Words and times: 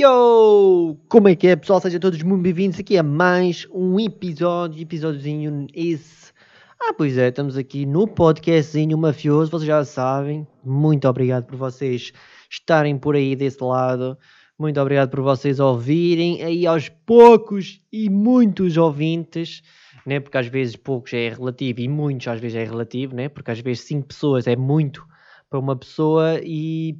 Yo! 0.00 0.96
Como 1.10 1.28
é 1.28 1.36
que 1.36 1.46
é, 1.46 1.54
pessoal? 1.54 1.78
Sejam 1.78 2.00
todos 2.00 2.22
muito 2.22 2.40
bem-vindos 2.40 2.80
aqui 2.80 2.96
a 2.96 3.02
mais 3.02 3.68
um 3.70 4.00
episódio, 4.00 4.80
episódiozinho 4.80 5.66
esse. 5.74 6.32
Ah, 6.80 6.94
pois 6.96 7.18
é, 7.18 7.28
estamos 7.28 7.54
aqui 7.54 7.84
no 7.84 8.08
podcastzinho 8.08 8.96
mafioso, 8.96 9.50
vocês 9.50 9.66
já 9.66 9.84
sabem. 9.84 10.46
Muito 10.64 11.06
obrigado 11.06 11.44
por 11.44 11.56
vocês 11.56 12.14
estarem 12.50 12.96
por 12.96 13.14
aí 13.14 13.36
desse 13.36 13.62
lado. 13.62 14.16
Muito 14.58 14.80
obrigado 14.80 15.10
por 15.10 15.20
vocês 15.20 15.60
ouvirem 15.60 16.42
aí 16.42 16.66
aos 16.66 16.88
poucos 16.88 17.82
e 17.92 18.08
muitos 18.08 18.78
ouvintes, 18.78 19.60
né? 20.06 20.18
Porque 20.18 20.38
às 20.38 20.46
vezes 20.46 20.76
poucos 20.76 21.12
é 21.12 21.28
relativo 21.28 21.78
e 21.78 21.88
muitos 21.88 22.26
às 22.26 22.40
vezes 22.40 22.56
é 22.56 22.64
relativo, 22.64 23.14
né? 23.14 23.28
Porque 23.28 23.50
às 23.50 23.60
vezes 23.60 23.82
cinco 23.82 24.08
pessoas 24.08 24.46
é 24.46 24.56
muito 24.56 25.06
para 25.50 25.58
uma 25.58 25.76
pessoa 25.76 26.40
e 26.42 26.96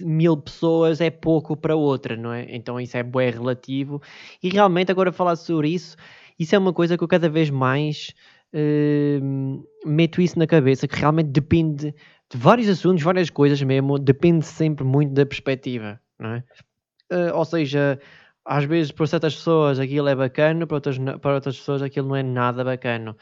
mil 0.00 0.36
pessoas 0.36 1.00
é 1.00 1.10
pouco 1.10 1.56
para 1.56 1.76
outra, 1.76 2.16
não 2.16 2.32
é? 2.32 2.46
Então 2.48 2.80
isso 2.80 2.96
é 2.96 3.02
bem 3.02 3.30
relativo. 3.30 4.00
E 4.42 4.48
realmente, 4.48 4.90
agora 4.90 5.12
falar 5.12 5.36
sobre 5.36 5.70
isso, 5.70 5.96
isso 6.38 6.54
é 6.54 6.58
uma 6.58 6.72
coisa 6.72 6.96
que 6.96 7.04
eu 7.04 7.08
cada 7.08 7.28
vez 7.28 7.50
mais 7.50 8.14
uh, 8.54 9.64
meto 9.86 10.20
isso 10.20 10.38
na 10.38 10.46
cabeça, 10.46 10.88
que 10.88 10.96
realmente 10.96 11.28
depende 11.28 11.94
de 12.30 12.38
vários 12.38 12.68
assuntos, 12.68 13.02
várias 13.02 13.30
coisas 13.30 13.60
mesmo, 13.62 13.98
depende 13.98 14.44
sempre 14.44 14.84
muito 14.84 15.12
da 15.12 15.26
perspectiva, 15.26 16.00
não 16.18 16.30
é? 16.30 16.44
Uh, 17.12 17.36
ou 17.36 17.44
seja, 17.44 18.00
às 18.44 18.64
vezes 18.64 18.92
para 18.92 19.06
certas 19.06 19.34
pessoas 19.36 19.78
aquilo 19.78 20.08
é 20.08 20.14
bacana, 20.14 20.66
para 20.66 20.76
outras, 20.76 20.98
para 20.98 21.34
outras 21.34 21.56
pessoas 21.58 21.82
aquilo 21.82 22.08
não 22.08 22.16
é 22.16 22.22
nada 22.22 22.64
bacana. 22.64 23.16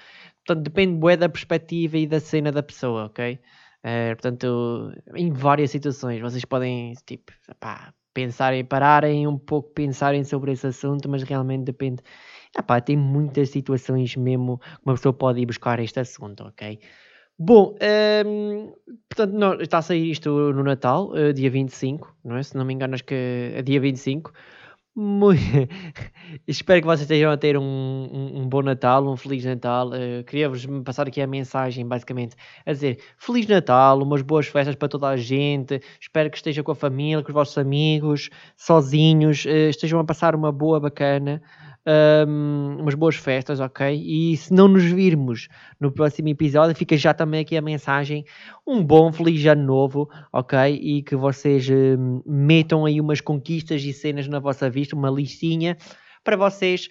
Portanto, 0.44 0.64
depende 0.64 0.98
bué 0.98 1.16
da 1.16 1.28
perspectiva 1.28 1.96
e 1.98 2.06
da 2.06 2.18
cena 2.20 2.50
da 2.50 2.62
pessoa, 2.62 3.06
ok? 3.06 3.38
Uh, 3.84 4.14
portanto, 4.14 4.92
em 5.14 5.32
várias 5.32 5.70
situações, 5.70 6.20
vocês 6.20 6.44
podem, 6.44 6.94
tipo, 7.04 7.32
pá, 7.58 7.92
pensarem, 8.14 8.64
pararem 8.64 9.26
um 9.26 9.38
pouco, 9.38 9.70
pensarem 9.74 10.22
sobre 10.24 10.52
esse 10.52 10.66
assunto, 10.66 11.08
mas 11.08 11.22
realmente 11.22 11.64
depende. 11.64 12.02
Epá, 12.56 12.80
tem 12.80 12.96
muitas 12.96 13.50
situações 13.50 14.14
mesmo 14.16 14.58
que 14.58 14.66
uma 14.84 14.94
pessoa 14.94 15.12
pode 15.12 15.40
ir 15.40 15.46
buscar 15.46 15.80
este 15.80 16.00
assunto, 16.00 16.44
ok? 16.44 16.78
Bom, 17.38 17.74
um, 17.74 17.76
ehm, 17.80 18.72
portanto, 19.08 19.32
não, 19.32 19.54
está 19.60 19.78
a 19.78 19.82
sair 19.82 20.10
isto 20.10 20.30
no 20.52 20.62
Natal, 20.62 21.10
uh, 21.12 21.32
dia 21.32 21.50
25, 21.50 22.14
não 22.24 22.36
é? 22.36 22.42
Se 22.42 22.56
não 22.56 22.64
me 22.64 22.74
engano, 22.74 22.94
acho 22.94 23.04
que 23.04 23.14
é 23.54 23.62
dia 23.62 23.80
25. 23.80 24.32
Muito... 24.94 25.40
Espero 26.46 26.80
que 26.82 26.86
vocês 26.86 27.02
estejam 27.02 27.30
a 27.30 27.36
ter 27.36 27.56
um, 27.56 27.62
um, 27.62 28.42
um 28.42 28.48
bom 28.48 28.60
Natal, 28.62 29.06
um 29.08 29.16
Feliz 29.16 29.42
Natal. 29.44 29.88
Uh, 29.88 30.22
Queria-vos 30.24 30.66
passar 30.84 31.08
aqui 31.08 31.22
a 31.22 31.26
mensagem, 31.26 31.86
basicamente, 31.86 32.36
a 32.66 32.72
dizer 32.72 32.98
Feliz 33.18 33.46
Natal, 33.46 34.02
umas 34.02 34.20
boas 34.20 34.46
festas 34.46 34.74
para 34.74 34.88
toda 34.88 35.08
a 35.08 35.16
gente. 35.16 35.80
Espero 35.98 36.30
que 36.30 36.36
estejam 36.36 36.62
com 36.62 36.72
a 36.72 36.74
família, 36.74 37.22
com 37.22 37.28
os 37.28 37.34
vossos 37.34 37.56
amigos, 37.56 38.28
sozinhos, 38.54 39.46
uh, 39.46 39.70
estejam 39.70 39.98
a 39.98 40.04
passar 40.04 40.34
uma 40.34 40.52
boa, 40.52 40.78
bacana 40.78 41.42
um, 41.86 42.76
umas 42.80 42.94
boas 42.94 43.16
festas, 43.16 43.60
ok? 43.60 43.94
E 43.94 44.36
se 44.36 44.52
não 44.52 44.68
nos 44.68 44.84
virmos 44.84 45.48
no 45.80 45.90
próximo 45.90 46.28
episódio, 46.28 46.76
fica 46.76 46.96
já 46.96 47.12
também 47.12 47.40
aqui 47.40 47.56
a 47.56 47.62
mensagem: 47.62 48.24
um 48.66 48.82
bom 48.84 49.12
feliz 49.12 49.44
ano 49.46 49.64
novo, 49.64 50.08
ok? 50.32 50.74
E 50.74 51.02
que 51.02 51.16
vocês 51.16 51.68
um, 51.68 52.22
metam 52.26 52.84
aí 52.84 53.00
umas 53.00 53.20
conquistas 53.20 53.82
e 53.82 53.92
cenas 53.92 54.28
na 54.28 54.38
vossa 54.38 54.70
vista, 54.70 54.96
uma 54.96 55.10
listinha 55.10 55.76
para 56.24 56.36
vocês. 56.36 56.88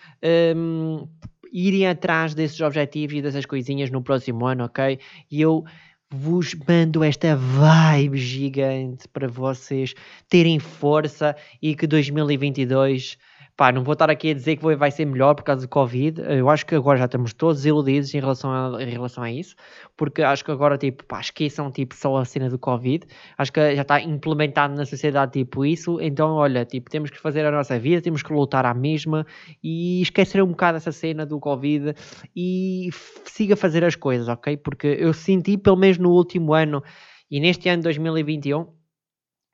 Um, 0.56 1.08
irem 1.53 1.86
atrás 1.86 2.34
desses 2.34 2.62
objetivos 2.62 3.17
e 3.17 3.22
dessas 3.22 3.45
coisinhas 3.45 3.92
no 3.92 4.02
próximo 4.02 4.45
ano, 4.45 4.64
ok? 4.64 4.97
E 5.30 5.42
eu 5.42 5.66
vos 6.09 6.53
mando 6.67 7.03
esta 7.03 7.36
vibe 7.36 8.17
gigante 8.17 9.08
para 9.08 9.28
vocês 9.28 9.94
terem 10.30 10.59
força 10.59 11.36
e 11.62 11.75
que 11.75 11.88
2022 11.88 13.17
Pá, 13.62 13.72
não 13.72 13.84
vou 13.84 13.94
estar 13.94 14.09
aqui 14.09 14.31
a 14.31 14.34
dizer 14.34 14.56
que 14.58 14.76
vai 14.76 14.90
ser 14.90 15.06
melhor 15.06 15.36
por 15.36 15.44
causa 15.44 15.62
do 15.62 15.70
Covid. 15.70 16.20
Eu 16.28 16.50
acho 16.50 16.66
que 16.66 16.73
agora 16.73 16.98
já 16.98 17.06
estamos 17.06 17.31
todos 17.31 17.64
iludidos 17.64 18.12
em 18.12 18.20
relação 18.20 18.52
a, 18.52 18.81
em 18.81 18.90
relação 18.90 19.23
a 19.23 19.31
isso, 19.31 19.56
porque 19.96 20.24
acho 20.24 20.44
que 20.44 20.50
agora, 20.50 20.80
tipo, 20.80 21.06
pá, 21.06 21.19
esqueçam 21.19 21.69
tipo, 21.69 21.94
só 21.94 22.18
a 22.18 22.25
cena 22.25 22.50
do 22.50 22.58
Covid. 22.58 23.06
Acho 23.38 23.53
que 23.53 23.75
já 23.75 23.84
está 23.84 24.02
implementado 24.02 24.74
na 24.74 24.84
sociedade, 24.84 25.34
tipo, 25.34 25.63
isso. 25.63 26.02
Então, 26.02 26.31
olha, 26.31 26.66
tipo, 26.66 26.90
temos 26.90 27.12
que 27.12 27.19
fazer 27.19 27.46
a 27.46 27.52
nossa 27.52 27.78
vida, 27.78 28.02
temos 28.02 28.24
que 28.24 28.34
lutar 28.34 28.66
à 28.66 28.74
mesma 28.74 29.28
e 29.63 30.02
esquecer 30.02 30.41
um 30.41 30.47
bocado 30.47 30.78
essa 30.78 30.91
cena 30.91 31.24
do 31.24 31.40
Covid 31.40 31.94
e 32.36 32.90
siga 33.25 33.53
a 33.53 33.57
fazer 33.57 33.86
as 33.86 33.96
coisas, 33.96 34.28
ok? 34.28 34.57
Porque 34.57 34.88
eu 34.88 35.13
senti, 35.13 35.56
pelo 35.56 35.78
menos 35.78 36.00
no 36.00 36.09
último 36.09 36.56
ano 36.56 36.81
e 37.30 37.40
neste 37.40 37.69
ano 37.69 37.84
de 37.84 37.84
2021 37.84 38.81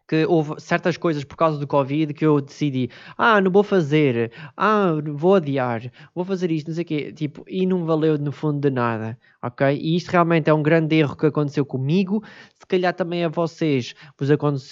que 0.07 0.25
houve 0.25 0.59
certas 0.59 0.95
coisas 0.95 1.23
por 1.23 1.35
causa 1.35 1.59
do 1.59 1.67
Covid 1.67 2.13
que 2.13 2.25
eu 2.25 2.39
decidi, 2.39 2.89
ah, 3.17 3.41
não 3.41 3.51
vou 3.51 3.63
fazer, 3.63 4.31
ah, 4.55 4.93
vou 5.05 5.35
adiar, 5.35 5.91
vou 6.15 6.23
fazer 6.23 6.49
isto, 6.49 6.67
não 6.67 6.75
sei 6.75 6.83
o 6.83 6.87
quê, 6.87 7.13
tipo, 7.13 7.43
e 7.47 7.65
não 7.65 7.85
valeu 7.85 8.17
no 8.17 8.31
fundo 8.31 8.59
de 8.59 8.69
nada, 8.69 9.17
ok? 9.43 9.77
E 9.77 9.95
isto 9.97 10.09
realmente 10.09 10.49
é 10.49 10.53
um 10.53 10.63
grande 10.63 10.95
erro 10.95 11.15
que 11.15 11.25
aconteceu 11.25 11.65
comigo, 11.65 12.23
se 12.53 12.65
calhar 12.65 12.93
também 12.93 13.25
a 13.25 13.29
vocês 13.29 13.93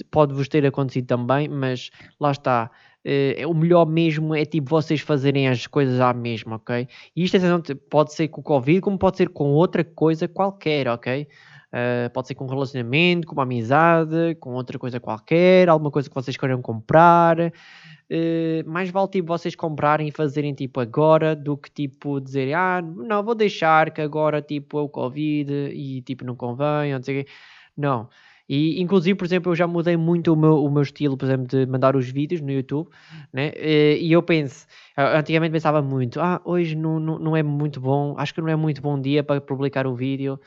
pode-vos 0.10 0.48
ter 0.48 0.66
acontecido 0.66 1.08
também, 1.08 1.50
mas 1.50 1.90
lá 2.20 2.32
está, 2.32 2.72
Uh, 3.06 3.48
o 3.48 3.54
melhor 3.54 3.86
mesmo 3.86 4.34
é 4.34 4.44
tipo 4.46 4.68
vocês 4.68 5.00
fazerem 5.00 5.48
as 5.48 5.68
coisas 5.68 6.02
à 6.02 6.12
mesma, 6.12 6.56
ok? 6.56 6.88
E 7.16 7.24
isto 7.24 7.38
pode 7.88 8.12
ser 8.14 8.30
com 8.30 8.42
o 8.42 8.44
Covid, 8.44 8.82
como 8.82 8.98
pode 8.98 9.18
ser 9.18 9.30
com 9.30 9.52
outra 9.52 9.84
coisa 9.84 10.28
qualquer, 10.28 10.88
ok? 10.88 11.28
Uh, 11.76 12.10
pode 12.14 12.30
ser 12.30 12.36
com 12.36 12.46
um 12.46 12.48
relacionamento, 12.48 13.28
com 13.28 13.34
uma 13.34 13.44
amizade, 13.44 14.36
com 14.40 14.54
outra 14.54 14.80
coisa 14.80 14.98
qualquer, 14.98 15.68
alguma 15.68 15.92
coisa 15.92 16.08
que 16.08 16.16
vocês 16.16 16.38
queiram 16.38 16.62
comprar. 16.62 17.38
Uh, 17.38 18.64
mais 18.66 18.90
vale 18.90 19.10
tipo 19.10 19.28
vocês 19.28 19.56
comprarem 19.58 20.08
e 20.08 20.12
fazerem 20.12 20.54
tipo 20.54 20.80
agora 20.80 21.36
do 21.36 21.58
que 21.58 21.70
tipo 21.70 22.22
dizer 22.22 22.54
ah 22.54 22.80
não 22.82 23.24
vou 23.24 23.34
deixar 23.34 23.92
que 23.92 24.00
agora 24.00 24.44
tipo 24.44 24.78
é 24.78 24.82
o 24.84 24.88
Covid 24.88 25.52
e 25.74 26.02
tipo 26.04 26.24
não 26.24 26.36
convém, 26.36 26.94
não 26.94 27.04
sei 27.04 27.22
o 27.22 27.26
quê. 27.26 27.32
Não. 27.76 28.08
E, 28.48 28.80
inclusive, 28.80 29.18
por 29.18 29.26
exemplo, 29.26 29.52
eu 29.52 29.56
já 29.56 29.68
mudei 29.68 29.98
muito 29.98 30.32
o 30.32 30.36
meu, 30.36 30.64
o 30.64 30.70
meu 30.72 30.84
estilo, 30.84 31.18
por 31.18 31.26
exemplo, 31.26 31.48
de 31.48 31.66
mandar 31.66 31.96
os 31.96 32.08
vídeos 32.08 32.42
no 32.42 32.52
YouTube, 32.52 32.90
né? 33.34 33.52
E 33.58 34.12
eu 34.12 34.22
penso, 34.22 34.68
antigamente 34.98 35.52
pensava 35.52 35.82
muito, 35.82 36.22
ah, 36.22 36.42
hoje 36.46 36.76
não, 36.76 37.00
não, 37.00 37.20
não 37.20 37.36
é 37.36 37.44
muito 37.44 37.82
bom, 37.82 38.16
acho 38.18 38.34
que 38.34 38.40
não 38.40 38.48
é 38.48 38.56
muito 38.56 38.82
bom 38.82 39.00
dia 39.00 39.24
para 39.24 39.42
publicar 39.42 39.86
o 39.86 39.94
vídeo. 39.94 40.40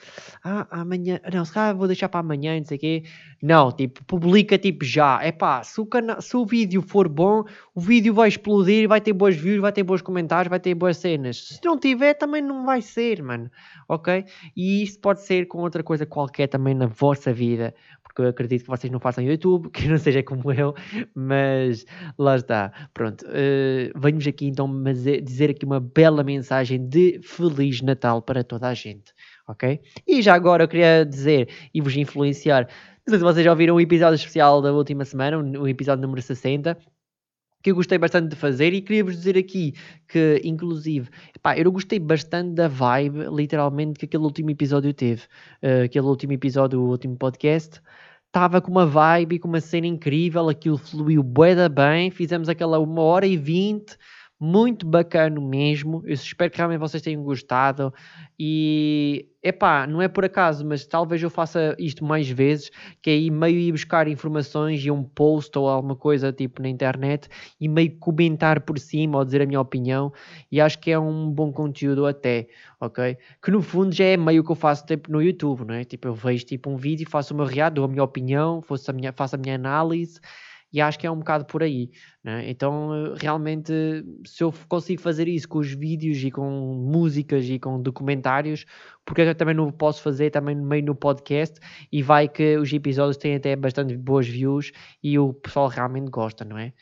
Ah, 0.42 0.66
amanhã, 0.70 1.20
não, 1.32 1.44
se 1.44 1.53
calhar 1.53 1.76
vou 1.76 1.86
deixar 1.86 2.09
para 2.09 2.20
amanhã, 2.20 2.56
não 2.56 2.64
sei 2.64 2.76
o 2.78 2.81
quê. 2.81 3.03
Não, 3.42 3.70
tipo, 3.70 4.04
publica 4.04 4.58
tipo 4.58 4.84
já. 4.84 5.20
É 5.22 5.31
pá, 5.31 5.62
se 5.62 5.81
o, 5.81 5.87
se 6.20 6.37
o 6.37 6.47
vídeo 6.47 6.82
for 6.82 7.08
bom, 7.08 7.44
o 7.75 7.81
vídeo 7.81 8.14
vai 8.14 8.28
explodir, 8.28 8.88
vai 8.88 9.00
ter 9.00 9.12
boas 9.12 9.37
views, 9.37 9.60
vai 9.60 9.70
ter 9.70 9.82
bons 9.82 10.03
comentários, 10.03 10.48
vai 10.48 10.58
ter 10.58 10.75
boas 10.75 10.97
cenas. 10.97 11.37
Se 11.37 11.60
não 11.64 11.78
tiver, 11.78 12.14
também 12.14 12.42
não 12.42 12.64
vai 12.64 12.81
ser, 12.81 13.22
mano. 13.22 13.50
Ok? 13.88 14.25
E 14.56 14.82
isso 14.82 14.98
pode 14.98 15.22
ser 15.22 15.47
com 15.47 15.58
outra 15.58 15.82
coisa 15.82 16.06
qualquer 16.06 16.47
também 16.48 16.75
na 16.75 16.87
vossa 16.87 17.32
vida 17.32 17.75
porque 18.18 18.22
eu 18.22 18.28
acredito 18.28 18.62
que 18.62 18.68
vocês 18.68 18.92
não 18.92 18.98
façam 18.98 19.22
YouTube, 19.22 19.70
que 19.70 19.86
não 19.88 19.96
seja 19.96 20.22
como 20.22 20.52
eu, 20.52 20.74
mas 21.14 21.86
lá 22.18 22.36
está. 22.36 22.72
Pronto, 22.92 23.24
uh, 23.24 23.98
venho-vos 23.98 24.26
aqui 24.26 24.46
então 24.46 24.68
dizer 25.22 25.50
aqui 25.50 25.64
uma 25.64 25.78
bela 25.78 26.24
mensagem 26.24 26.88
de 26.88 27.20
Feliz 27.22 27.80
Natal 27.80 28.20
para 28.20 28.42
toda 28.42 28.68
a 28.68 28.74
gente, 28.74 29.12
ok? 29.46 29.80
E 30.06 30.20
já 30.20 30.34
agora 30.34 30.64
eu 30.64 30.68
queria 30.68 31.04
dizer 31.04 31.48
e 31.72 31.80
vos 31.80 31.96
influenciar, 31.96 32.64
não 33.06 33.10
sei 33.10 33.18
se 33.18 33.24
vocês 33.24 33.44
já 33.44 33.50
ouviram 33.52 33.76
o 33.76 33.80
episódio 33.80 34.16
especial 34.16 34.60
da 34.60 34.72
última 34.72 35.04
semana, 35.04 35.38
o 35.38 35.68
episódio 35.68 36.02
número 36.02 36.20
60, 36.20 36.76
que 37.62 37.70
eu 37.70 37.74
gostei 37.74 37.98
bastante 37.98 38.28
de 38.28 38.36
fazer 38.36 38.72
e 38.72 38.80
queria-vos 38.80 39.16
dizer 39.16 39.36
aqui 39.36 39.74
que, 40.06 40.40
inclusive, 40.44 41.08
pá, 41.42 41.58
eu 41.58 41.70
gostei 41.72 41.98
bastante 41.98 42.54
da 42.54 42.68
vibe, 42.68 43.26
literalmente, 43.32 43.98
que 43.98 44.04
aquele 44.04 44.22
último 44.22 44.50
episódio 44.50 44.92
teve. 44.94 45.22
Uh, 45.62 45.84
aquele 45.84 46.06
último 46.06 46.32
episódio, 46.32 46.80
o 46.80 46.88
último 46.88 47.16
podcast, 47.16 47.80
estava 48.28 48.60
com 48.60 48.70
uma 48.70 48.86
vibe 48.86 49.38
com 49.38 49.48
uma 49.48 49.60
cena 49.60 49.86
incrível, 49.86 50.48
aquilo 50.48 50.78
fluiu 50.78 51.22
bué 51.22 51.68
bem, 51.68 52.10
fizemos 52.10 52.48
aquela 52.48 52.78
uma 52.78 53.02
hora 53.02 53.26
e 53.26 53.36
vinte 53.36 53.96
muito 54.40 54.87
bacana 54.87 55.40
mesmo. 55.40 56.02
Eu 56.05 56.14
espero 56.14 56.50
que 56.50 56.58
realmente 56.58 56.79
vocês 56.79 57.02
tenham 57.02 57.23
gostado. 57.23 57.93
E 58.38 59.26
epá, 59.43 59.87
não 59.87 60.00
é 60.00 60.06
por 60.06 60.25
acaso, 60.25 60.64
mas 60.64 60.87
talvez 60.87 61.20
eu 61.23 61.31
faça 61.31 61.75
isto 61.79 62.05
mais 62.05 62.29
vezes, 62.29 62.70
que 63.02 63.11
é 63.11 63.17
ir 63.17 63.31
meio 63.31 63.58
ir 63.58 63.73
buscar 63.73 64.06
informações 64.06 64.85
e 64.85 64.90
um 64.90 65.02
post 65.02 65.58
ou 65.58 65.69
alguma 65.69 65.96
coisa 65.96 66.32
tipo 66.32 66.62
na 66.62 66.69
internet 66.69 67.29
e 67.61 67.69
meio 67.69 67.96
comentar 67.99 68.61
por 68.61 68.79
cima 68.79 69.19
ou 69.19 69.25
dizer 69.25 69.43
a 69.43 69.46
minha 69.46 69.61
opinião. 69.61 70.12
E 70.52 70.61
acho 70.61 70.79
que 70.79 70.91
é 70.91 70.99
um 70.99 71.31
bom 71.31 71.52
conteúdo 71.52 72.06
até, 72.06 72.46
ok? 72.81 73.17
Que 73.43 73.50
no 73.50 73.61
fundo 73.61 73.93
já 73.93 74.05
é 74.05 74.17
meio 74.17 74.44
que 74.44 74.52
eu 74.52 74.56
faço 74.56 74.87
tipo 74.87 75.11
no 75.11 75.20
YouTube, 75.20 75.64
não 75.67 75.75
é? 75.75 75.84
Tipo, 75.84 76.08
eu 76.08 76.14
vejo 76.14 76.44
tipo 76.44 76.70
um 76.70 76.76
vídeo, 76.76 77.08
faço 77.11 77.34
uma 77.34 77.46
reação, 77.46 77.75
dou 77.75 77.84
a 77.84 77.88
minha 77.88 78.05
opinião, 78.05 78.62
faço 78.62 78.91
a 78.91 78.94
minha, 78.94 79.12
faço 79.12 79.34
a 79.34 79.38
minha 79.38 79.56
análise 79.56 80.20
e 80.73 80.81
acho 80.81 80.99
que 80.99 81.06
é 81.06 81.11
um 81.11 81.19
bocado 81.19 81.44
por 81.44 81.62
aí. 81.62 81.91
Né? 82.23 82.50
Então, 82.50 83.15
realmente, 83.17 83.73
se 84.26 84.43
eu 84.43 84.53
consigo 84.69 85.00
fazer 85.00 85.29
isso 85.29 85.49
com 85.49 85.59
os 85.59 85.73
vídeos 85.73 86.23
e 86.23 86.31
com 86.31 86.49
músicas 86.91 87.44
e 87.47 87.59
com 87.59 87.81
documentários, 87.81 88.65
porque 89.05 89.23
eu 89.23 89.35
também 89.35 89.55
não 89.55 89.70
posso 89.70 90.03
fazer 90.03 90.31
também 90.31 90.55
meio 90.55 90.85
no 90.85 90.94
podcast 90.94 91.59
e 91.91 92.03
vai 92.03 92.29
que 92.29 92.56
os 92.56 92.73
episódios 92.73 93.17
têm 93.17 93.37
até 93.37 93.56
bastante 93.56 93.97
boas 93.97 94.29
views 94.29 94.73
e 95.03 95.19
o 95.19 95.32
pessoal 95.32 95.69
realmente 95.69 96.11
gosta, 96.11 96.44
não 96.44 96.59
é? 96.59 96.73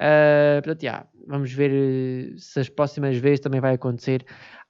Uh, 0.00 0.62
portanto, 0.62 0.82
yeah, 0.82 1.06
vamos 1.26 1.52
ver 1.52 1.70
eh, 1.70 2.34
se 2.38 2.58
as 2.58 2.70
próximas 2.70 3.18
vezes 3.18 3.40
também 3.40 3.60
vai 3.60 3.74
acontecer 3.74 4.24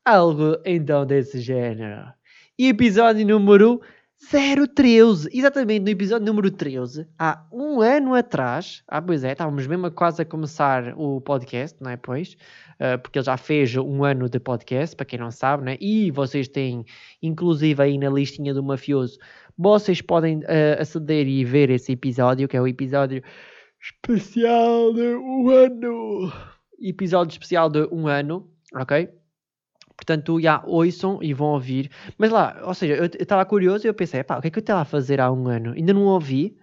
algo 0.04 0.56
então 0.64 1.06
desse 1.06 1.40
género. 1.40 2.12
E 2.58 2.68
episódio 2.68 3.24
número 3.26 3.80
013, 4.20 5.30
exatamente 5.32 5.82
no 5.82 5.88
episódio 5.88 6.26
número 6.26 6.50
13, 6.50 7.06
há 7.18 7.42
um 7.50 7.80
ano 7.80 8.14
atrás, 8.14 8.82
ah 8.86 9.00
pois 9.00 9.24
é, 9.24 9.32
estávamos 9.32 9.66
mesmo 9.66 9.90
quase 9.90 10.20
a 10.20 10.24
começar 10.26 10.92
o 10.96 11.20
podcast, 11.22 11.82
não 11.82 11.90
é 11.90 11.96
pois? 11.96 12.36
Uh, 12.74 12.98
porque 13.02 13.18
ele 13.18 13.24
já 13.24 13.36
fez 13.38 13.74
um 13.76 14.04
ano 14.04 14.28
de 14.28 14.38
podcast, 14.38 14.94
para 14.94 15.06
quem 15.06 15.18
não 15.18 15.30
sabe, 15.30 15.64
né? 15.64 15.78
e 15.80 16.10
vocês 16.10 16.48
têm, 16.48 16.84
inclusive 17.22 17.82
aí 17.82 17.96
na 17.96 18.10
listinha 18.10 18.52
do 18.52 18.62
mafioso, 18.62 19.18
vocês 19.56 20.02
podem 20.02 20.40
uh, 20.40 20.80
aceder 20.80 21.26
e 21.26 21.42
ver 21.42 21.70
esse 21.70 21.92
episódio, 21.92 22.46
que 22.46 22.56
é 22.56 22.60
o 22.60 22.68
episódio 22.68 23.22
especial 23.80 24.92
de 24.92 25.16
um 25.16 25.48
ano. 25.48 26.32
Episódio 26.78 27.32
especial 27.32 27.70
de 27.70 27.88
um 27.90 28.06
ano, 28.06 28.48
ok? 28.74 29.19
Portanto, 30.00 30.40
já 30.40 30.62
ouçam 30.64 31.18
e 31.22 31.34
vão 31.34 31.48
ouvir. 31.48 31.90
Mas 32.16 32.30
lá, 32.30 32.58
ou 32.64 32.72
seja, 32.72 32.94
eu 32.94 33.04
estava 33.04 33.44
curioso 33.44 33.86
e 33.86 33.88
eu 33.88 33.92
pensei, 33.92 34.24
pá, 34.24 34.38
o 34.38 34.40
que 34.40 34.48
é 34.48 34.50
que 34.50 34.58
eu 34.58 34.62
estava 34.62 34.80
a 34.80 34.86
fazer 34.86 35.20
há 35.20 35.30
um 35.30 35.46
ano? 35.46 35.74
Ainda 35.74 35.92
não 35.92 36.06
ouvi, 36.06 36.56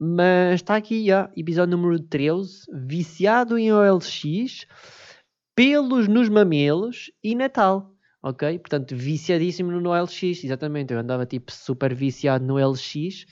mas 0.00 0.54
está 0.54 0.74
aqui, 0.76 1.04
já, 1.04 1.30
episódio 1.36 1.76
número 1.76 2.00
13, 2.00 2.62
viciado 2.72 3.58
em 3.58 3.70
OLX, 3.70 4.66
pelos 5.54 6.08
nos 6.08 6.30
mamelos 6.30 7.12
e 7.22 7.34
Natal. 7.34 7.94
Ok? 8.22 8.58
Portanto, 8.60 8.96
viciadíssimo 8.96 9.70
no 9.70 9.90
OLX, 9.90 10.22
exatamente. 10.42 10.94
Eu 10.94 10.98
andava 10.98 11.26
tipo 11.26 11.52
super 11.52 11.94
viciado 11.94 12.42
no 12.42 12.56
LX, 12.56 13.26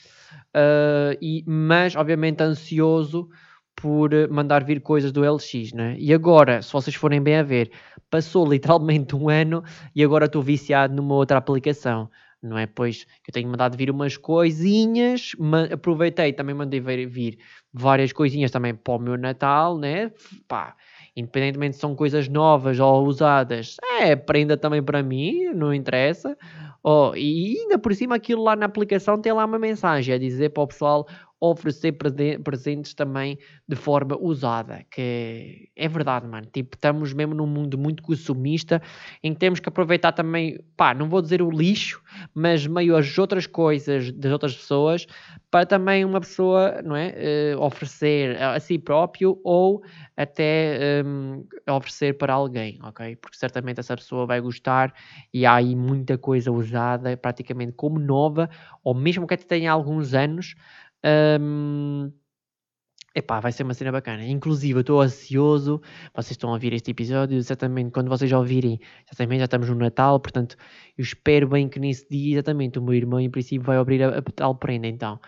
uh, 0.54 1.16
e, 1.19 1.42
mas 1.46 1.96
obviamente 1.96 2.42
ansioso 2.42 3.31
por 3.80 4.10
mandar 4.30 4.64
vir 4.64 4.80
coisas 4.80 5.10
do 5.10 5.22
LX, 5.22 5.72
né? 5.72 5.96
E 5.98 6.12
agora, 6.12 6.60
se 6.62 6.72
vocês 6.72 6.94
forem 6.94 7.20
bem 7.22 7.36
a 7.36 7.42
ver, 7.42 7.70
passou 8.10 8.46
literalmente 8.50 9.16
um 9.16 9.28
ano 9.28 9.62
e 9.94 10.04
agora 10.04 10.26
estou 10.26 10.42
viciado 10.42 10.94
numa 10.94 11.14
outra 11.14 11.38
aplicação, 11.38 12.10
não 12.42 12.58
é? 12.58 12.66
Pois 12.66 13.06
eu 13.26 13.32
tenho 13.32 13.48
mandado 13.48 13.76
vir 13.76 13.90
umas 13.90 14.16
coisinhas, 14.16 15.32
aproveitei, 15.72 16.32
também 16.32 16.54
mandei 16.54 16.80
vir 16.80 17.38
várias 17.72 18.12
coisinhas 18.12 18.50
também 18.50 18.74
para 18.74 18.94
o 18.94 18.98
meu 18.98 19.16
Natal, 19.16 19.78
né? 19.78 20.10
Pá, 20.46 20.76
independentemente 21.16 21.76
se 21.76 21.80
são 21.80 21.94
coisas 21.94 22.28
novas 22.28 22.78
ou 22.78 23.06
usadas, 23.06 23.76
é 24.00 24.14
prenda 24.14 24.56
também 24.56 24.82
para 24.82 25.02
mim, 25.02 25.46
não 25.54 25.72
interessa. 25.72 26.36
Oh, 26.82 27.12
e 27.14 27.58
ainda 27.60 27.78
por 27.78 27.94
cima 27.94 28.16
aquilo 28.16 28.42
lá 28.42 28.56
na 28.56 28.64
aplicação 28.64 29.20
tem 29.20 29.32
lá 29.32 29.44
uma 29.44 29.58
mensagem 29.58 30.14
a 30.14 30.18
dizer 30.18 30.50
para 30.50 30.62
o 30.62 30.66
pessoal 30.66 31.06
oferecer 31.40 31.92
presentes 32.44 32.92
também 32.92 33.38
de 33.66 33.75
forma 33.75 34.16
usada, 34.20 34.84
que 34.90 35.70
é 35.75 35.88
verdade, 35.88 36.26
mano. 36.26 36.46
Tipo, 36.52 36.76
estamos 36.76 37.14
mesmo 37.14 37.34
num 37.34 37.46
mundo 37.46 37.78
muito 37.78 38.02
consumista 38.02 38.82
em 39.22 39.32
que 39.32 39.40
temos 39.40 39.58
que 39.58 39.69
aproveitar 39.69 40.12
também, 40.12 40.60
pá, 40.76 40.92
não 40.92 41.08
vou 41.08 41.22
dizer 41.22 41.40
o 41.40 41.50
lixo, 41.50 42.02
mas 42.34 42.66
meio 42.66 42.94
as 42.94 43.19
outras 43.19 43.46
coisas 43.46 44.12
das 44.12 44.31
outras 44.31 44.54
pessoas 44.54 45.06
para 45.50 45.66
também 45.66 46.04
uma 46.04 46.20
pessoa, 46.20 46.81
não 46.82 46.94
é, 46.94 47.54
uh, 47.56 47.60
oferecer 47.60 48.40
a 48.40 48.60
si 48.60 48.78
próprio 48.78 49.40
ou 49.42 49.82
até 50.16 51.02
um, 51.04 51.44
oferecer 51.69 52.16
para 52.16 52.34
alguém, 52.34 52.78
ok? 52.82 53.16
Porque 53.16 53.37
certamente 53.37 53.81
essa 53.81 53.96
pessoa 53.96 54.26
vai 54.26 54.40
gostar 54.40 54.94
e 55.34 55.44
há 55.44 55.54
aí 55.54 55.75
muita 55.75 56.16
coisa 56.16 56.52
usada, 56.52 57.16
praticamente 57.16 57.72
como 57.72 57.98
nova, 57.98 58.48
ou 58.84 58.94
mesmo 58.94 59.26
que 59.26 59.34
até 59.34 59.44
tenha 59.44 59.72
alguns 59.72 60.14
anos, 60.14 60.54
um, 61.05 62.12
Epá, 63.12 63.41
vai 63.41 63.50
ser 63.50 63.64
uma 63.64 63.75
cena 63.75 63.91
bacana. 63.91 64.25
Inclusive, 64.25 64.79
eu 64.79 64.81
estou 64.82 65.00
ansioso. 65.00 65.81
Vocês 66.14 66.32
estão 66.32 66.50
a 66.50 66.52
ouvir 66.52 66.73
este 66.73 66.93
episódio, 66.93 67.37
exatamente 67.37 67.91
quando 67.91 68.08
vocês 68.08 68.31
ouvirem, 68.31 68.79
exatamente 69.05 69.41
já 69.41 69.47
estamos 69.47 69.69
no 69.69 69.75
Natal, 69.75 70.20
portanto, 70.20 70.56
eu 70.97 71.02
espero 71.02 71.49
bem 71.49 71.69
que 71.69 71.81
nesse 71.81 72.08
dia, 72.08 72.35
exatamente, 72.35 72.79
o 72.79 72.82
meu 72.82 72.94
irmão, 72.94 73.19
em 73.19 73.29
princípio, 73.29 73.67
vai 73.67 73.79
abrir 73.79 74.00
a, 74.05 74.19
a 74.19 74.23
tal 74.23 74.55
prenda, 74.55 74.87
então. 74.87 75.19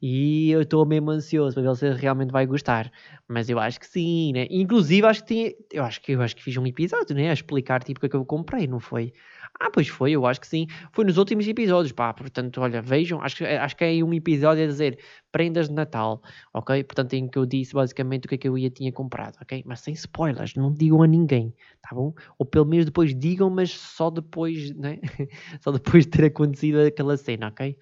E 0.00 0.52
eu 0.52 0.62
estou 0.62 0.86
mesmo 0.86 1.10
ansioso 1.10 1.54
para 1.54 1.64
ver 1.64 1.76
se 1.76 1.86
ele 1.86 1.96
realmente 1.98 2.30
vai 2.30 2.46
gostar. 2.46 2.92
Mas 3.26 3.48
eu 3.48 3.58
acho 3.58 3.80
que 3.80 3.86
sim, 3.88 4.32
né? 4.32 4.46
Inclusive, 4.48 5.04
acho 5.04 5.24
que 5.24 5.34
tinha, 5.34 5.52
eu 5.72 5.82
acho 5.84 6.00
que 6.00 6.12
eu 6.12 6.22
acho 6.22 6.36
que 6.36 6.44
fiz 6.44 6.56
um 6.56 6.66
episódio, 6.66 7.16
né? 7.16 7.30
A 7.30 7.32
explicar 7.32 7.82
tipo 7.82 7.98
o 7.98 8.00
que 8.00 8.06
é 8.06 8.08
que 8.08 8.16
eu 8.16 8.24
comprei, 8.24 8.68
não 8.68 8.78
foi? 8.78 9.12
Ah, 9.60 9.70
pois 9.70 9.88
foi, 9.88 10.12
eu 10.12 10.26
acho 10.26 10.40
que 10.40 10.46
sim. 10.46 10.66
Foi 10.92 11.04
nos 11.04 11.18
últimos 11.18 11.46
episódios, 11.46 11.92
pá. 11.92 12.12
Portanto, 12.12 12.60
olha, 12.60 12.80
vejam, 12.82 13.20
acho 13.22 13.36
que, 13.36 13.44
acho 13.44 13.76
que 13.76 13.84
é 13.84 14.04
um 14.04 14.12
episódio 14.12 14.64
a 14.64 14.66
dizer 14.66 14.98
prendas 15.30 15.68
de 15.68 15.74
Natal, 15.74 16.22
ok? 16.52 16.82
Portanto, 16.84 17.14
em 17.14 17.28
que 17.28 17.38
eu 17.38 17.46
disse 17.46 17.74
basicamente 17.74 18.26
o 18.26 18.28
que 18.28 18.34
é 18.36 18.38
que 18.38 18.48
eu 18.48 18.56
ia 18.58 18.70
tinha 18.70 18.92
comprado, 18.92 19.36
ok? 19.40 19.62
Mas 19.66 19.80
sem 19.80 19.94
spoilers, 19.94 20.54
não 20.54 20.72
digam 20.72 21.02
a 21.02 21.06
ninguém, 21.06 21.54
tá 21.80 21.94
bom? 21.94 22.14
Ou 22.38 22.46
pelo 22.46 22.66
menos 22.66 22.86
depois 22.86 23.14
digam, 23.14 23.50
mas 23.50 23.70
só 23.72 24.10
depois, 24.10 24.74
né? 24.76 24.98
só 25.60 25.70
depois 25.72 26.04
de 26.04 26.10
ter 26.10 26.24
acontecido 26.26 26.80
aquela 26.80 27.16
cena, 27.16 27.48
ok? 27.48 27.76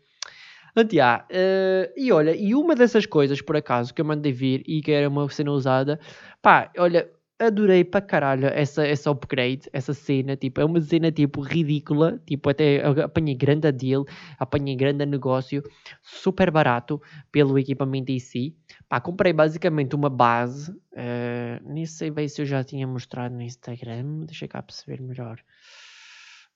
Antiá, 0.77 1.27
uh, 1.31 1.93
e 1.97 2.13
olha, 2.13 2.35
e 2.35 2.55
uma 2.55 2.75
dessas 2.77 3.05
coisas, 3.05 3.43
por 3.43 3.57
acaso, 3.57 3.93
que 3.93 4.01
eu 4.01 4.05
mandei 4.05 4.33
vir 4.33 4.63
e 4.67 4.81
que 4.81 4.93
era 4.93 5.09
uma 5.09 5.29
cena 5.29 5.51
usada, 5.51 5.99
pá, 6.41 6.71
olha, 6.79 7.11
adorei 7.41 7.83
para 7.83 8.03
caralho 8.03 8.47
essa, 8.47 8.87
essa 8.87 9.11
upgrade, 9.11 9.69
essa 9.73 9.95
cena, 9.95 10.37
tipo, 10.37 10.61
é 10.61 10.65
uma 10.65 10.81
cena 10.81 11.11
tipo 11.11 11.41
ridícula, 11.41 12.21
tipo, 12.27 12.51
até 12.51 12.85
apanhei 13.03 13.35
grande 13.35 13.73
deal, 13.73 14.05
apanhei 14.39 14.77
grande 14.77 15.07
negócio, 15.07 15.63
super 16.03 16.51
barato 16.51 17.01
pelo 17.33 17.59
equipamento 17.59 18.13
em 18.13 18.19
si. 18.19 18.55
Pá, 18.89 19.01
comprei 19.01 19.33
basicamente 19.33 19.97
uma 19.97 20.11
base, 20.11 20.71
uh, 20.71 21.65
nem 21.65 21.87
sei 21.87 22.11
bem 22.11 22.29
se 22.29 22.43
eu 22.43 22.47
já 22.47 22.63
tinha 22.63 22.87
mostrado 22.87 23.35
no 23.35 23.43
Instagram, 23.43 24.27
deixa 24.27 24.47
cá 24.47 24.63
perceber 24.63 25.01
melhor. 25.01 25.41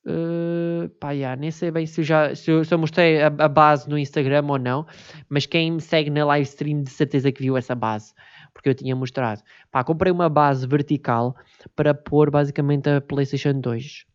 Uh, 0.06 0.90
pá, 1.00 1.12
yeah, 1.12 1.34
nem 1.34 1.50
sei 1.50 1.70
bem 1.70 1.86
se 1.86 2.02
eu 2.02 2.04
já 2.04 2.34
se 2.34 2.50
eu, 2.50 2.62
se 2.62 2.74
eu 2.74 2.78
mostrei 2.78 3.22
a, 3.22 3.28
a, 3.28 3.48
base 3.48 3.88
no 3.88 3.96
Instagram 3.96 4.44
ou 4.46 4.58
não, 4.58 4.86
mas 5.30 5.46
quem 5.46 5.70
me 5.70 5.80
segue 5.80 6.10
na 6.10 6.26
live 6.26 6.46
stream 6.46 6.82
de 6.82 6.90
certeza 6.90 7.32
que 7.32 7.42
viu 7.42 7.56
essa 7.56 7.74
base 7.74 8.12
porque 8.54 8.68
eu 8.70 8.74
tinha 8.74 8.94
mostrado. 8.94 9.42
Pá, 9.70 9.84
comprei 9.84 10.12
uma 10.12 10.28
base 10.28 10.66
vertical 10.66 11.36
para 11.74 11.92
pôr 11.92 12.30
basicamente 12.30 12.88
a 12.88 13.00
PlayStation 13.00 13.60
2. 13.60 14.06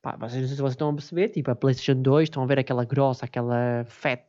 Pá, 0.00 0.16
vocês, 0.16 0.40
não 0.40 0.48
sei 0.48 0.56
se 0.56 0.62
vocês 0.62 0.72
estão 0.72 0.90
a 0.90 0.94
perceber, 0.94 1.28
tipo 1.28 1.50
a 1.50 1.56
PlayStation 1.56 2.00
2, 2.00 2.24
estão 2.24 2.42
a 2.42 2.46
ver 2.46 2.60
aquela 2.60 2.84
grossa, 2.84 3.26
aquela 3.26 3.84
fat. 3.86 4.24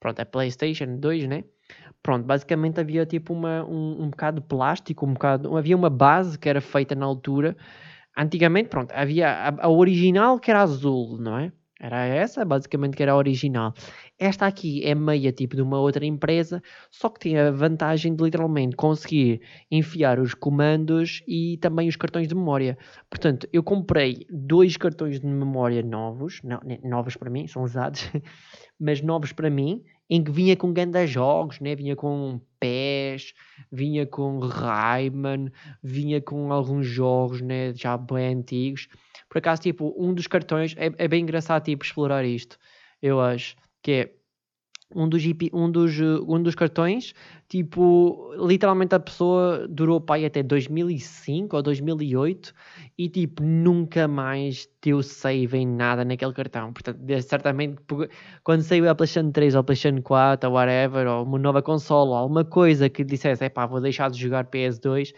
Pronto, 0.00 0.18
a 0.20 0.24
PlayStation 0.24 0.96
2, 0.98 1.28
né? 1.28 1.44
Pronto, 2.02 2.24
basicamente 2.24 2.80
havia 2.80 3.04
tipo 3.04 3.32
uma, 3.34 3.64
um, 3.64 4.04
um 4.04 4.10
bocado 4.10 4.40
de 4.40 4.46
plástico, 4.46 5.04
um 5.04 5.12
bocado, 5.12 5.56
havia 5.56 5.76
uma 5.76 5.90
base 5.90 6.38
que 6.38 6.48
era 6.48 6.60
feita 6.60 6.94
na 6.94 7.04
altura. 7.04 7.56
Antigamente, 8.16 8.68
pronto, 8.68 8.92
havia 8.92 9.28
a, 9.30 9.66
a 9.66 9.68
original 9.68 10.38
que 10.38 10.50
era 10.50 10.62
azul, 10.62 11.18
não 11.18 11.38
é? 11.38 11.52
Era 11.80 12.04
essa, 12.04 12.44
basicamente, 12.44 12.96
que 12.96 13.02
era 13.02 13.12
a 13.12 13.16
original. 13.16 13.72
Esta 14.18 14.46
aqui 14.48 14.84
é 14.84 14.96
meia 14.96 15.30
tipo 15.30 15.54
de 15.54 15.62
uma 15.62 15.78
outra 15.78 16.04
empresa, 16.04 16.60
só 16.90 17.08
que 17.08 17.20
tem 17.20 17.38
a 17.38 17.52
vantagem 17.52 18.16
de 18.16 18.24
literalmente 18.24 18.74
conseguir 18.74 19.40
enfiar 19.70 20.18
os 20.18 20.34
comandos 20.34 21.22
e 21.26 21.56
também 21.58 21.88
os 21.88 21.94
cartões 21.94 22.26
de 22.26 22.34
memória. 22.34 22.76
Portanto, 23.08 23.48
eu 23.52 23.62
comprei 23.62 24.26
dois 24.28 24.76
cartões 24.76 25.20
de 25.20 25.26
memória 25.26 25.82
novos, 25.82 26.40
não, 26.42 26.60
novos 26.82 27.16
para 27.16 27.30
mim, 27.30 27.46
são 27.46 27.62
usados, 27.62 28.10
mas 28.78 29.00
novos 29.00 29.32
para 29.32 29.48
mim, 29.48 29.84
em 30.10 30.24
que 30.24 30.32
vinha 30.32 30.56
com 30.56 30.72
grandes 30.72 31.08
jogos, 31.08 31.60
né? 31.60 31.76
vinha 31.76 31.94
com 31.94 32.40
PES, 32.58 33.34
vinha 33.70 34.04
com 34.04 34.40
Rayman, 34.40 35.52
vinha 35.80 36.20
com 36.20 36.52
alguns 36.52 36.86
jogos 36.86 37.40
né? 37.40 37.72
já 37.72 37.96
bem 37.96 38.34
antigos. 38.34 38.88
Por 39.28 39.38
acaso, 39.38 39.62
tipo, 39.62 39.94
um 39.96 40.12
dos 40.12 40.26
cartões, 40.26 40.74
é, 40.76 40.90
é 40.98 41.06
bem 41.06 41.22
engraçado 41.22 41.62
tipo, 41.62 41.84
explorar 41.84 42.24
isto, 42.24 42.58
eu 43.00 43.20
acho, 43.20 43.54
que 43.88 43.92
é 43.92 44.10
um 44.94 45.08
dos, 45.08 45.22
um 45.50 45.70
dos, 45.70 45.98
um 45.98 46.42
dos 46.42 46.54
cartões, 46.54 47.14
tipo, 47.48 48.34
literalmente 48.36 48.94
a 48.94 49.00
pessoa 49.00 49.66
durou 49.66 49.98
pai 49.98 50.26
até 50.26 50.42
2005 50.42 51.56
ou 51.56 51.62
2008 51.62 52.54
e 52.98 53.08
tipo, 53.08 53.42
nunca 53.42 54.06
mais 54.06 54.68
deu 54.82 55.02
save 55.02 55.56
em 55.56 55.66
nada 55.66 56.04
naquele 56.04 56.34
cartão. 56.34 56.70
Portanto, 56.70 56.98
certamente 57.22 57.76
quando 58.44 58.60
saiu 58.60 58.90
a 58.90 58.94
PlayStation 58.94 59.30
3 59.30 59.54
ou 59.54 59.60
a 59.60 59.64
PlayStation 59.64 60.02
4 60.02 60.50
ou 60.50 60.56
whatever, 60.56 61.06
ou 61.06 61.22
uma 61.24 61.38
nova 61.38 61.62
console 61.62 62.10
ou 62.10 62.16
alguma 62.16 62.44
coisa 62.44 62.90
que 62.90 63.02
dissesse, 63.02 63.42
é 63.42 63.48
pá, 63.48 63.64
vou 63.64 63.80
deixar 63.80 64.10
de 64.10 64.18
jogar 64.20 64.44
PS2, 64.44 65.14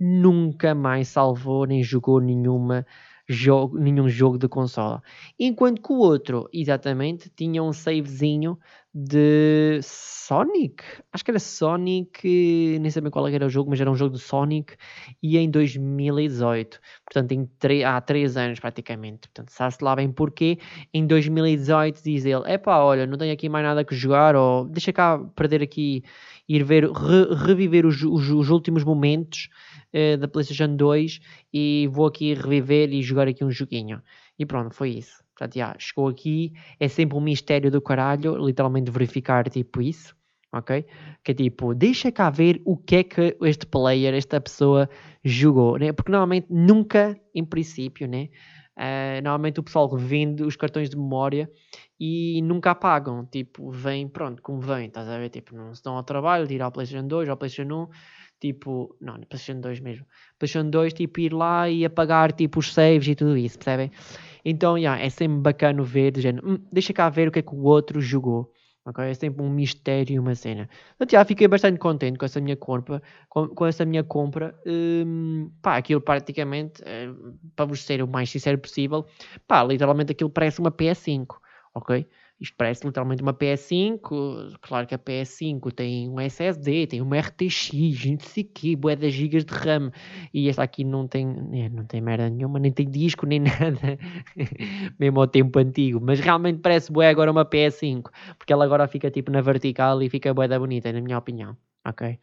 nunca 0.00 0.74
mais 0.74 1.08
salvou 1.08 1.66
nem 1.66 1.82
jogou 1.82 2.20
nenhuma 2.22 2.86
jogo, 3.28 3.78
nenhum 3.78 4.08
jogo 4.08 4.38
de 4.38 4.48
consola. 4.48 5.02
Enquanto 5.38 5.82
que 5.82 5.92
o 5.92 5.96
outro, 5.96 6.48
exatamente, 6.52 7.30
tinha 7.34 7.62
um 7.62 7.72
savezinho 7.72 8.58
de 8.94 9.80
Sonic. 9.82 10.84
Acho 11.12 11.24
que 11.24 11.30
era 11.32 11.40
Sonic, 11.40 12.78
nem 12.80 12.88
sei 12.90 13.02
qual 13.10 13.26
era 13.26 13.46
o 13.46 13.48
jogo, 13.48 13.70
mas 13.70 13.80
era 13.80 13.90
um 13.90 13.96
jogo 13.96 14.14
de 14.14 14.22
Sonic 14.22 14.76
e 15.20 15.36
em 15.36 15.50
2018. 15.50 16.78
Portanto, 17.04 17.32
em 17.32 17.84
há 17.84 18.00
3 18.00 18.36
anos 18.36 18.60
praticamente. 18.60 19.28
Portanto, 19.28 19.50
sabe-se 19.50 19.82
lá 19.82 19.96
bem 19.96 20.12
porquê. 20.12 20.58
Em 20.92 21.06
2018 21.06 22.02
diz 22.04 22.24
ele: 22.24 22.48
Epá, 22.52 22.78
olha, 22.78 23.04
não 23.06 23.18
tenho 23.18 23.32
aqui 23.32 23.48
mais 23.48 23.64
nada 23.64 23.84
que 23.84 23.96
jogar, 23.96 24.36
ou 24.36 24.64
deixa 24.66 24.92
cá 24.92 25.18
perder 25.34 25.62
aqui, 25.62 26.04
ir 26.48 26.62
ver, 26.62 26.88
re, 26.88 27.34
reviver 27.34 27.84
os, 27.84 28.02
os, 28.02 28.30
os, 28.30 28.50
últimos 28.50 28.84
momentos 28.84 29.48
uh, 29.94 30.18
da 30.18 30.28
PlayStation 30.28 30.74
2 30.76 31.20
e 31.52 31.88
vou 31.90 32.06
aqui 32.06 32.34
reviver 32.34 32.92
e 32.92 33.02
jogar 33.02 33.28
aqui 33.28 33.44
um 33.44 33.50
joguinho. 33.50 34.02
E 34.38 34.44
pronto, 34.44 34.74
foi 34.74 34.90
isso. 34.90 35.22
Portanto, 35.36 35.56
já, 35.56 35.74
chegou 35.78 36.08
aqui, 36.08 36.52
é 36.78 36.88
sempre 36.88 37.16
um 37.16 37.20
mistério 37.20 37.70
do 37.70 37.80
caralho, 37.80 38.36
literalmente 38.36 38.90
verificar 38.90 39.48
tipo 39.50 39.82
isso, 39.82 40.14
ok? 40.52 40.84
Que 41.24 41.32
é 41.32 41.34
tipo, 41.34 41.74
deixa 41.74 42.12
cá 42.12 42.30
ver 42.30 42.62
o 42.64 42.76
que 42.76 42.96
é 42.96 43.04
que 43.04 43.36
este 43.42 43.66
player, 43.66 44.14
esta 44.14 44.40
pessoa 44.40 44.88
jogou, 45.24 45.76
né? 45.76 45.92
Porque 45.92 46.12
normalmente 46.12 46.46
nunca, 46.50 47.18
em 47.34 47.44
princípio, 47.44 48.06
né? 48.06 48.28
Uh, 48.76 49.22
normalmente 49.22 49.60
o 49.60 49.62
pessoal 49.62 49.88
vende 49.96 50.42
os 50.42 50.56
cartões 50.56 50.90
de 50.90 50.96
memória 50.96 51.48
e 51.98 52.42
nunca 52.42 52.72
apagam, 52.72 53.24
tipo, 53.24 53.70
vem, 53.70 54.08
pronto, 54.08 54.42
como 54.42 54.60
vem, 54.60 54.86
estás 54.86 55.08
a 55.08 55.18
ver? 55.18 55.30
Tipo, 55.30 55.54
não 55.54 55.72
se 55.74 55.82
dão 55.82 55.96
ao 55.96 56.02
trabalho 56.02 56.46
de 56.46 56.54
ir 56.54 56.62
ao 56.62 56.72
PlayStation 56.72 57.06
2, 57.06 57.28
ao 57.28 57.36
PlayStation 57.36 57.72
1, 57.72 57.88
tipo, 58.40 58.96
não, 59.00 59.16
no 59.18 59.26
PlayStation 59.26 59.60
2 59.60 59.80
mesmo, 59.80 60.06
PlayStation 60.38 60.70
2, 60.70 60.92
tipo, 60.92 61.20
ir 61.20 61.32
lá 61.32 61.68
e 61.68 61.84
apagar, 61.84 62.32
tipo, 62.32 62.58
os 62.58 62.72
saves 62.72 63.08
e 63.08 63.14
tudo 63.14 63.36
isso, 63.36 63.58
percebem? 63.58 63.90
Então, 64.44 64.76
yeah, 64.76 65.02
é 65.02 65.08
sempre 65.08 65.38
bacana 65.38 65.82
ver, 65.82 66.12
dizendo, 66.12 66.42
hum, 66.46 66.58
deixa 66.70 66.92
cá 66.92 67.08
ver 67.08 67.28
o 67.28 67.32
que 67.32 67.38
é 67.38 67.42
que 67.42 67.54
o 67.54 67.62
outro 67.62 68.00
jogou. 68.00 68.52
Okay? 68.86 69.10
É 69.10 69.14
sempre 69.14 69.42
um 69.42 69.48
mistério, 69.48 70.20
uma 70.20 70.34
cena. 70.34 70.68
Então, 70.96 71.08
yeah, 71.10 71.26
fiquei 71.26 71.48
bastante 71.48 71.78
contente 71.78 72.18
com 72.18 72.26
essa 72.26 72.40
minha 72.40 72.56
compra. 72.56 73.02
Com, 73.30 73.48
com 73.48 73.66
essa 73.66 73.84
minha 73.86 74.04
compra. 74.04 74.54
Um, 74.66 75.50
pá, 75.62 75.78
aquilo 75.78 76.02
praticamente, 76.02 76.82
uh, 76.82 77.34
para 77.56 77.64
vos 77.64 77.82
ser 77.82 78.02
o 78.02 78.06
mais 78.06 78.28
sincero 78.28 78.58
possível, 78.58 79.06
pá, 79.48 79.64
literalmente 79.64 80.12
aquilo 80.12 80.28
parece 80.28 80.60
uma 80.60 80.70
PS5. 80.70 81.36
Ok? 81.74 82.06
Isto 82.40 82.56
parece 82.56 82.86
literalmente 82.86 83.22
uma 83.22 83.32
PS5. 83.32 84.58
Claro 84.60 84.86
que 84.86 84.94
a 84.94 84.98
PS5 84.98 85.72
tem 85.72 86.08
um 86.10 86.20
SSD, 86.20 86.86
tem 86.88 87.00
uma 87.00 87.16
RTX, 87.18 87.70
não 87.72 88.18
sei 88.18 88.44
quê, 88.44 88.76
bué 88.76 88.96
das 88.96 89.12
gigas 89.12 89.44
de 89.44 89.54
RAM. 89.54 89.92
E 90.32 90.48
esta 90.48 90.62
aqui 90.62 90.84
não 90.84 91.06
tem, 91.06 91.26
é, 91.52 91.68
não 91.68 91.84
tem 91.84 92.00
merda 92.00 92.28
nenhuma, 92.28 92.58
nem 92.58 92.72
tem 92.72 92.90
disco, 92.90 93.24
nem 93.26 93.40
nada. 93.40 93.98
Mesmo 94.98 95.20
ao 95.20 95.26
tempo 95.28 95.58
antigo. 95.58 96.00
Mas 96.02 96.20
realmente 96.20 96.60
parece 96.60 96.92
bué 96.92 97.08
agora 97.08 97.30
uma 97.30 97.44
PS5. 97.44 98.10
Porque 98.36 98.52
ela 98.52 98.64
agora 98.64 98.88
fica 98.88 99.10
tipo 99.10 99.30
na 99.30 99.40
vertical 99.40 100.02
e 100.02 100.10
fica 100.10 100.34
bué 100.34 100.48
da 100.48 100.58
bonita, 100.58 100.92
na 100.92 101.00
minha 101.00 101.18
opinião. 101.18 101.56
Ok? 101.86 102.18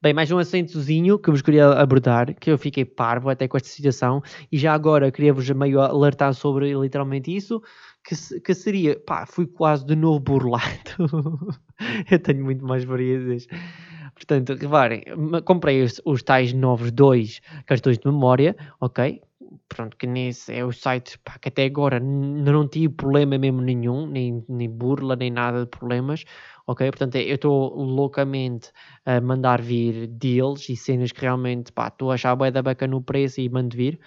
Bem, 0.00 0.14
mais 0.14 0.30
um 0.30 0.38
assentozinho 0.38 1.18
que 1.18 1.30
vos 1.30 1.42
queria 1.42 1.68
abordar, 1.68 2.34
que 2.34 2.50
eu 2.50 2.58
fiquei 2.58 2.84
parvo 2.84 3.28
até 3.28 3.46
com 3.46 3.56
esta 3.56 3.68
situação, 3.68 4.22
e 4.50 4.56
já 4.56 4.72
agora 4.72 5.10
queria-vos 5.10 5.48
meio 5.50 5.80
alertar 5.80 6.32
sobre 6.34 6.72
literalmente 6.74 7.34
isso, 7.34 7.62
que, 8.04 8.40
que 8.40 8.54
seria, 8.54 8.98
pá, 9.00 9.26
fui 9.26 9.46
quase 9.46 9.84
de 9.86 9.96
novo 9.96 10.20
burlado. 10.20 10.64
eu 12.10 12.18
tenho 12.18 12.44
muito 12.44 12.64
mais 12.64 12.84
variedades. 12.84 13.46
Portanto, 14.14 14.54
reparem, 14.54 15.02
comprei 15.44 15.82
os, 15.82 16.00
os, 16.04 16.22
tais 16.22 16.52
novos 16.52 16.90
dois 16.90 17.40
cartões 17.66 17.98
de 17.98 18.06
memória, 18.06 18.56
ok? 18.80 19.22
Pronto, 19.68 19.96
que 19.96 20.06
nesse 20.06 20.52
é 20.52 20.64
o 20.64 20.72
site 20.72 21.18
pá, 21.20 21.38
que 21.40 21.48
até 21.48 21.64
agora 21.64 21.98
não 21.98 22.68
tive 22.68 22.92
problema 22.94 23.38
mesmo 23.38 23.60
nenhum, 23.62 24.06
nem, 24.06 24.44
nem 24.48 24.68
burla, 24.68 25.16
nem 25.16 25.30
nada 25.30 25.60
de 25.60 25.66
problemas, 25.66 26.24
ok? 26.66 26.90
Portanto, 26.90 27.16
eu 27.16 27.34
estou 27.34 27.74
loucamente 27.74 28.70
a 29.06 29.20
mandar 29.20 29.62
vir 29.62 30.06
deals 30.06 30.68
e 30.68 30.76
cenas 30.76 31.12
que 31.12 31.22
realmente, 31.22 31.72
estou 31.78 32.10
a 32.10 32.14
achar 32.14 32.36
bué 32.36 32.50
da 32.50 32.62
bacana 32.62 32.92
no 32.92 33.02
preço 33.02 33.40
e 33.40 33.48
mando 33.48 33.76
vir. 33.76 33.98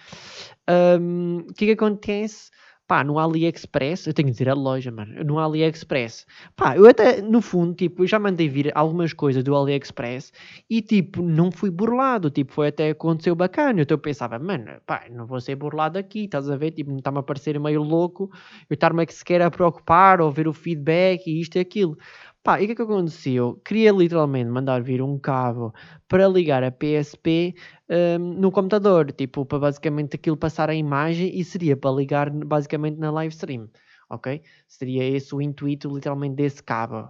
O 0.70 1.02
um, 1.02 1.48
que 1.58 1.66
que 1.66 1.72
acontece? 1.72 2.52
Pá, 2.94 3.04
no 3.04 3.18
AliExpress, 3.18 4.06
eu 4.06 4.14
tenho 4.14 4.28
que 4.28 4.34
dizer 4.34 4.48
a 4.48 4.54
loja, 4.54 4.92
mano, 4.92 5.24
no 5.24 5.40
AliExpress, 5.40 6.28
pá, 6.56 6.78
eu 6.78 6.86
até, 6.86 7.24
no 7.24 7.42
fundo, 7.42 7.74
tipo, 7.74 8.06
já 8.06 8.20
mandei 8.20 8.48
vir 8.48 8.72
algumas 8.76 9.14
coisas 9.14 9.44
do 9.44 9.56
AliExpress 9.56 10.32
e, 10.70 10.80
tipo, 10.80 11.24
não 11.24 11.52
fui 11.52 11.72
burlado, 11.72 12.30
tipo, 12.30 12.54
foi 12.54 12.68
até 12.68 12.92
aconteceu 12.92 13.34
bacana, 13.34 13.82
então 13.82 13.96
eu 13.96 14.00
pensava, 14.00 14.38
mano, 14.38 14.80
pá, 14.86 15.06
não 15.10 15.26
vou 15.26 15.42
ser 15.42 15.56
burlado 15.56 15.98
aqui, 15.98 16.26
estás 16.26 16.48
a 16.48 16.56
ver, 16.56 16.70
tipo, 16.70 16.92
não 16.92 17.00
está-me 17.00 17.18
a 17.18 17.24
parecer 17.24 17.60
meio 17.60 17.82
louco, 17.82 18.30
eu 18.70 18.76
estar-me 18.76 19.04
sequer 19.10 19.42
a 19.42 19.50
preocupar 19.50 20.22
ou 20.22 20.30
ver 20.30 20.48
o 20.48 20.54
feedback 20.54 21.26
e 21.26 21.42
isto 21.42 21.56
e 21.56 21.62
aquilo, 21.62 21.98
Pá, 22.44 22.60
e 22.60 22.66
o 22.66 22.68
que 22.68 22.74
é 22.74 22.76
que 22.76 22.82
aconteceu? 22.82 23.62
Queria 23.64 23.92
literalmente 23.92 24.50
mandar 24.50 24.82
vir 24.84 25.02
um 25.02 25.18
cabo 25.18 25.74
para 26.10 26.28
ligar 26.28 26.62
a 26.62 26.70
PSP 26.72 27.56
um, 27.90 28.20
no 28.20 28.52
computador, 28.52 29.14
tipo, 29.14 29.46
para 29.46 29.60
basicamente 29.60 30.16
aquilo 30.18 30.36
passar 30.36 30.70
a 30.70 30.76
imagem 30.76 31.32
e 31.34 31.44
seria 31.46 31.78
para 31.78 31.92
ligar 31.96 32.30
basicamente 32.30 32.98
na 32.98 33.12
live 33.12 33.34
stream, 33.34 33.70
ok? 34.10 34.42
Seria 34.68 35.06
esse 35.06 35.34
o 35.34 35.42
intuito 35.42 35.88
literalmente 35.94 36.36
desse 36.36 36.62
cabo. 36.62 37.10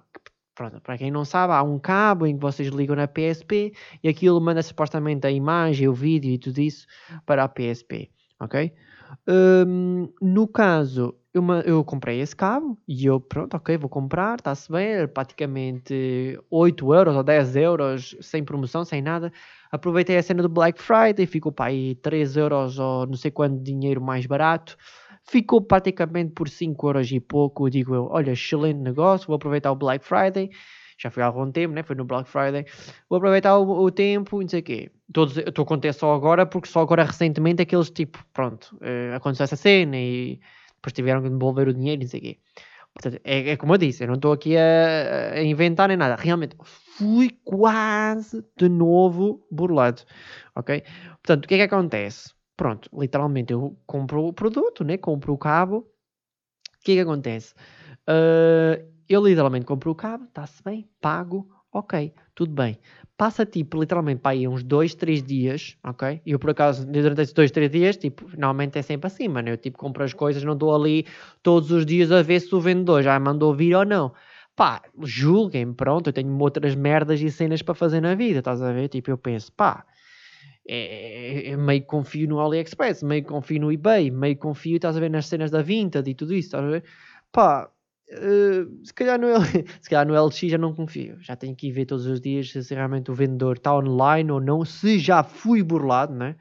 Pronto, 0.54 0.80
para 0.82 1.00
quem 1.00 1.10
não 1.10 1.25
sabe, 1.25 1.54
há 1.54 1.63
um 1.63 1.80
cabo 1.80 2.28
em 2.28 2.36
que 2.36 2.42
vocês 2.42 2.68
ligam 2.70 2.96
na 2.96 3.08
PSP 3.08 3.74
e 4.04 4.08
aquilo 4.08 4.40
manda 4.40 4.62
supostamente 4.62 5.25
a 5.25 5.32
imagem, 5.32 5.88
o 5.88 5.94
vídeo 5.96 6.32
e 6.32 6.38
tudo 6.38 6.62
isso 6.62 6.86
para 7.25 7.44
a 7.44 7.50
PSP, 7.50 8.12
ok? 8.40 8.72
Um, 9.27 10.10
no 10.22 10.48
caso, 10.48 11.15
eu, 11.34 11.43
eu, 11.65 11.84
comprei 11.84 12.20
esse 12.20 12.36
cabo 12.36 12.77
e 12.88 13.05
eu, 13.05 13.20
pronto, 13.20 13.55
ok, 13.55 13.77
vou 13.77 13.89
comprar, 13.89 14.36
está-se 14.38 14.72
bem, 14.72 15.08
praticamente 15.08 16.39
8 16.50 16.93
euros 16.93 17.15
ou 17.15 17.24
10 17.24 17.55
euros, 17.55 18.15
sem 18.22 18.43
promoção, 18.43 18.86
sem 18.86 19.01
nada. 19.01 19.32
Aproveitei 19.72 20.17
a 20.17 20.24
cena 20.24 20.43
do 20.43 20.50
Black 20.50 20.82
Friday, 20.82 21.25
ficou 21.25 21.51
para 21.51 21.72
aí 21.72 21.96
3 21.96 22.38
euros 22.38 22.77
ou 22.77 23.08
não 23.08 23.15
sei 23.15 23.32
quanto 23.32 23.63
dinheiro 23.63 24.01
mais 24.01 24.25
barato. 24.25 24.77
Ficou 25.25 25.62
praticamente 25.62 26.34
por 26.34 26.50
5 26.50 26.88
euros 26.88 27.12
e 27.12 27.20
pouco. 27.20 27.70
Digo 27.70 27.96
eu, 27.96 28.08
olha, 28.12 28.32
excelente 28.32 28.79
negócio, 28.79 29.27
vou 29.27 29.36
aproveitar 29.36 29.72
o 29.72 29.75
Black 29.75 30.05
Friday 30.05 30.50
já 30.98 31.10
foi 31.10 31.24
há 31.24 31.28
algum 31.28 31.52
tempo, 31.52 31.74
né? 31.74 31.84
foi 31.84 31.96
no 31.96 32.06
Black 32.06 32.30
Friday. 32.30 32.66
Vou 33.10 33.18
aproveitar 33.18 33.58
o, 33.58 33.84
o 33.84 33.92
tempo 33.92 34.42
e 34.42 34.46
não 34.46 34.50
sei 34.50 34.60
o 34.60 34.64
quê. 34.64 34.92
Estou 35.46 35.66
contente 35.66 35.98
só 35.98 36.14
agora, 36.14 36.46
porque 36.46 36.68
só 36.68 36.82
agora 36.82 37.04
recentemente 37.04 37.62
aqueles 37.62 37.90
tipo, 37.90 38.24
pronto, 38.34 38.76
uh, 38.78 39.16
aconteceu 39.16 39.44
essa 39.44 39.56
cena 39.56 39.98
e 39.98 40.40
depois 40.76 40.94
tiveram 40.94 41.22
que 41.22 41.30
devolver 41.30 41.68
o 41.68 41.74
dinheiro 41.74 42.02
e 42.02 42.06
não 42.06 42.10
sei 42.10 42.20
o 42.20 42.24
quê. 42.24 42.40
Portanto, 42.94 43.20
é, 43.24 43.50
é, 43.52 43.58
como 43.58 43.74
eu 43.74 43.78
disse, 43.78 44.04
eu 44.04 44.08
não 44.08 44.16
estou 44.16 44.32
aqui 44.32 44.56
a, 44.56 45.34
a, 45.34 45.44
inventar 45.44 45.88
nem 45.88 45.98
nada. 45.98 46.16
Realmente, 46.16 46.56
fui 46.64 47.32
quase 47.44 48.46
de 48.56 48.70
novo 48.70 49.46
burlado. 49.50 50.04
Ok? 50.56 50.84
Portanto, 51.24 51.46
o 51.46 51.48
que 51.48 51.56
é 51.56 51.58
que 51.58 51.64
acontece? 51.64 52.32
Pronto, 52.56 52.90
literalmente 52.94 53.52
eu 53.52 53.76
compro 53.88 54.26
o 54.26 54.34
produto, 54.34 54.84
né? 54.84 54.98
compro 54.98 55.34
o 55.34 55.38
cabo. 55.38 55.78
O 55.78 56.84
que 56.84 56.92
é 56.92 56.96
que 56.96 57.02
acontece? 57.02 57.56
Uh, 58.08 58.93
eu 59.07 59.25
literalmente 59.25 59.65
compro 59.65 59.91
o 59.91 59.95
cabo, 59.95 60.25
está-se 60.25 60.63
bem, 60.63 60.88
pago, 61.01 61.48
ok, 61.72 62.13
tudo 62.36 62.53
bem. 62.53 62.77
Passa 63.17 63.45
tipo 63.45 63.79
literalmente 63.79 64.22
para 64.22 64.31
aí 64.31 64.48
uns 64.48 64.63
2, 64.63 64.95
3 64.95 65.22
dias, 65.24 65.77
ok? 65.83 66.22
E 66.25 66.31
eu 66.31 66.39
por 66.39 66.50
acaso, 66.51 66.86
durante 66.86 67.22
esses 67.22 67.33
2, 67.33 67.51
3 67.51 67.69
dias, 67.69 67.98
tipo, 67.98 68.25
normalmente 68.31 68.77
é 68.77 68.81
sempre 68.81 69.07
assim, 69.07 69.27
mano. 69.27 69.50
Eu 69.50 69.57
tipo 69.57 69.77
compro 69.77 70.03
as 70.03 70.13
coisas, 70.13 70.43
não 70.43 70.53
estou 70.53 70.74
ali 70.75 71.05
todos 71.41 71.72
os 71.72 71.86
dias 71.86 72.12
a 72.12 72.22
ver 72.22 72.39
se 72.39 72.53
o 72.55 72.60
vendedor 72.60 73.01
já 73.03 73.19
mandou 73.19 73.53
vir 73.53 73.75
ou 73.75 73.86
não. 73.86 74.13
Pá, 74.55 74.81
julguem, 75.03 75.74
pronto, 75.74 76.10
eu 76.10 76.13
tenho 76.13 76.38
outras 76.39 76.75
merdas 76.75 77.22
e 77.22 77.31
cenas 77.31 77.62
para 77.62 77.74
fazer 77.74 78.01
na 78.01 78.13
vida, 78.15 78.39
estás 78.39 78.62
a 78.62 78.72
ver? 78.72 78.88
Tipo, 78.88 79.12
eu 79.12 79.17
penso, 79.17 79.51
pá, 79.51 79.86
é, 80.67 81.50
é, 81.50 81.57
meio 81.57 81.83
confio 81.86 82.27
no 82.27 82.39
AliExpress, 82.39 83.03
meio 83.03 83.24
confio 83.25 83.60
no 83.60 83.72
eBay, 83.72 84.12
meio 84.12 84.38
confio, 84.38 84.75
estás 84.75 84.95
a 84.95 85.00
ver, 85.00 85.10
nas 85.10 85.27
cenas 85.27 85.51
da 85.51 85.62
Vinted 85.62 86.10
e 86.10 86.15
tudo 86.15 86.33
isso, 86.33 86.48
estás 86.48 86.63
a 86.63 86.67
ver? 86.67 86.83
Pá, 87.31 87.69
Uh, 88.13 88.86
se, 88.86 88.93
calhar 88.93 89.20
no 89.20 89.27
se 89.82 89.89
calhar 89.89 90.08
no 90.08 90.15
LX 90.15 90.39
já 90.41 90.58
não 90.58 90.74
confio. 90.74 91.17
Já 91.22 91.36
tenho 91.36 91.55
que 91.55 91.67
ir 91.67 91.72
ver 91.72 91.86
todos 91.86 92.05
os 92.05 92.22
dias 92.22 92.51
se 92.51 92.74
realmente 92.74 93.12
o 93.12 93.13
vendedor 93.13 93.58
está 93.58 93.75
online 93.75 94.32
ou 94.32 94.39
não. 94.39 94.63
Se 94.63 95.00
já 95.00 95.24
fui 95.24 95.63
burlado, 95.63 96.13
né? 96.13 96.36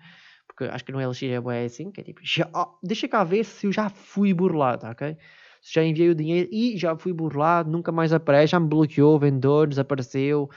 Porque 0.46 0.64
acho 0.64 0.84
que 0.84 0.92
no 0.92 1.00
LX 1.00 1.22
é, 1.22 1.34
é 1.34 1.64
assim, 1.64 1.90
que 1.90 2.00
é 2.00 2.04
tipo, 2.04 2.20
já, 2.22 2.48
oh, 2.54 2.78
deixa 2.82 3.08
cá 3.08 3.24
ver 3.24 3.44
se 3.44 3.66
eu 3.66 3.72
já 3.72 3.88
fui 3.88 4.34
burlado, 4.34 4.86
ok? 4.86 5.16
Se 5.62 5.74
já 5.74 5.84
enviei 5.84 6.10
o 6.10 6.14
dinheiro 6.14 6.48
e 6.52 6.76
já 6.76 6.96
fui 6.96 7.12
burlado, 7.12 7.70
nunca 7.70 7.92
mais 7.92 8.12
aparece, 8.12 8.50
já 8.50 8.60
me 8.60 8.68
bloqueou 8.68 9.14
o 9.14 9.18
vendedor, 9.18 9.68
desapareceu. 9.68 10.50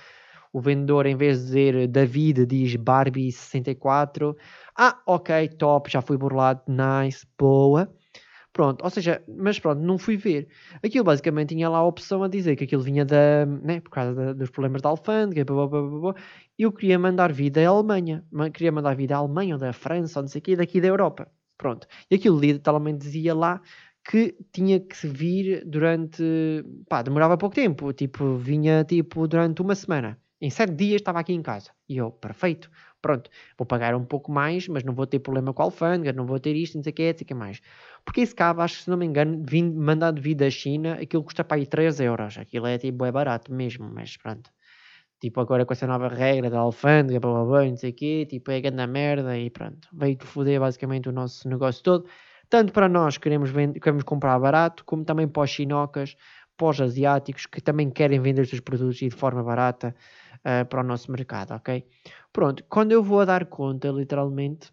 O 0.51 0.62
vendedor, 0.62 1.05
em 1.05 1.15
vez 1.15 1.39
de 1.39 1.45
dizer 1.45 1.88
David, 1.88 2.45
diz 2.45 2.75
Barbie64. 2.75 4.36
Ah, 4.77 5.01
ok, 5.05 5.50
top, 5.50 5.91
já 5.91 6.01
fui 6.01 6.17
burlado, 6.17 6.62
nice, 6.67 7.25
boa. 7.38 7.93
Pronto, 8.55 8.81
ou 8.85 8.89
seja, 8.89 9.21
mas 9.27 9.59
pronto, 9.59 9.81
não 9.81 9.97
fui 9.97 10.15
ver. 10.15 10.47
Aquilo 10.81 11.03
basicamente 11.03 11.50
tinha 11.50 11.67
lá 11.67 11.79
a 11.79 11.83
opção 11.85 12.24
a 12.24 12.29
dizer 12.29 12.55
que 12.55 12.63
aquilo 12.63 12.81
vinha 12.81 13.03
da, 13.03 13.45
né, 13.45 13.81
por 13.81 13.89
causa 13.89 14.15
da, 14.15 14.31
dos 14.31 14.50
problemas 14.50 14.81
da 14.81 14.88
alfândega, 14.88 15.43
blá, 15.43 15.67
blá, 15.67 15.81
blá, 15.81 16.00
blá, 16.00 16.15
eu 16.57 16.71
queria 16.71 16.97
mandar 16.97 17.33
vida 17.33 17.59
à 17.59 17.67
Alemanha, 17.69 18.24
queria 18.53 18.71
mandar 18.71 18.95
vida 18.95 19.13
à 19.13 19.17
Alemanha 19.17 19.55
ou 19.55 19.59
da 19.59 19.74
França 19.74 20.19
ou 20.19 20.24
não 20.24 20.29
sei 20.29 20.39
o 20.39 20.41
quê, 20.41 20.55
daqui 20.55 20.79
da 20.79 20.88
Europa. 20.88 21.29
Pronto. 21.57 21.85
E 22.09 22.15
aquilo 22.15 22.39
literalmente 22.39 23.00
dizia 23.00 23.35
lá 23.35 23.62
que 24.09 24.38
tinha 24.53 24.79
que 24.79 25.05
vir 25.05 25.65
durante. 25.65 26.24
pá, 26.88 27.01
demorava 27.01 27.38
pouco 27.38 27.55
tempo. 27.55 27.91
Tipo, 27.91 28.38
vinha 28.38 28.85
tipo 28.85 29.27
durante 29.27 29.62
uma 29.62 29.75
semana. 29.75 30.17
Em 30.39 30.50
sete 30.50 30.74
dias 30.74 31.01
estava 31.01 31.19
aqui 31.19 31.33
em 31.33 31.41
casa. 31.41 31.71
E 31.89 31.97
eu, 31.97 32.09
perfeito, 32.09 32.69
pronto, 33.05 33.29
vou 33.55 33.67
pagar 33.67 33.93
um 33.93 34.03
pouco 34.03 34.31
mais, 34.31 34.67
mas 34.67 34.83
não 34.83 34.91
vou 34.91 35.05
ter 35.05 35.19
problema 35.19 35.53
com 35.53 35.62
a 35.62 35.65
alfândega, 35.65 36.12
não 36.12 36.25
vou 36.25 36.39
ter 36.39 36.55
isto, 36.55 36.75
não 36.75 36.83
sei 36.83 36.89
o 36.91 36.95
que, 36.95 37.12
não 37.12 37.17
sei 37.19 37.24
o 37.24 37.27
que 37.27 37.33
mais. 37.35 37.62
Porque 38.03 38.21
esse 38.21 38.33
cabo, 38.33 38.62
acho 38.62 38.77
que 38.77 38.83
se 38.85 38.89
não 38.89 38.97
me 38.97 39.05
engano, 39.05 39.45
mandado 39.75 40.19
vir 40.19 40.33
da 40.33 40.50
China, 40.50 40.93
aquilo 40.93 41.24
custa 41.24 41.43
para 41.43 41.57
aí 41.57 41.67
3 41.67 42.00
euros. 42.00 42.35
Aquilo 42.39 42.65
é 42.65 42.79
tipo, 42.79 43.05
é 43.05 43.12
barato 43.12 43.53
mesmo, 43.53 43.88
mas 43.93 44.17
pronto. 44.17 44.50
Tipo, 45.21 45.39
agora 45.39 45.67
com 45.67 45.74
essa 45.74 45.85
nova 45.85 46.07
regra 46.07 46.50
da 46.50 46.57
alfândega, 46.57 47.19
blá, 47.19 47.31
blá, 47.31 47.45
blá, 47.45 47.65
não 47.65 47.77
sei 47.77 47.91
o 47.91 47.93
quê, 47.93 48.25
tipo, 48.27 48.50
é 48.50 48.59
grande 48.59 48.88
merda 48.88 49.38
e 49.38 49.51
pronto. 49.51 49.88
Veio 49.93 50.17
foder 50.21 50.59
basicamente 50.59 51.07
o 51.07 51.12
nosso 51.12 51.47
negócio 51.47 51.83
todo. 51.83 52.07
Tanto 52.50 52.74
para 52.74 52.89
nós 52.89 53.17
que 53.17 53.24
queremos, 53.24 53.51
queremos 53.51 54.03
comprar 54.03 54.39
barato, 54.39 54.83
como 54.83 55.05
também 55.05 55.27
para 55.27 55.43
os 55.43 55.50
chinocas, 55.51 56.15
para 56.57 56.67
os 56.67 56.81
asiáticos 56.81 57.45
que 57.45 57.62
também 57.62 57.91
querem 57.91 58.19
vender 58.19 58.41
os 58.41 58.50
seus 58.50 58.62
produtos 58.62 59.00
e 59.03 59.09
de 59.09 59.15
forma 59.15 59.43
barata 59.43 59.95
uh, 60.46 60.66
para 60.66 60.82
o 60.82 60.84
nosso 60.84 61.12
mercado, 61.12 61.52
ok? 61.54 61.86
Pronto, 62.32 62.64
quando 62.70 62.92
eu 62.92 63.04
vou 63.04 63.22
a 63.22 63.25
dar 63.25 63.46
conta, 63.46 63.90
literalmente, 63.90 64.72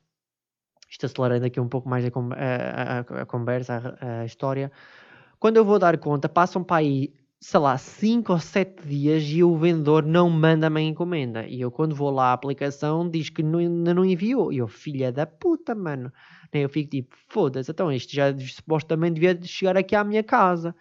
isto 0.89 1.07
acelerando 1.07 1.47
aqui 1.47 1.59
um 1.59 1.69
pouco 1.69 1.89
mais 1.89 2.05
a, 2.05 2.09
a, 2.09 2.99
a, 2.99 3.23
a 3.23 3.27
conversa, 3.27 3.97
a, 4.01 4.25
história, 4.27 4.71
quando 5.41 5.57
eu 5.57 5.65
vou 5.65 5.79
dar 5.79 5.97
conta, 5.99 6.29
passam 6.29 6.63
para 6.63 6.77
aí, 6.77 7.15
sei 7.41 7.61
lá, 7.61 7.79
5 7.79 8.33
ou 8.33 8.39
7 8.39 8.87
dias 8.87 9.23
e 9.25 9.43
o 9.43 9.57
vendedor 9.57 10.05
não 10.05 10.29
manda-me 10.29 10.81
a 10.81 10.83
encomenda. 10.85 11.47
E 11.47 11.61
eu, 11.61 11.71
quando 11.71 11.95
vou 11.95 12.11
lá 12.11 12.27
à 12.31 12.33
aplicação, 12.35 13.09
diz 13.09 13.31
que 13.31 13.43
não, 13.43 13.61
não 13.61 14.05
enviou. 14.05 14.53
E 14.53 14.59
eu, 14.59 14.69
filha 14.69 15.11
da 15.11 15.27
puta, 15.27 15.75
mano. 15.75 16.13
Eu 16.53 16.69
fico 16.69 16.91
tipo, 16.91 17.17
foda-se, 17.29 17.71
então 17.71 17.91
isto 17.91 18.15
já 18.15 18.27
supostamente 18.39 19.15
devia 19.15 19.41
chegar 19.43 19.77
aqui 19.77 19.97
à 19.97 20.05
minha 20.05 20.23
casa. 20.23 20.75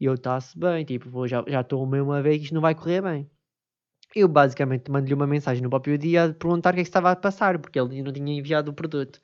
E 0.00 0.04
eu, 0.06 0.14
está-se 0.14 0.58
bem, 0.58 0.84
tipo, 0.84 1.26
já 1.28 1.60
estou 1.60 1.86
mesmo 1.86 2.12
a 2.12 2.20
ver 2.20 2.38
que 2.38 2.44
isto 2.44 2.54
não 2.54 2.60
vai 2.60 2.74
correr 2.74 3.02
bem. 3.02 3.30
Eu 4.14 4.26
basicamente 4.26 4.90
mando-lhe 4.90 5.14
uma 5.14 5.26
mensagem 5.26 5.62
no 5.62 5.68
próprio 5.70 5.98
dia 5.98 6.24
a 6.24 6.32
perguntar 6.32 6.70
o 6.70 6.74
que 6.74 6.80
é 6.80 6.82
que 6.82 6.88
estava 6.88 7.10
a 7.10 7.16
passar, 7.16 7.58
porque 7.58 7.78
ele 7.78 8.02
não 8.02 8.12
tinha 8.12 8.32
enviado 8.32 8.70
o 8.70 8.74
produto. 8.74 9.20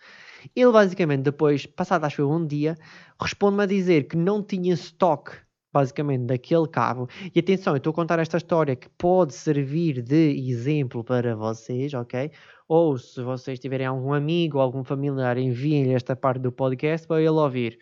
Ele 0.54 0.72
basicamente 0.72 1.22
depois, 1.22 1.64
passado 1.66 2.04
acho 2.04 2.20
eu 2.20 2.30
um 2.30 2.46
dia, 2.46 2.76
responde-me 3.20 3.62
a 3.62 3.66
dizer 3.66 4.06
que 4.06 4.16
não 4.16 4.42
tinha 4.42 4.74
estoque 4.74 5.32
basicamente 5.72 6.26
daquele 6.26 6.68
cabo. 6.68 7.08
E 7.34 7.40
atenção, 7.40 7.72
eu 7.72 7.78
estou 7.78 7.90
a 7.90 7.94
contar 7.94 8.20
esta 8.20 8.36
história 8.36 8.76
que 8.76 8.88
pode 8.90 9.34
servir 9.34 10.02
de 10.02 10.48
exemplo 10.48 11.02
para 11.02 11.34
vocês, 11.34 11.92
ok? 11.94 12.30
Ou 12.68 12.96
se 12.96 13.20
vocês 13.22 13.58
tiverem 13.58 13.86
algum 13.86 14.12
amigo 14.12 14.58
ou 14.58 14.62
algum 14.62 14.84
familiar, 14.84 15.36
enviem-lhe 15.36 15.92
esta 15.92 16.14
parte 16.14 16.40
do 16.40 16.52
podcast 16.52 17.08
para 17.08 17.20
ele 17.20 17.30
ouvir. 17.30 17.78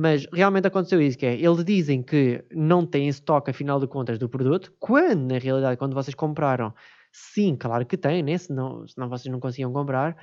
Mas 0.00 0.28
realmente 0.32 0.68
aconteceu 0.68 1.02
isso, 1.02 1.18
que 1.18 1.26
é, 1.26 1.34
eles 1.34 1.64
dizem 1.64 2.04
que 2.04 2.44
não 2.54 2.86
têm 2.86 3.08
estoque, 3.08 3.50
afinal 3.50 3.80
de 3.80 3.88
contas, 3.88 4.16
do 4.16 4.28
produto, 4.28 4.72
quando, 4.78 5.32
na 5.32 5.38
realidade, 5.38 5.76
quando 5.76 5.92
vocês 5.92 6.14
compraram, 6.14 6.72
sim, 7.10 7.56
claro 7.56 7.84
que 7.84 7.96
têm, 7.96 8.22
né? 8.22 8.38
senão, 8.38 8.86
senão 8.86 9.08
vocês 9.08 9.32
não 9.32 9.40
conseguiam 9.40 9.72
comprar. 9.72 10.16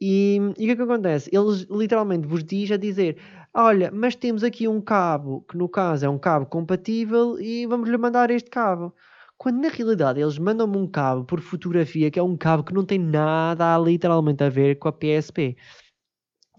E, 0.00 0.36
e 0.56 0.64
o 0.64 0.66
que 0.66 0.70
é 0.70 0.76
que 0.76 0.80
acontece? 0.80 1.28
Eles 1.30 1.66
literalmente 1.70 2.26
vos 2.26 2.42
dizem 2.42 2.76
a 2.76 2.78
dizer, 2.78 3.18
olha, 3.52 3.90
mas 3.92 4.16
temos 4.16 4.42
aqui 4.42 4.66
um 4.66 4.80
cabo, 4.80 5.44
que 5.46 5.54
no 5.54 5.68
caso 5.68 6.06
é 6.06 6.08
um 6.08 6.18
cabo 6.18 6.46
compatível, 6.46 7.38
e 7.38 7.66
vamos-lhe 7.66 7.98
mandar 7.98 8.30
este 8.30 8.48
cabo. 8.48 8.94
Quando 9.36 9.60
na 9.60 9.68
realidade 9.68 10.18
eles 10.18 10.38
mandam-me 10.38 10.78
um 10.78 10.86
cabo 10.86 11.24
por 11.26 11.42
fotografia, 11.42 12.10
que 12.10 12.18
é 12.18 12.22
um 12.22 12.38
cabo 12.38 12.64
que 12.64 12.72
não 12.72 12.86
tem 12.86 12.98
nada 12.98 13.76
literalmente 13.76 14.42
a 14.42 14.48
ver 14.48 14.78
com 14.78 14.88
a 14.88 14.92
PSP. 14.92 15.58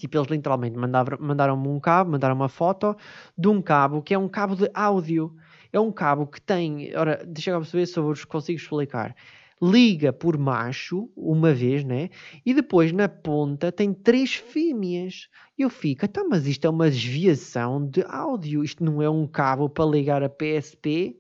Tipo, 0.02 0.18
eles 0.18 0.30
literalmente 0.30 0.76
mandaram-me 0.78 1.68
um 1.68 1.80
cabo, 1.80 2.12
mandaram 2.12 2.34
uma 2.36 2.50
foto 2.50 2.98
de 3.38 3.48
um 3.48 3.62
cabo 3.62 4.02
que 4.02 4.16
é 4.16 4.18
um 4.18 4.28
cabo 4.28 4.56
de 4.56 4.68
áudio. 4.74 5.32
É 5.72 5.80
um 5.80 5.92
cabo 5.92 6.26
que 6.26 6.42
tem. 6.42 6.92
Ora, 6.96 7.24
deixa 7.24 7.52
eu 7.52 7.60
perceber 7.60 7.86
se 7.86 8.00
eu 8.00 8.04
vos 8.04 8.26
consigo 8.26 8.60
explicar. 8.60 9.16
Liga 9.62 10.12
por 10.12 10.40
macho, 10.40 11.08
uma 11.16 11.54
vez, 11.54 11.84
né? 11.84 12.10
E 12.44 12.52
depois 12.52 12.92
na 12.92 13.08
ponta 13.08 13.72
tem 13.72 13.94
três 13.94 14.34
fêmeas. 14.34 15.30
Eu 15.56 15.70
fico, 15.70 16.04
então, 16.04 16.28
mas 16.28 16.48
isto 16.48 16.66
é 16.66 16.70
uma 16.70 16.90
desviação 16.90 17.88
de 17.88 18.04
áudio. 18.08 18.64
Isto 18.64 18.84
não 18.84 19.04
é 19.04 19.10
um 19.10 19.28
cabo 19.28 19.70
para 19.70 19.86
ligar 19.86 20.24
a 20.24 20.30
PSP. 20.30 21.16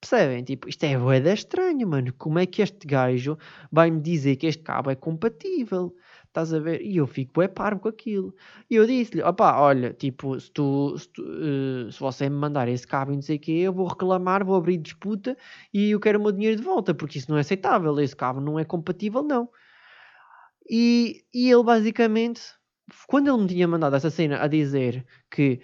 Percebem? 0.00 0.42
Tipo, 0.42 0.68
isto 0.68 0.82
é 0.82 0.98
boeda 0.98 1.32
estranho, 1.32 1.86
mano. 1.88 2.12
Como 2.18 2.40
é 2.40 2.46
que 2.46 2.60
este 2.60 2.86
gajo 2.88 3.38
vai 3.70 3.88
me 3.88 4.00
dizer 4.00 4.34
que 4.34 4.48
este 4.48 4.64
cabo 4.64 4.90
é 4.90 4.96
compatível? 4.96 5.94
Estás 6.36 6.52
a 6.52 6.58
ver? 6.58 6.82
E 6.82 6.98
eu 6.98 7.06
fico 7.06 7.40
é 7.40 7.48
parvo 7.48 7.80
com 7.80 7.88
aquilo. 7.88 8.34
E 8.70 8.74
eu 8.74 8.86
disse-lhe, 8.86 9.22
opá, 9.22 9.58
olha, 9.58 9.94
tipo, 9.94 10.38
se 10.38 10.50
tu, 10.50 10.94
se, 10.98 11.08
tu, 11.08 11.22
uh, 11.22 11.90
se 11.90 11.98
você 11.98 12.28
me 12.28 12.36
mandar 12.36 12.68
esse 12.68 12.86
cabo 12.86 13.10
e 13.10 13.14
não 13.14 13.22
sei 13.22 13.36
o 13.36 13.40
quê, 13.40 13.52
eu 13.52 13.72
vou 13.72 13.86
reclamar, 13.86 14.44
vou 14.44 14.54
abrir 14.54 14.76
disputa 14.76 15.34
e 15.72 15.92
eu 15.92 15.98
quero 15.98 16.18
o 16.18 16.22
meu 16.22 16.32
dinheiro 16.32 16.58
de 16.58 16.62
volta, 16.62 16.94
porque 16.94 17.16
isso 17.16 17.30
não 17.30 17.38
é 17.38 17.40
aceitável, 17.40 17.98
esse 18.00 18.14
cabo 18.14 18.38
não 18.38 18.58
é 18.58 18.66
compatível, 18.66 19.22
não. 19.22 19.48
E, 20.68 21.24
e 21.32 21.50
ele 21.50 21.62
basicamente, 21.62 22.42
quando 23.08 23.28
ele 23.28 23.42
me 23.42 23.48
tinha 23.48 23.66
mandado 23.66 23.96
essa 23.96 24.10
cena 24.10 24.42
a 24.42 24.46
dizer 24.46 25.06
que 25.30 25.62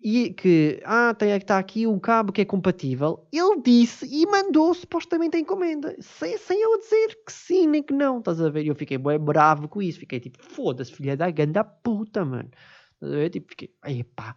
e 0.00 0.32
que 0.32 0.80
ah, 0.84 1.12
tem 1.12 1.32
está 1.32 1.58
aqui 1.58 1.86
um 1.86 1.98
cabo 1.98 2.32
que 2.32 2.40
é 2.40 2.44
compatível. 2.44 3.26
Ele 3.32 3.60
disse 3.60 4.06
e 4.06 4.26
mandou 4.26 4.72
supostamente 4.72 5.36
a 5.36 5.40
encomenda, 5.40 5.96
sem, 6.00 6.38
sem 6.38 6.60
eu 6.62 6.78
dizer 6.78 7.18
que 7.26 7.32
sim 7.32 7.66
nem 7.66 7.82
que 7.82 7.92
não. 7.92 8.18
Estás 8.18 8.40
a 8.40 8.48
ver? 8.48 8.64
Eu 8.64 8.76
fiquei 8.76 8.96
bem 8.96 9.18
bravo 9.18 9.68
com 9.68 9.82
isso. 9.82 9.98
Fiquei 9.98 10.20
tipo, 10.20 10.42
foda-se, 10.42 10.92
filha 10.92 11.16
da 11.16 11.30
ganda 11.30 11.64
puta, 11.64 12.24
mano. 12.24 12.50
Estás 12.94 13.12
a 13.12 13.16
ver? 13.16 13.30
Tipo, 13.30 13.48
fiquei, 13.50 13.74
ai 13.82 14.04
pá, 14.04 14.36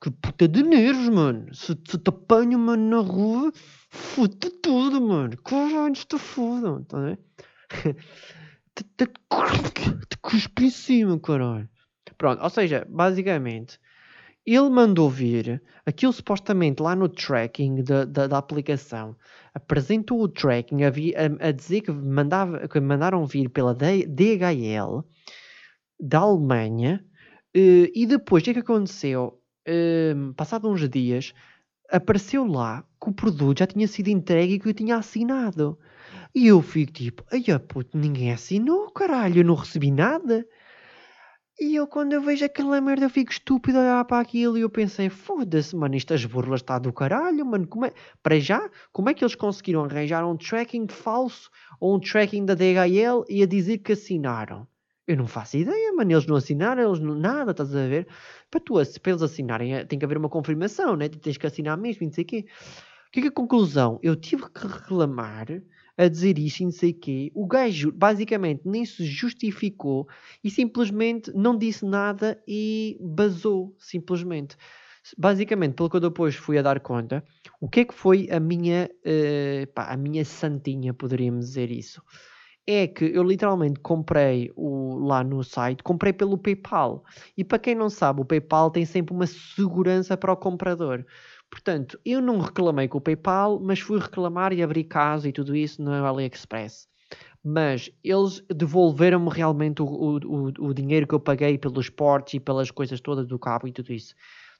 que 0.00 0.10
puta 0.10 0.48
de 0.48 0.62
nervos, 0.62 1.08
mano. 1.08 1.54
Se, 1.54 1.66
se 1.66 1.98
te 1.98 2.08
apanho, 2.08 2.58
mano, 2.58 2.90
na 2.90 3.08
rua, 3.08 3.52
foda 3.88 4.50
tudo, 4.60 5.00
mano. 5.00 5.36
Caralho, 5.42 5.94
te 5.94 6.18
fodam, 6.18 6.80
estás 6.80 7.02
a 7.02 7.06
ver? 7.06 7.18
te, 8.74 8.84
te, 8.96 9.06
te 9.06 10.18
cuspe 10.20 10.64
em 10.64 10.70
cima, 10.70 11.18
caralho. 11.20 11.68
Pronto, 12.18 12.42
ou 12.42 12.50
seja, 12.50 12.86
basicamente 12.88 13.78
ele 14.46 14.70
mandou 14.70 15.10
vir 15.10 15.60
aquilo 15.84 16.12
supostamente 16.12 16.80
lá 16.80 16.94
no 16.94 17.08
tracking 17.08 17.82
da, 17.82 18.04
da, 18.04 18.26
da 18.26 18.38
aplicação. 18.38 19.16
Apresentou 19.52 20.20
o 20.22 20.28
tracking 20.28 20.84
a, 20.84 20.88
a, 20.88 21.48
a 21.48 21.52
dizer 21.52 21.80
que, 21.80 21.90
mandava, 21.90 22.68
que 22.68 22.78
mandaram 22.78 23.26
vir 23.26 23.48
pela 23.48 23.74
DHL 23.74 25.04
da 25.98 26.18
Alemanha. 26.18 27.04
Uh, 27.56 27.90
e 27.94 28.06
depois, 28.06 28.42
o 28.42 28.44
que 28.44 28.50
é 28.50 28.54
que 28.54 28.60
aconteceu? 28.60 29.40
Uh, 29.68 30.32
passado 30.34 30.68
uns 30.68 30.88
dias, 30.88 31.34
apareceu 31.90 32.46
lá 32.46 32.84
que 33.02 33.10
o 33.10 33.14
produto 33.14 33.58
já 33.58 33.66
tinha 33.66 33.88
sido 33.88 34.08
entregue 34.08 34.54
e 34.54 34.60
que 34.60 34.68
eu 34.68 34.74
tinha 34.74 34.96
assinado. 34.96 35.78
E 36.34 36.48
eu 36.48 36.60
fico 36.62 36.92
tipo, 36.92 37.24
ai 37.32 37.42
puto, 37.58 37.96
ninguém 37.96 38.30
assinou, 38.30 38.90
caralho, 38.90 39.40
eu 39.40 39.44
não 39.44 39.54
recebi 39.54 39.90
nada. 39.90 40.46
E 41.58 41.74
eu, 41.74 41.86
quando 41.86 42.12
eu 42.12 42.20
vejo 42.20 42.44
aquela 42.44 42.78
merda, 42.82 43.06
eu 43.06 43.10
fico 43.10 43.32
estúpido 43.32 43.78
a 43.78 43.80
olhar 43.80 44.04
para 44.04 44.20
aquilo 44.20 44.58
e 44.58 44.60
eu 44.60 44.68
pensei, 44.68 45.08
foda-se, 45.08 45.74
mano, 45.74 45.96
estas 45.96 46.22
burlas 46.26 46.60
está 46.60 46.78
do 46.78 46.92
caralho, 46.92 47.46
mano. 47.46 47.66
Como 47.66 47.86
é... 47.86 47.94
Para 48.22 48.38
já, 48.38 48.68
como 48.92 49.08
é 49.08 49.14
que 49.14 49.24
eles 49.24 49.34
conseguiram 49.34 49.84
arranjar 49.84 50.26
um 50.26 50.36
tracking 50.36 50.86
falso 50.88 51.50
ou 51.80 51.96
um 51.96 52.00
tracking 52.00 52.44
da 52.44 52.54
DHL 52.54 53.24
e 53.28 53.42
a 53.42 53.46
dizer 53.46 53.78
que 53.78 53.92
assinaram? 53.92 54.68
Eu 55.06 55.16
não 55.16 55.26
faço 55.26 55.56
ideia, 55.56 55.92
mano. 55.94 56.12
Eles 56.12 56.26
não 56.26 56.36
assinaram, 56.36 56.82
eles 56.82 57.00
não. 57.00 57.14
Nada, 57.14 57.52
estás 57.52 57.74
a 57.74 57.86
ver? 57.86 58.06
Para, 58.50 58.60
tu, 58.60 58.74
para 59.00 59.12
eles 59.12 59.22
assinarem, 59.22 59.74
eh, 59.76 59.84
tem 59.84 59.98
que 59.98 60.04
haver 60.04 60.18
uma 60.18 60.28
confirmação, 60.28 60.94
né? 60.94 61.08
Tens 61.08 61.38
que 61.38 61.46
assinar 61.46 61.78
mesmo, 61.78 62.04
não 62.04 62.12
sei 62.12 62.24
o 62.24 62.26
quê. 62.26 62.46
O 63.08 63.12
que 63.12 63.20
é, 63.20 63.22
que 63.22 63.28
é 63.28 63.30
a 63.30 63.32
conclusão? 63.32 63.98
Eu 64.02 64.14
tive 64.16 64.42
que 64.50 64.66
reclamar 64.66 65.46
a 65.96 66.08
dizer 66.08 66.38
isto 66.38 66.60
e 66.60 66.64
não 66.64 66.72
sei 66.72 66.90
o 66.90 66.94
quê. 66.94 67.32
O 67.34 67.46
gajo 67.46 67.90
basicamente 67.92 68.62
nem 68.64 68.84
se 68.84 69.04
justificou 69.04 70.06
e 70.42 70.50
simplesmente 70.50 71.32
não 71.34 71.56
disse 71.56 71.84
nada 71.84 72.40
e 72.46 72.98
basou, 73.00 73.74
simplesmente. 73.78 74.56
Basicamente, 75.16 75.74
pelo 75.74 75.88
que 75.88 75.96
eu 75.96 76.00
depois 76.00 76.34
fui 76.34 76.58
a 76.58 76.62
dar 76.62 76.80
conta, 76.80 77.24
o 77.60 77.68
que 77.68 77.80
é 77.80 77.84
que 77.84 77.94
foi 77.94 78.28
a 78.30 78.40
minha, 78.40 78.90
uh, 79.04 79.66
pá, 79.72 79.84
a 79.92 79.96
minha 79.96 80.24
santinha, 80.24 80.92
poderíamos 80.92 81.46
dizer 81.46 81.70
isso? 81.70 82.02
É 82.66 82.88
que 82.88 83.04
eu 83.04 83.22
literalmente 83.22 83.78
comprei 83.78 84.50
o, 84.56 84.96
lá 85.06 85.22
no 85.22 85.44
site, 85.44 85.84
comprei 85.84 86.12
pelo 86.12 86.36
PayPal. 86.36 87.04
E 87.36 87.44
para 87.44 87.60
quem 87.60 87.76
não 87.76 87.88
sabe, 87.88 88.20
o 88.20 88.24
PayPal 88.24 88.72
tem 88.72 88.84
sempre 88.84 89.14
uma 89.14 89.26
segurança 89.28 90.16
para 90.16 90.32
o 90.32 90.36
comprador. 90.36 91.06
Portanto, 91.50 91.98
eu 92.04 92.20
não 92.20 92.38
reclamei 92.38 92.88
com 92.88 92.98
o 92.98 93.00
PayPal, 93.00 93.60
mas 93.60 93.80
fui 93.80 93.98
reclamar 93.98 94.52
e 94.52 94.62
abri 94.62 94.84
caso 94.84 95.28
e 95.28 95.32
tudo 95.32 95.54
isso 95.54 95.82
no 95.82 95.92
AliExpress. 95.92 96.88
Mas 97.42 97.90
eles 98.02 98.42
devolveram-me 98.54 99.30
realmente 99.30 99.80
o, 99.80 99.86
o, 99.86 100.46
o, 100.58 100.74
dinheiro 100.74 101.06
que 101.06 101.14
eu 101.14 101.20
paguei 101.20 101.56
pelos 101.56 101.88
portes 101.88 102.34
e 102.34 102.40
pelas 102.40 102.70
coisas 102.70 103.00
todas 103.00 103.26
do 103.26 103.38
cabo 103.38 103.68
e 103.68 103.72
tudo 103.72 103.92
isso. 103.92 104.14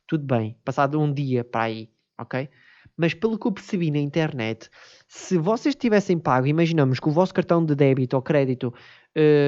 Tudo 0.06 0.24
bem, 0.24 0.56
passado 0.64 1.00
um 1.00 1.12
dia 1.12 1.42
para 1.42 1.64
aí, 1.64 1.90
ok? 2.18 2.48
mas 2.96 3.14
pelo 3.14 3.38
que 3.38 3.46
eu 3.46 3.52
percebi 3.52 3.90
na 3.90 3.98
internet, 3.98 4.70
se 5.06 5.36
vocês 5.36 5.74
tivessem 5.74 6.18
pago, 6.18 6.46
imaginamos 6.46 6.98
que 6.98 7.08
o 7.08 7.12
vosso 7.12 7.34
cartão 7.34 7.64
de 7.64 7.74
débito 7.74 8.16
ou 8.16 8.22
crédito, 8.22 8.72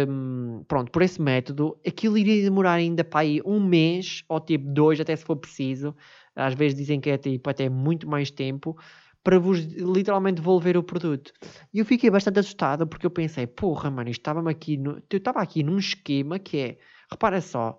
um, 0.08 0.64
pronto, 0.68 0.90
por 0.90 1.02
esse 1.02 1.20
método, 1.20 1.78
aquilo 1.86 2.18
iria 2.18 2.42
demorar 2.42 2.72
ainda 2.72 3.02
para 3.02 3.20
aí 3.20 3.40
um 3.44 3.60
mês, 3.60 4.22
ou 4.28 4.40
tipo 4.40 4.68
dois, 4.68 5.00
até 5.00 5.16
se 5.16 5.24
for 5.24 5.36
preciso. 5.36 5.94
Às 6.38 6.54
vezes 6.54 6.78
dizem 6.78 7.00
que 7.00 7.10
é 7.10 7.18
tipo 7.18 7.50
até 7.50 7.68
muito 7.68 8.08
mais 8.08 8.30
tempo 8.30 8.76
para 9.22 9.38
vos 9.38 9.58
literalmente 9.58 10.36
devolver 10.36 10.76
o 10.76 10.82
produto. 10.82 11.32
E 11.72 11.78
eu 11.80 11.84
fiquei 11.84 12.10
bastante 12.10 12.38
assustado 12.38 12.86
porque 12.86 13.04
eu 13.04 13.10
pensei, 13.10 13.46
porra, 13.46 13.90
mano, 13.90 14.08
estava 14.08 14.48
aqui, 14.48 14.76
no, 14.76 15.02
eu 15.10 15.18
estava 15.18 15.40
aqui 15.40 15.62
num 15.62 15.78
esquema 15.78 16.38
que 16.38 16.56
é, 16.58 16.78
repara 17.10 17.40
só, 17.40 17.78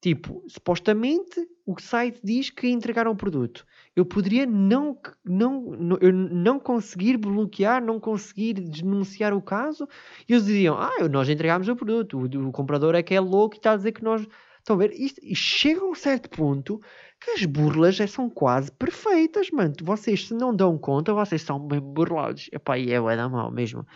tipo, 0.00 0.44
supostamente 0.46 1.48
o 1.66 1.80
site 1.80 2.20
diz 2.22 2.50
que 2.50 2.68
entregaram 2.68 3.10
o 3.10 3.16
produto. 3.16 3.66
Eu 3.96 4.04
poderia 4.04 4.44
não, 4.44 4.96
não, 5.24 5.70
não, 5.72 5.98
eu 6.00 6.12
não 6.12 6.60
conseguir 6.60 7.16
bloquear, 7.16 7.82
não 7.82 7.98
conseguir 7.98 8.52
denunciar 8.52 9.32
o 9.32 9.40
caso, 9.40 9.88
e 10.28 10.32
eles 10.32 10.44
diziam, 10.44 10.76
ah, 10.78 11.08
nós 11.10 11.28
entregámos 11.28 11.68
o 11.68 11.74
produto, 11.74 12.18
o, 12.18 12.48
o 12.48 12.52
comprador 12.52 12.94
é 12.94 13.02
que 13.02 13.14
é 13.14 13.20
louco 13.20 13.56
e 13.56 13.58
está 13.58 13.72
a 13.72 13.76
dizer 13.76 13.92
que 13.92 14.04
nós 14.04 14.28
Estão 14.64 14.76
a 14.76 14.78
ver? 14.78 14.92
Isto, 14.92 15.20
e 15.22 15.36
chega 15.36 15.82
a 15.82 15.84
um 15.84 15.94
certo 15.94 16.30
ponto 16.30 16.80
que 17.24 17.30
as 17.32 17.44
burlas 17.44 17.96
já 17.96 18.06
são 18.06 18.28
quase 18.28 18.70
perfeitas, 18.72 19.50
mano. 19.50 19.74
Vocês, 19.82 20.28
se 20.28 20.34
não 20.34 20.54
dão 20.54 20.76
conta, 20.76 21.12
vocês 21.14 21.42
são 21.42 21.58
bem 21.58 21.80
burlados. 21.80 22.48
Epá, 22.52 22.78
e 22.78 22.92
é 22.92 23.00
o 23.00 23.06
da 23.06 23.28
mal 23.28 23.50
mesmo. 23.50 23.86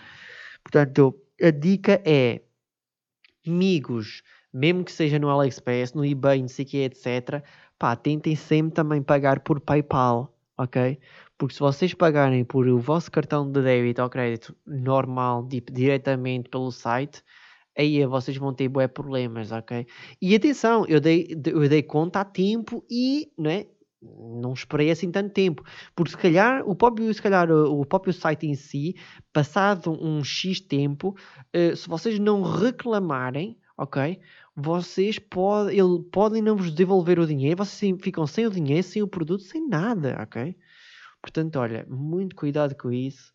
Portanto, 0.63 1.15
a 1.43 1.51
dica 1.51 2.01
é, 2.05 2.41
amigos, 3.47 4.23
mesmo 4.53 4.85
que 4.85 4.93
seja 4.93 5.19
no 5.19 5.31
AliExpress, 5.31 5.95
no 5.95 6.05
eBay, 6.05 6.41
não 6.41 6.49
sei 6.49 6.65
o 6.65 6.69
que, 6.69 6.79
etc., 6.79 7.43
pá, 7.79 7.95
tentem 7.95 8.35
sempre 8.35 8.75
também 8.75 9.03
pagar 9.03 9.41
por 9.41 9.61
PayPal, 9.61 10.35
ok? 10.57 10.99
Porque 11.37 11.55
se 11.55 11.61
vocês 11.61 11.95
pagarem 11.95 12.45
por 12.45 12.67
o 12.67 12.79
vosso 12.79 13.11
cartão 13.11 13.51
de 13.51 13.63
débito 13.63 14.03
ou 14.03 14.11
crédito 14.11 14.57
normal, 14.67 15.47
tipo, 15.49 15.73
diretamente 15.73 16.49
pelo 16.49 16.73
site, 16.73 17.23
aí 17.79 18.05
vocês 18.07 18.37
vão 18.37 18.53
ter 18.53 18.69
bué 18.69 18.89
problemas, 18.89 19.53
ok? 19.53 19.87
E 20.21 20.35
atenção, 20.35 20.85
eu 20.87 21.01
dei, 21.01 21.29
eu 21.47 21.69
dei 21.69 21.83
conta 21.83 22.21
a 22.21 22.25
tempo 22.25 22.85
e, 22.91 23.33
não 23.39 23.51
é? 23.51 23.67
Não 24.03 24.53
esperei 24.53 24.91
assim 24.91 25.11
tanto 25.11 25.31
tempo, 25.33 25.65
porque 25.95 26.13
se 26.13 26.17
calhar 26.17 26.63
o 26.69 26.75
próprio, 26.75 27.13
se 27.13 27.21
calhar, 27.21 27.51
o, 27.51 27.85
próprio 27.85 28.13
site 28.13 28.47
em 28.47 28.55
si, 28.55 28.95
passado 29.33 29.91
um 29.91 30.23
X 30.23 30.61
tempo, 30.61 31.17
uh, 31.55 31.75
se 31.75 31.89
vocês 31.89 32.19
não 32.19 32.43
reclamarem, 32.43 33.59
ok? 33.77 34.21
Vocês 34.55 35.19
pode, 35.19 35.77
ele, 35.77 36.01
podem 36.13 36.43
não 36.43 36.57
vos 36.57 36.73
devolver 36.73 37.19
o 37.19 37.27
dinheiro, 37.27 37.65
vocês 37.65 37.97
ficam 38.01 38.27
sem 38.27 38.47
o 38.47 38.51
dinheiro, 38.51 38.85
sem 38.85 39.03
o 39.03 39.09
produto, 39.09 39.43
sem 39.43 39.69
nada, 39.69 40.17
ok? 40.21 40.57
Portanto, 41.21 41.57
olha, 41.57 41.85
muito 41.89 42.37
cuidado 42.37 42.77
com 42.77 42.93
isso 42.93 43.33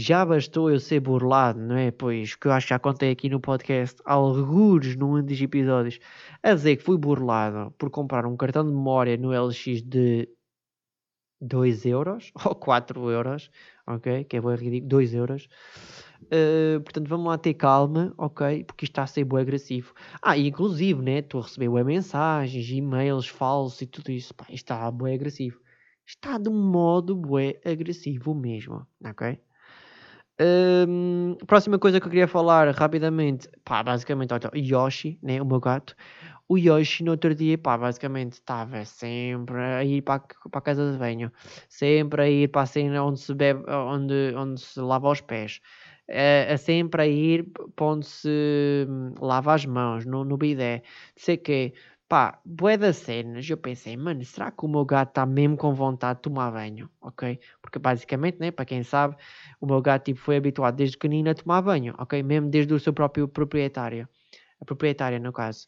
já 0.00 0.24
bastou 0.24 0.70
eu 0.70 0.78
ser 0.78 1.00
burlado, 1.00 1.58
não 1.60 1.76
é? 1.76 1.90
Pois 1.90 2.34
que 2.34 2.46
eu 2.46 2.52
acho 2.52 2.66
que 2.66 2.70
já 2.70 2.78
contei 2.78 3.10
aqui 3.10 3.28
no 3.28 3.40
podcast, 3.40 4.00
alguns 4.04 4.96
num 4.96 5.22
dos 5.22 5.40
episódios, 5.40 5.98
a 6.42 6.54
dizer 6.54 6.76
que 6.76 6.84
fui 6.84 6.96
burlado 6.96 7.72
por 7.78 7.90
comprar 7.90 8.24
um 8.26 8.36
cartão 8.36 8.64
de 8.64 8.70
memória 8.70 9.16
no 9.16 9.32
LX 9.32 9.82
de 9.82 10.28
2 11.40 11.86
euros 11.86 12.32
ou 12.44 12.54
4 12.54 13.10
euros, 13.10 13.50
ok? 13.86 14.24
Que 14.24 14.36
é 14.36 14.40
bem 14.40 14.54
ridículo, 14.54 14.88
2 14.88 15.14
euros. 15.14 15.48
Uh, 16.24 16.80
portanto, 16.82 17.08
vamos 17.08 17.26
lá 17.26 17.38
ter 17.38 17.54
calma, 17.54 18.12
ok? 18.16 18.64
Porque 18.64 18.84
isto 18.84 18.92
está 18.92 19.02
a 19.02 19.06
ser 19.06 19.24
bem 19.24 19.40
agressivo. 19.40 19.94
Ah, 20.22 20.36
e 20.36 20.48
inclusive, 20.48 21.00
né? 21.02 21.18
Estou 21.18 21.40
a 21.40 21.44
receber 21.44 21.70
bem 21.70 21.84
mensagens, 21.84 22.68
e-mails 22.70 23.28
falsos 23.28 23.82
e 23.82 23.86
tudo 23.86 24.10
isso. 24.10 24.34
Pá, 24.34 24.44
isto 24.44 24.72
está 24.72 24.90
bem 24.90 25.14
agressivo. 25.14 25.60
Está 26.06 26.38
de 26.38 26.48
um 26.48 26.70
modo 26.70 27.16
bem 27.16 27.58
agressivo 27.64 28.34
mesmo, 28.34 28.86
ok? 29.04 29.38
Um, 30.40 31.36
próxima 31.46 31.78
coisa 31.80 31.98
que 32.00 32.06
eu 32.06 32.10
queria 32.10 32.28
falar 32.28 32.72
rapidamente, 32.72 33.48
pá, 33.64 33.82
basicamente, 33.82 34.32
olha, 34.32 34.50
Yoshi, 34.54 35.18
né, 35.20 35.42
o 35.42 35.44
meu 35.44 35.58
gato. 35.58 35.96
O 36.48 36.56
Yoshi 36.56 37.02
no 37.02 37.10
outro 37.10 37.34
dia, 37.34 37.58
pá, 37.58 37.76
basicamente 37.76 38.34
estava 38.34 38.84
sempre 38.84 39.58
a 39.58 39.84
ir 39.84 40.00
para, 40.02 40.20
para 40.20 40.58
a 40.58 40.60
casa 40.60 40.92
de 40.92 40.98
banho, 40.98 41.32
sempre 41.68 42.22
a 42.22 42.28
ir 42.28 42.48
para 42.48 42.62
a 42.62 42.66
cena 42.66 43.02
onde 43.04 43.20
se 43.20 43.34
bebe, 43.34 43.68
onde, 43.70 44.32
onde 44.36 44.60
se 44.60 44.80
lava 44.80 45.10
os 45.10 45.20
pés, 45.20 45.60
a, 46.08 46.54
a 46.54 46.56
sempre 46.56 47.02
a 47.02 47.06
ir 47.06 47.44
para 47.74 47.86
onde 47.86 48.06
se 48.06 48.86
hum, 48.88 49.14
lava 49.20 49.54
as 49.54 49.66
mãos, 49.66 50.06
no, 50.06 50.24
no 50.24 50.36
bidé, 50.36 50.82
sei 51.16 51.36
que 51.36 51.74
Pá, 52.08 52.40
bué 52.44 52.76
das 52.78 52.96
cenas, 52.96 53.48
eu 53.50 53.56
pensei, 53.58 53.94
mano, 53.96 54.24
será 54.24 54.50
que 54.50 54.64
o 54.64 54.68
meu 54.68 54.84
gato 54.84 55.10
está 55.10 55.26
mesmo 55.26 55.56
com 55.58 55.74
vontade 55.74 56.18
de 56.18 56.22
tomar 56.22 56.50
banho? 56.50 56.90
Ok? 57.02 57.38
Porque 57.60 57.78
basicamente, 57.78 58.38
né, 58.40 58.50
para 58.50 58.64
quem 58.64 58.82
sabe, 58.82 59.14
o 59.60 59.66
meu 59.66 59.80
gato 59.82 60.04
tipo, 60.06 60.18
foi 60.20 60.36
habituado 60.38 60.76
desde 60.76 60.96
pequenino 60.96 61.28
a 61.30 61.34
tomar 61.34 61.60
banho, 61.60 61.94
ok? 61.98 62.22
Mesmo 62.22 62.48
desde 62.48 62.72
o 62.72 62.80
seu 62.80 62.94
próprio 62.94 63.28
proprietário. 63.28 64.08
A 64.60 64.64
proprietária, 64.64 65.18
no 65.18 65.32
caso. 65.32 65.66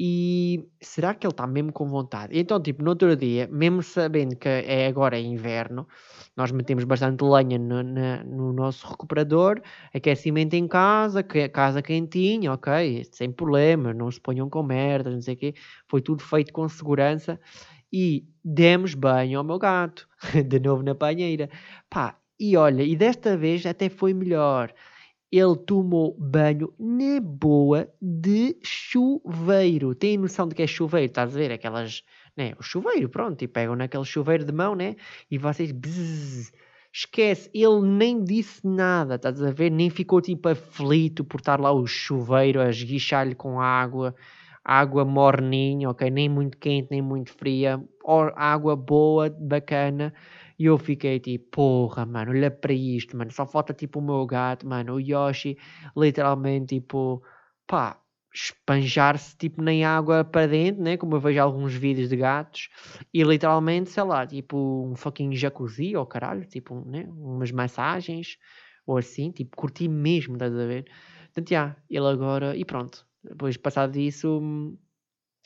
E 0.00 0.64
será 0.80 1.12
que 1.12 1.26
ele 1.26 1.32
está 1.32 1.44
mesmo 1.44 1.72
com 1.72 1.88
vontade? 1.88 2.38
Então, 2.38 2.62
tipo, 2.62 2.84
no 2.84 2.90
outro 2.90 3.16
dia, 3.16 3.48
mesmo 3.50 3.82
sabendo 3.82 4.36
que 4.36 4.48
é 4.48 4.86
agora 4.86 5.18
inverno, 5.18 5.88
nós 6.36 6.52
metemos 6.52 6.84
bastante 6.84 7.24
lenha 7.24 7.58
no, 7.58 7.82
no 7.82 8.52
nosso 8.52 8.86
recuperador, 8.86 9.60
aquecimento 9.92 10.54
em 10.54 10.68
casa, 10.68 11.24
que, 11.24 11.48
casa 11.48 11.82
quentinha, 11.82 12.52
ok, 12.52 13.04
sem 13.10 13.32
problema, 13.32 13.92
não 13.92 14.08
se 14.08 14.20
ponham 14.20 14.48
com 14.48 14.62
merda, 14.62 15.10
não 15.10 15.20
sei 15.20 15.34
o 15.34 15.36
quê, 15.36 15.54
foi 15.88 16.00
tudo 16.00 16.22
feito 16.22 16.52
com 16.52 16.68
segurança 16.68 17.40
e 17.92 18.24
demos 18.44 18.94
banho 18.94 19.38
ao 19.38 19.44
meu 19.44 19.58
gato, 19.58 20.08
de 20.46 20.60
novo 20.60 20.84
na 20.84 20.94
banheira. 20.94 21.50
Pá, 21.90 22.16
e 22.38 22.56
olha, 22.56 22.84
e 22.84 22.94
desta 22.94 23.36
vez 23.36 23.66
até 23.66 23.88
foi 23.88 24.14
melhor 24.14 24.72
ele 25.30 25.56
tomou 25.56 26.16
banho 26.18 26.72
na 26.78 27.20
boa 27.20 27.88
de 28.00 28.56
chuveiro. 28.62 29.94
Tem 29.94 30.16
noção 30.16 30.48
de 30.48 30.54
que 30.54 30.62
é 30.62 30.66
chuveiro? 30.66 31.06
Estás 31.06 31.34
a 31.34 31.38
ver? 31.38 31.52
Aquelas, 31.52 32.02
né? 32.36 32.54
O 32.58 32.62
chuveiro, 32.62 33.08
pronto. 33.08 33.42
E 33.42 33.48
pegam 33.48 33.76
naquele 33.76 34.04
chuveiro 34.04 34.44
de 34.44 34.52
mão, 34.52 34.74
né? 34.74 34.96
E 35.30 35.36
vocês, 35.36 35.70
bzz, 35.70 36.50
esquece. 36.92 37.50
Ele 37.52 37.82
nem 37.82 38.24
disse 38.24 38.66
nada, 38.66 39.16
estás 39.16 39.42
a 39.42 39.50
ver? 39.50 39.70
Nem 39.70 39.90
ficou 39.90 40.20
tipo 40.20 40.48
aflito 40.48 41.22
por 41.24 41.40
estar 41.40 41.60
lá 41.60 41.72
o 41.72 41.86
chuveiro 41.86 42.60
a 42.60 42.70
esguichar-lhe 42.70 43.34
com 43.34 43.60
água. 43.60 44.14
Água 44.64 45.04
morninha, 45.04 45.90
ok? 45.90 46.10
Nem 46.10 46.28
muito 46.28 46.56
quente, 46.58 46.88
nem 46.90 47.02
muito 47.02 47.32
fria. 47.32 47.82
Água 48.34 48.74
boa, 48.76 49.28
bacana 49.28 50.12
e 50.58 50.64
eu 50.64 50.76
fiquei 50.78 51.20
tipo, 51.20 51.48
porra, 51.50 52.04
mano, 52.04 52.32
olha 52.32 52.50
para 52.50 52.72
isto, 52.72 53.16
mano. 53.16 53.30
Só 53.32 53.46
falta 53.46 53.72
tipo 53.72 54.00
o 54.00 54.02
meu 54.02 54.26
gato, 54.26 54.66
mano. 54.66 54.94
O 54.94 55.00
Yoshi, 55.00 55.56
literalmente, 55.96 56.76
tipo, 56.76 57.22
pá, 57.66 58.00
espanjar-se 58.34 59.36
tipo 59.36 59.62
nem 59.62 59.84
água 59.84 60.24
para 60.24 60.48
dentro, 60.48 60.82
né? 60.82 60.96
Como 60.96 61.14
eu 61.16 61.20
vejo 61.20 61.40
alguns 61.40 61.74
vídeos 61.74 62.08
de 62.08 62.16
gatos. 62.16 62.68
E 63.14 63.22
literalmente, 63.22 63.90
sei 63.90 64.02
lá, 64.02 64.26
tipo 64.26 64.88
um 64.90 64.96
fucking 64.96 65.32
jacuzzi 65.34 65.96
ou 65.96 66.06
caralho, 66.06 66.44
tipo, 66.46 66.84
né? 66.86 67.06
Umas 67.08 67.52
massagens 67.52 68.36
ou 68.86 68.96
assim, 68.98 69.30
tipo, 69.30 69.56
curti 69.56 69.86
mesmo, 69.88 70.34
estás 70.34 70.54
a 70.54 70.66
ver? 70.66 70.84
Portanto, 71.26 71.50
já, 71.50 71.76
ele 71.90 72.06
agora, 72.06 72.56
e 72.56 72.64
pronto. 72.64 73.06
Depois, 73.22 73.56
passado 73.56 73.92
disso, 73.92 74.40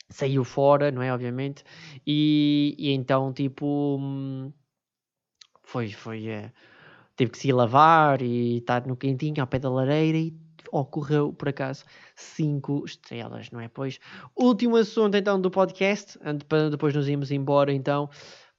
saiu 0.09 0.43
fora, 0.43 0.91
não 0.91 1.01
é? 1.01 1.13
Obviamente. 1.13 1.63
E, 2.07 2.75
e 2.79 2.91
então, 2.91 3.33
tipo 3.33 3.99
foi, 5.73 5.89
foi. 5.91 6.29
Uh, 6.29 6.51
teve 7.15 7.31
que 7.31 7.37
se 7.39 7.51
lavar 7.51 8.21
e 8.21 8.57
estar 8.57 8.85
no 8.85 8.95
quentinho 8.95 9.41
ao 9.41 9.47
pé 9.47 9.57
da 9.57 9.71
lareira 9.71 10.19
e 10.19 10.31
ocorreu, 10.71 11.33
por 11.33 11.49
acaso, 11.49 11.83
5 12.15 12.85
estrelas, 12.85 13.49
não 13.49 13.59
é? 13.59 13.67
Pois, 13.67 13.99
último 14.35 14.75
assunto 14.75 15.17
então 15.17 15.41
do 15.41 15.49
podcast, 15.49 16.17
para 16.47 16.69
depois 16.69 16.93
nos 16.93 17.07
irmos 17.07 17.31
embora 17.31 17.73
então. 17.73 18.07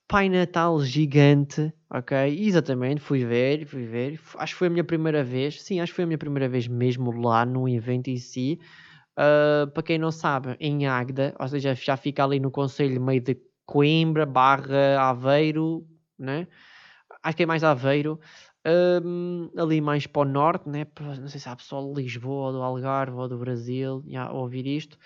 Pai 0.07 0.29
Natal 0.29 0.83
gigante, 0.83 1.73
ok? 1.89 2.37
Exatamente, 2.39 3.01
fui 3.01 3.25
ver, 3.25 3.65
fui 3.65 3.87
ver. 3.87 4.21
Acho 4.37 4.53
que 4.53 4.59
foi 4.59 4.67
a 4.67 4.71
minha 4.71 4.85
primeira 4.85 5.25
vez, 5.25 5.63
sim, 5.63 5.81
acho 5.81 5.93
que 5.93 5.97
foi 5.97 6.05
a 6.05 6.07
minha 6.07 6.19
primeira 6.19 6.49
vez 6.49 6.67
mesmo 6.69 7.11
lá 7.13 7.47
no 7.47 7.69
evento 7.69 8.09
em 8.09 8.17
si. 8.17 8.59
Uh, 9.13 9.71
para 9.71 9.83
quem 9.85 9.99
não 9.99 10.11
sabe, 10.11 10.57
em 10.59 10.87
Agda, 10.87 11.35
ou 11.39 11.49
seja, 11.49 11.75
já 11.75 11.97
fica 11.97 12.25
ali 12.25 12.41
no 12.41 12.51
Conselho 12.51 13.01
meio 13.01 13.21
de 13.21 13.37
Coimbra, 13.65 14.27
barra 14.27 15.01
Aveiro, 15.01 15.87
né? 16.19 16.47
Acho 17.25 17.37
que 17.37 17.43
é 17.43 17.47
mais 17.47 17.65
Aveiro, 17.65 18.21
um, 19.03 19.51
ali 19.57 19.81
mais 19.81 20.07
para 20.07 20.23
o 20.23 20.25
norte, 20.25 20.69
né? 20.69 20.87
não 21.01 21.29
sei 21.29 21.41
se 21.41 21.49
há 21.49 21.57
pessoal 21.57 21.93
de 21.93 22.03
Lisboa, 22.03 22.53
do 22.53 22.63
Algarve 22.63 23.17
ou 23.17 23.29
do 23.29 23.39
Brasil 23.39 24.05
a 24.17 24.33
ouvir 24.33 24.67
isto, 24.67 24.99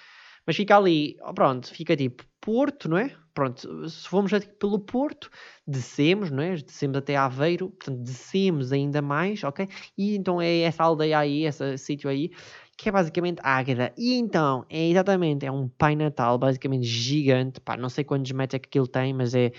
mas 0.47 0.57
fica 0.57 0.77
ali, 0.77 1.17
pronto, 1.35 1.69
fica 1.69 1.97
tipo 1.97 2.25
Porto, 2.41 2.89
não 2.89 2.97
é? 2.97 3.15
Pronto, 3.35 3.89
se 3.89 4.09
formos 4.09 4.33
pelo 4.59 4.79
Porto, 4.79 5.29
descemos, 5.67 6.31
não 6.31 6.43
é? 6.43 6.57
Descemos 6.57 6.97
até 6.97 7.17
Aveiro, 7.17 7.71
portanto, 7.71 8.03
descemos 8.03 8.73
ainda 8.73 9.03
mais, 9.03 9.45
ok? 9.45 9.69
E 9.97 10.17
então 10.17 10.41
é 10.41 10.61
essa 10.61 10.85
aldeia 10.85 11.19
aí, 11.19 11.45
esse 11.45 11.77
sítio 11.77 12.09
aí, 12.09 12.31
que 12.79 12.89
é 12.89 12.93
basicamente 12.93 13.41
Águeda. 13.43 13.93
E 13.99 14.15
então, 14.15 14.65
é 14.71 14.89
exatamente, 14.89 15.45
é 15.45 15.51
um 15.51 15.69
Pai 15.69 15.97
Natal 15.97 16.39
basicamente 16.39 16.85
gigante, 16.85 17.61
pá, 17.61 17.77
não 17.77 17.89
sei 17.89 18.05
quantos 18.05 18.31
metros 18.31 18.55
é 18.55 18.59
que 18.61 18.69
aquilo 18.69 18.87
tem, 18.87 19.13
mas 19.13 19.35
é 19.35 19.51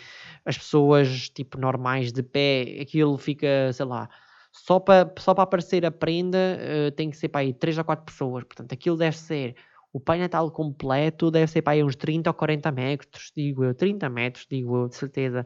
as 0.46 0.58
pessoas, 0.58 1.30
tipo, 1.30 1.60
normais 1.60 2.14
de 2.14 2.24
pé, 2.24 2.80
aquilo 2.82 3.18
fica, 3.18 3.74
sei 3.74 3.86
lá, 3.86 4.10
só 4.54 4.80
para 4.80 5.14
só 5.20 5.32
aparecer 5.32 5.86
a 5.86 5.92
prenda 5.92 6.38
uh, 6.88 6.92
tem 6.92 7.10
que 7.10 7.18
ser 7.18 7.28
para 7.28 7.42
aí 7.42 7.54
3 7.54 7.78
ou 7.78 7.84
4 7.84 8.06
pessoas, 8.06 8.44
portanto, 8.46 8.72
aquilo 8.74 8.96
deve 8.96 9.18
ser 9.18 9.56
o 9.92 10.00
Pai 10.00 10.20
Natal 10.20 10.50
completo 10.52 11.32
deve 11.32 11.48
ser 11.48 11.62
para 11.62 11.74
aí 11.74 11.84
uns 11.84 11.96
30 11.96 12.30
ou 12.30 12.34
40 12.34 12.72
metros, 12.72 13.32
digo 13.36 13.64
eu, 13.66 13.74
30 13.74 14.10
metros, 14.10 14.46
digo 14.50 14.78
eu, 14.78 14.88
de 14.88 14.96
certeza. 14.96 15.46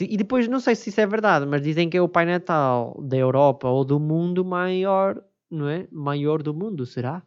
E 0.00 0.16
depois, 0.16 0.48
não 0.48 0.58
sei 0.58 0.74
se 0.74 0.88
isso 0.90 1.00
é 1.00 1.06
verdade, 1.06 1.46
mas 1.46 1.62
dizem 1.62 1.88
que 1.88 1.96
é 1.96 2.02
o 2.02 2.08
Pai 2.08 2.24
Natal 2.24 2.98
da 3.02 3.16
Europa 3.16 3.68
ou 3.68 3.84
do 3.84 4.00
mundo 4.00 4.44
maior, 4.44 5.22
não 5.54 5.68
é? 5.68 5.86
Maior 5.90 6.42
do 6.42 6.52
mundo, 6.52 6.84
será? 6.86 7.22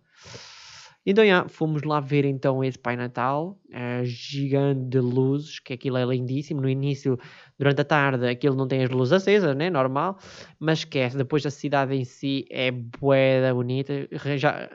Então, 1.10 1.26
já, 1.26 1.48
fomos 1.48 1.84
lá 1.84 2.02
ver 2.02 2.26
então 2.26 2.62
esse 2.62 2.78
Pai 2.78 2.98
Natal, 2.98 3.58
é, 3.72 4.04
gigante 4.04 4.90
de 4.90 5.00
luzes, 5.00 5.58
que 5.58 5.72
aquilo 5.72 5.96
é 5.96 6.04
lindíssimo. 6.04 6.60
No 6.60 6.70
início, 6.70 7.18
durante 7.58 7.80
a 7.80 7.86
tarde, 7.86 8.28
aquilo 8.28 8.56
não 8.58 8.68
tem 8.68 8.84
as 8.84 8.90
luzes 8.90 9.14
acesas, 9.14 9.56
né? 9.56 9.70
Normal, 9.70 10.18
mas 10.60 10.80
esquece. 10.80 11.16
Depois 11.16 11.46
a 11.46 11.50
cidade 11.50 11.96
em 11.96 12.04
si 12.04 12.46
é 12.52 12.72
bué 12.72 13.54
bonita. 13.54 13.94
Já, 14.38 14.70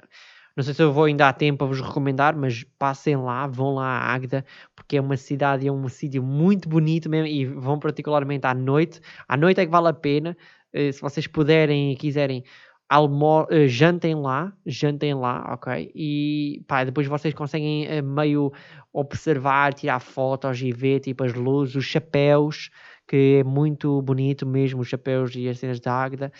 não 0.56 0.64
sei 0.64 0.72
se 0.72 0.82
eu 0.82 0.90
vou 0.90 1.04
ainda 1.04 1.28
há 1.28 1.32
tempo 1.34 1.64
a 1.64 1.68
vos 1.68 1.80
recomendar, 1.82 2.34
mas 2.36 2.64
passem 2.78 3.16
lá, 3.16 3.46
vão 3.46 3.74
lá 3.74 3.84
à 3.84 4.14
Águeda, 4.14 4.44
porque 4.74 4.96
é 4.96 5.00
uma 5.00 5.16
cidade, 5.16 5.66
é 5.66 5.72
um 5.72 5.88
sítio 5.88 6.22
muito 6.22 6.66
bonito 6.68 7.10
mesmo 7.10 7.26
e 7.26 7.44
vão 7.44 7.78
particularmente 7.78 8.46
à 8.46 8.54
noite. 8.54 9.00
À 9.28 9.36
noite 9.36 9.60
é 9.60 9.66
que 9.66 9.70
vale 9.70 9.88
a 9.88 9.92
pena. 9.92 10.34
Eh, 10.72 10.92
se 10.92 11.00
vocês 11.00 11.26
puderem 11.26 11.92
e 11.92 11.96
quiserem, 11.96 12.44
almo 12.92 13.44
uh, 13.44 13.66
jantem 13.68 14.14
lá, 14.14 14.52
jantem 14.66 15.14
lá, 15.14 15.54
ok? 15.54 15.90
E 15.94 16.62
pá, 16.68 16.84
depois 16.84 17.06
vocês 17.06 17.32
conseguem 17.32 17.86
uh, 17.86 18.02
meio 18.02 18.52
observar, 18.92 19.72
tirar 19.72 19.98
fotos 19.98 20.60
e 20.60 20.70
ver 20.70 21.00
tipo 21.00 21.24
as 21.24 21.32
luzes, 21.32 21.74
os 21.74 21.86
chapéus, 21.86 22.68
que 23.08 23.38
é 23.40 23.44
muito 23.44 24.02
bonito 24.02 24.44
mesmo, 24.44 24.82
os 24.82 24.88
chapéus 24.88 25.34
e 25.34 25.48
as 25.48 25.58
cenas 25.58 25.80
da 25.80 25.90
Águeda. 25.90 26.30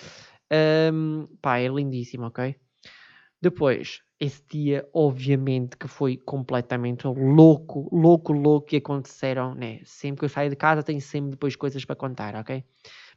Um, 0.93 1.27
pá, 1.41 1.59
é 1.59 1.69
lindíssimo, 1.69 2.27
ok? 2.27 2.55
Depois, 3.41 4.03
esse 4.21 4.43
dia, 4.47 4.87
obviamente, 4.93 5.77
que 5.79 5.89
foi 5.89 6.19
completamente 6.19 7.07
louco, 7.07 7.89
louco, 7.91 8.35
louco, 8.35 8.67
que 8.67 8.77
aconteceram, 8.77 9.55
né? 9.55 9.81
Sempre 9.85 10.21
que 10.21 10.25
eu 10.27 10.29
saio 10.29 10.51
de 10.51 10.57
casa, 10.57 10.83
tenho 10.83 11.01
sempre 11.01 11.31
depois 11.31 11.57
coisas 11.57 11.83
para 11.85 11.97
contar, 11.97 12.37
ok? 12.37 12.63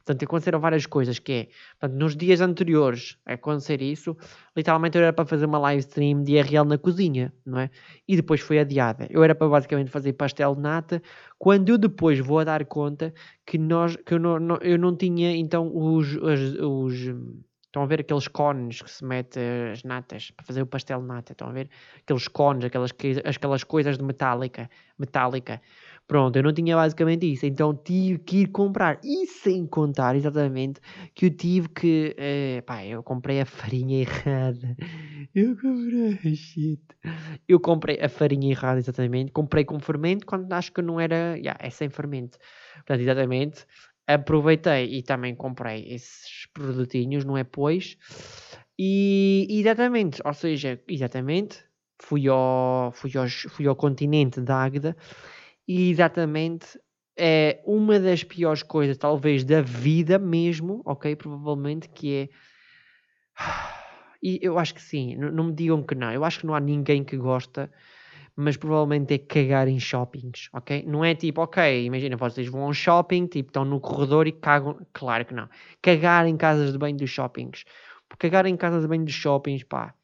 Portanto, 0.06 0.24
aconteceram 0.24 0.60
várias 0.60 0.86
coisas, 0.86 1.18
que 1.18 1.32
é, 1.32 1.48
portanto, 1.80 1.98
nos 1.98 2.16
dias 2.16 2.40
anteriores 2.40 3.18
a 3.26 3.32
acontecer 3.32 3.82
isso, 3.82 4.16
literalmente 4.56 4.96
eu 4.96 5.02
era 5.02 5.12
para 5.12 5.26
fazer 5.26 5.46
uma 5.46 5.58
live 5.58 5.80
stream 5.80 6.22
de 6.22 6.34
IRL 6.36 6.64
na 6.64 6.78
cozinha, 6.78 7.34
não 7.44 7.58
é? 7.58 7.68
E 8.06 8.14
depois 8.14 8.40
foi 8.40 8.60
adiada. 8.60 9.08
Eu 9.10 9.24
era 9.24 9.34
para 9.34 9.48
basicamente 9.48 9.90
fazer 9.90 10.12
pastel 10.12 10.54
de 10.54 10.60
nata, 10.62 11.02
quando 11.40 11.70
eu 11.70 11.76
depois 11.76 12.20
vou 12.20 12.38
a 12.38 12.44
dar 12.44 12.64
conta 12.66 13.12
que, 13.44 13.58
nós, 13.58 13.96
que 13.96 14.14
eu, 14.14 14.20
não, 14.20 14.38
não 14.38 14.56
eu 14.62 14.78
não 14.78 14.96
tinha, 14.96 15.36
então, 15.36 15.72
os, 15.74 16.14
os, 16.14 16.54
os 16.60 17.16
Estão 17.76 17.84
a 17.84 17.86
ver 17.88 18.00
aqueles 18.00 18.26
cones 18.26 18.80
que 18.80 18.90
se 18.90 19.04
mete 19.04 19.38
as 19.70 19.84
natas 19.84 20.30
para 20.30 20.46
fazer 20.46 20.62
o 20.62 20.66
pastel 20.66 20.98
de 21.02 21.08
nata? 21.08 21.32
Estão 21.32 21.46
a 21.46 21.52
ver? 21.52 21.68
Aqueles 21.98 22.26
cones, 22.26 22.64
aquelas, 22.64 22.90
aquelas 23.22 23.64
coisas 23.64 23.98
de 23.98 24.02
metálica. 24.02 24.70
metálica. 24.98 25.60
Pronto, 26.06 26.36
eu 26.36 26.42
não 26.42 26.52
tinha 26.52 26.76
basicamente 26.76 27.30
isso. 27.30 27.46
Então 27.46 27.74
tive 27.74 28.18
que 28.20 28.36
ir 28.42 28.46
comprar. 28.48 29.00
E 29.02 29.26
sem 29.26 29.66
contar 29.66 30.14
exatamente 30.14 30.80
que 31.14 31.26
eu 31.26 31.30
tive 31.30 31.68
que. 31.68 32.14
Eh, 32.16 32.62
pá, 32.64 32.84
eu 32.84 33.02
comprei 33.02 33.40
a 33.40 33.46
farinha 33.46 34.00
errada. 34.00 34.76
Eu 35.34 35.56
comprei. 35.56 36.18
Shit. 36.36 36.80
Eu 37.48 37.58
comprei 37.58 37.98
a 38.00 38.08
farinha 38.08 38.50
errada, 38.50 38.78
exatamente. 38.78 39.32
Comprei 39.32 39.64
com 39.64 39.80
fermento 39.80 40.24
quando 40.26 40.52
acho 40.52 40.72
que 40.72 40.80
não 40.80 41.00
era. 41.00 41.36
Yeah, 41.36 41.58
é 41.60 41.70
sem 41.70 41.88
fermento. 41.88 42.38
Portanto, 42.76 43.00
exatamente 43.00 43.66
aproveitei 44.06 44.98
e 44.98 45.02
também 45.02 45.34
comprei 45.34 45.84
esses 45.88 46.46
produtinhos, 46.54 47.24
não 47.24 47.36
é? 47.36 47.42
Pois, 47.42 47.96
e 48.78 49.46
exatamente, 49.50 50.20
ou 50.24 50.32
seja, 50.32 50.80
exatamente, 50.86 51.64
fui 52.00 52.28
ao, 52.28 52.92
fui 52.92 53.10
ao, 53.16 53.26
fui 53.28 53.66
ao 53.66 53.74
continente 53.74 54.40
da 54.40 54.62
Águeda 54.62 54.96
e 55.66 55.90
exatamente 55.90 56.78
é 57.16 57.62
uma 57.64 57.98
das 57.98 58.22
piores 58.22 58.62
coisas, 58.62 58.96
talvez, 58.96 59.44
da 59.44 59.62
vida 59.62 60.18
mesmo, 60.18 60.82
ok? 60.84 61.16
Provavelmente 61.16 61.88
que 61.88 62.14
é. 62.14 62.28
E 64.22 64.40
eu 64.42 64.58
acho 64.58 64.74
que 64.74 64.82
sim, 64.82 65.14
não, 65.14 65.30
não 65.30 65.44
me 65.44 65.52
digam 65.52 65.82
que 65.82 65.94
não, 65.94 66.10
eu 66.10 66.24
acho 66.24 66.40
que 66.40 66.46
não 66.46 66.54
há 66.54 66.58
ninguém 66.58 67.04
que 67.04 67.16
gosta 67.18 67.70
mas 68.36 68.56
provavelmente 68.58 69.14
é 69.14 69.18
cagar 69.18 69.66
em 69.66 69.80
shoppings, 69.80 70.50
ok? 70.52 70.84
Não 70.86 71.02
é 71.02 71.14
tipo, 71.14 71.40
ok, 71.40 71.84
imagina, 71.86 72.18
vocês 72.18 72.46
vão 72.48 72.64
a 72.64 72.66
um 72.66 72.72
shopping, 72.74 73.26
tipo, 73.26 73.48
estão 73.48 73.64
no 73.64 73.80
corredor 73.80 74.26
e 74.26 74.32
cagam. 74.32 74.78
Claro 74.92 75.24
que 75.24 75.32
não. 75.32 75.48
Cagar 75.80 76.26
em 76.26 76.36
casas 76.36 76.70
de 76.70 76.78
banho 76.78 76.98
dos 76.98 77.08
shoppings. 77.08 77.64
Cagar 78.18 78.44
em 78.44 78.56
casas 78.56 78.82
de 78.82 78.88
banho 78.88 79.04
dos 79.04 79.14
shoppings, 79.14 79.64
pá. 79.64 79.94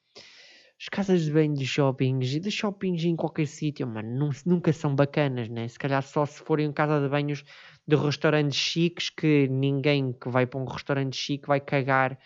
As 0.82 0.88
casas 0.88 1.26
de 1.26 1.30
banho 1.30 1.54
dos 1.54 1.68
shoppings 1.68 2.34
e 2.34 2.40
de 2.40 2.50
shoppings 2.50 3.04
em 3.04 3.14
qualquer 3.14 3.46
sítio, 3.46 3.86
mano, 3.86 4.32
nunca 4.44 4.72
são 4.72 4.96
bacanas, 4.96 5.48
né? 5.48 5.68
Se 5.68 5.78
calhar 5.78 6.02
só 6.02 6.26
se 6.26 6.42
forem 6.42 6.72
casa 6.72 7.00
de 7.00 7.08
banhos 7.08 7.44
de 7.86 7.94
restaurantes 7.94 8.58
chiques 8.58 9.08
que 9.08 9.46
ninguém 9.46 10.12
que 10.12 10.28
vai 10.28 10.44
para 10.44 10.58
um 10.58 10.64
restaurante 10.64 11.16
chique 11.16 11.46
vai 11.46 11.60
cagar 11.60 12.18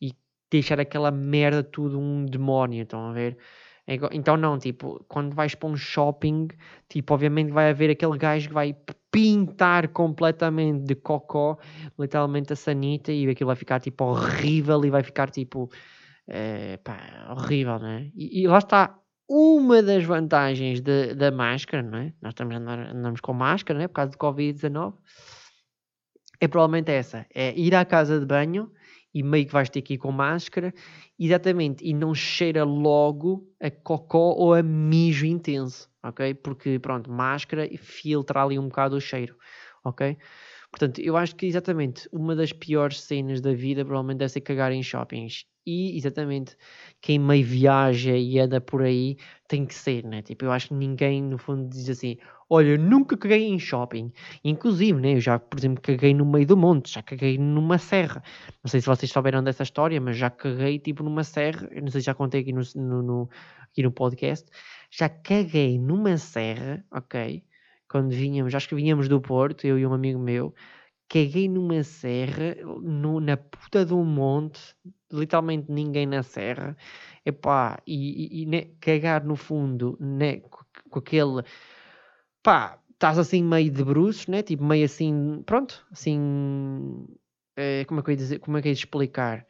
e 0.00 0.12
deixar 0.48 0.78
aquela 0.78 1.10
merda 1.10 1.64
tudo 1.64 1.98
um 1.98 2.24
demónio, 2.24 2.84
estão 2.84 3.08
a 3.08 3.12
ver? 3.12 3.38
Então 4.12 4.36
não, 4.36 4.56
tipo, 4.56 5.04
quando 5.08 5.34
vais 5.34 5.56
para 5.56 5.68
um 5.68 5.76
shopping, 5.76 6.46
tipo, 6.88 7.12
obviamente 7.12 7.50
vai 7.50 7.70
haver 7.70 7.90
aquele 7.90 8.16
gajo 8.16 8.46
que 8.46 8.54
vai 8.54 8.76
pintar 9.10 9.88
completamente 9.88 10.84
de 10.84 10.94
cocó, 10.94 11.58
literalmente 11.98 12.52
a 12.52 12.56
sanita, 12.56 13.10
e 13.10 13.28
aquilo 13.28 13.48
vai 13.48 13.56
ficar 13.56 13.80
tipo 13.80 14.04
horrível 14.04 14.84
e 14.84 14.90
vai 14.90 15.02
ficar 15.02 15.28
tipo, 15.28 15.68
é, 16.28 16.76
pá, 16.78 16.98
horrível, 17.30 17.78
né? 17.78 18.10
E, 18.14 18.42
e 18.42 18.48
lá 18.48 18.58
está, 18.58 18.98
uma 19.28 19.82
das 19.82 20.04
vantagens 20.04 20.80
de, 20.80 21.14
da 21.14 21.30
máscara, 21.30 21.82
não 21.82 21.98
é? 21.98 22.12
Nós 22.20 22.32
estamos 22.32 22.54
andar, 22.56 22.78
andamos 22.78 23.20
com 23.20 23.32
máscara, 23.32 23.78
né? 23.78 23.88
Por 23.88 23.94
causa 23.94 24.10
do 24.12 24.18
Covid-19. 24.18 24.94
É 26.40 26.48
provavelmente 26.48 26.90
essa. 26.90 27.26
É 27.34 27.58
ir 27.58 27.74
à 27.74 27.84
casa 27.84 28.20
de 28.20 28.26
banho 28.26 28.70
e 29.16 29.22
meio 29.22 29.46
que 29.46 29.52
vais 29.52 29.70
ter 29.70 29.80
que 29.80 29.94
ir 29.94 29.98
com 29.98 30.12
máscara, 30.12 30.74
exatamente, 31.18 31.82
e 31.82 31.94
não 31.94 32.14
cheira 32.14 32.64
logo 32.64 33.50
a 33.58 33.70
cocó 33.70 34.34
ou 34.34 34.52
a 34.52 34.62
mijo 34.62 35.24
intenso, 35.24 35.88
ok? 36.02 36.34
Porque, 36.34 36.78
pronto, 36.78 37.10
máscara 37.10 37.66
filtra 37.78 38.44
ali 38.44 38.58
um 38.58 38.68
bocado 38.68 38.94
o 38.94 39.00
cheiro, 39.00 39.34
ok? 39.82 40.18
Portanto, 40.76 41.00
eu 41.00 41.16
acho 41.16 41.34
que 41.34 41.46
exatamente 41.46 42.06
uma 42.12 42.36
das 42.36 42.52
piores 42.52 43.00
cenas 43.00 43.40
da 43.40 43.54
vida 43.54 43.82
provavelmente 43.82 44.18
deve 44.18 44.28
ser 44.28 44.42
cagar 44.42 44.72
em 44.72 44.82
shoppings. 44.82 45.46
E 45.66 45.96
exatamente 45.96 46.54
quem 47.00 47.18
meio 47.18 47.46
viaja 47.46 48.14
e 48.14 48.38
anda 48.38 48.60
por 48.60 48.82
aí 48.82 49.16
tem 49.48 49.64
que 49.64 49.74
ser, 49.74 50.04
né? 50.04 50.20
Tipo, 50.20 50.44
eu 50.44 50.52
acho 50.52 50.68
que 50.68 50.74
ninguém 50.74 51.22
no 51.22 51.38
fundo 51.38 51.66
diz 51.66 51.88
assim: 51.88 52.18
Olha, 52.50 52.68
eu 52.72 52.78
nunca 52.78 53.16
caguei 53.16 53.46
em 53.46 53.58
shopping. 53.58 54.12
Inclusive, 54.44 55.00
né? 55.00 55.14
Eu 55.14 55.20
já, 55.20 55.38
por 55.38 55.58
exemplo, 55.58 55.80
caguei 55.80 56.12
no 56.12 56.26
meio 56.26 56.46
do 56.46 56.58
monte, 56.58 56.92
já 56.92 57.02
caguei 57.02 57.38
numa 57.38 57.78
serra. 57.78 58.22
Não 58.62 58.70
sei 58.70 58.82
se 58.82 58.86
vocês 58.86 59.10
souberam 59.10 59.42
dessa 59.42 59.62
história, 59.62 59.98
mas 59.98 60.18
já 60.18 60.28
caguei 60.28 60.78
tipo 60.78 61.02
numa 61.02 61.24
serra. 61.24 61.66
Eu 61.72 61.80
não 61.82 61.90
sei 61.90 62.02
se 62.02 62.04
já 62.04 62.14
contei 62.14 62.42
aqui 62.42 62.52
no, 62.52 62.60
no, 62.76 63.02
no 63.02 63.30
aqui 63.62 63.82
no 63.82 63.90
podcast. 63.90 64.46
Já 64.90 65.08
caguei 65.08 65.78
numa 65.78 66.18
serra, 66.18 66.84
ok? 66.92 67.42
Quando 67.88 68.10
vínhamos, 68.10 68.54
acho 68.54 68.68
que 68.68 68.74
vínhamos 68.74 69.08
do 69.08 69.20
Porto, 69.20 69.66
eu 69.66 69.78
e 69.78 69.86
um 69.86 69.92
amigo 69.92 70.18
meu, 70.18 70.54
caguei 71.08 71.48
numa 71.48 71.82
serra, 71.82 72.56
no, 72.82 73.20
na 73.20 73.36
puta 73.36 73.84
de 73.84 73.94
um 73.94 74.04
monte, 74.04 74.60
literalmente 75.12 75.70
ninguém 75.70 76.06
na 76.06 76.22
serra, 76.22 76.76
epá, 77.24 77.80
e, 77.86 78.40
e, 78.40 78.42
e 78.42 78.46
né, 78.46 78.66
cagar 78.80 79.24
no 79.24 79.36
fundo, 79.36 79.96
né, 80.00 80.40
com, 80.40 80.64
com 80.90 80.98
aquele, 80.98 81.42
pá, 82.42 82.78
estás 82.92 83.18
assim 83.18 83.42
meio 83.42 83.70
de 83.70 83.84
bruços, 83.84 84.26
né, 84.26 84.42
tipo 84.42 84.64
meio 84.64 84.84
assim, 84.84 85.42
pronto, 85.46 85.86
assim, 85.92 87.06
é, 87.56 87.84
como 87.84 88.00
é 88.00 88.02
que 88.02 88.10
eu 88.10 88.12
ia 88.12 88.16
dizer, 88.16 88.38
como 88.40 88.58
é 88.58 88.62
que 88.62 88.68
eu 88.68 88.70
ia 88.70 88.74
explicar, 88.74 89.46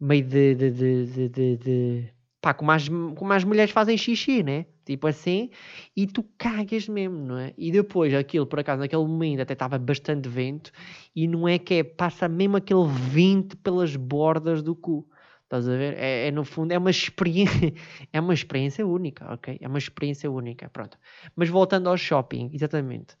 meio 0.00 0.24
de, 0.24 0.54
de, 0.54 0.70
de, 0.70 1.06
de, 1.06 1.28
de, 1.28 1.56
de 1.56 2.08
pá, 2.40 2.54
como 2.54 2.70
as, 2.70 2.88
como 2.88 3.32
as 3.32 3.44
mulheres 3.44 3.72
fazem 3.72 3.96
xixi, 3.98 4.42
né? 4.42 4.66
Tipo 4.86 5.08
assim, 5.08 5.50
e 5.96 6.06
tu 6.06 6.24
cagas 6.38 6.88
mesmo, 6.88 7.18
não 7.18 7.38
é? 7.38 7.52
E 7.58 7.72
depois 7.72 8.14
aquilo, 8.14 8.46
por 8.46 8.60
acaso, 8.60 8.78
naquele 8.78 9.02
momento 9.02 9.40
até 9.40 9.52
estava 9.52 9.76
bastante 9.78 10.28
vento, 10.28 10.70
e 11.14 11.26
não 11.26 11.48
é 11.48 11.58
que 11.58 11.74
é, 11.74 11.84
passa 11.84 12.28
mesmo 12.28 12.56
aquele 12.56 12.86
vento 12.86 13.56
pelas 13.58 13.96
bordas 13.96 14.62
do 14.62 14.76
cu. 14.76 15.04
Estás 15.42 15.68
a 15.68 15.76
ver? 15.76 15.94
É, 15.98 16.28
é, 16.28 16.30
no 16.30 16.44
fundo, 16.44 16.70
é 16.72 16.78
uma 16.78 16.90
experiência, 16.90 17.74
é 18.12 18.20
uma 18.20 18.32
experiência 18.32 18.86
única, 18.86 19.32
ok? 19.32 19.58
É 19.60 19.66
uma 19.66 19.78
experiência 19.78 20.30
única, 20.30 20.68
pronto. 20.70 20.96
Mas 21.34 21.48
voltando 21.48 21.88
ao 21.88 21.96
shopping, 21.96 22.50
exatamente. 22.52 23.16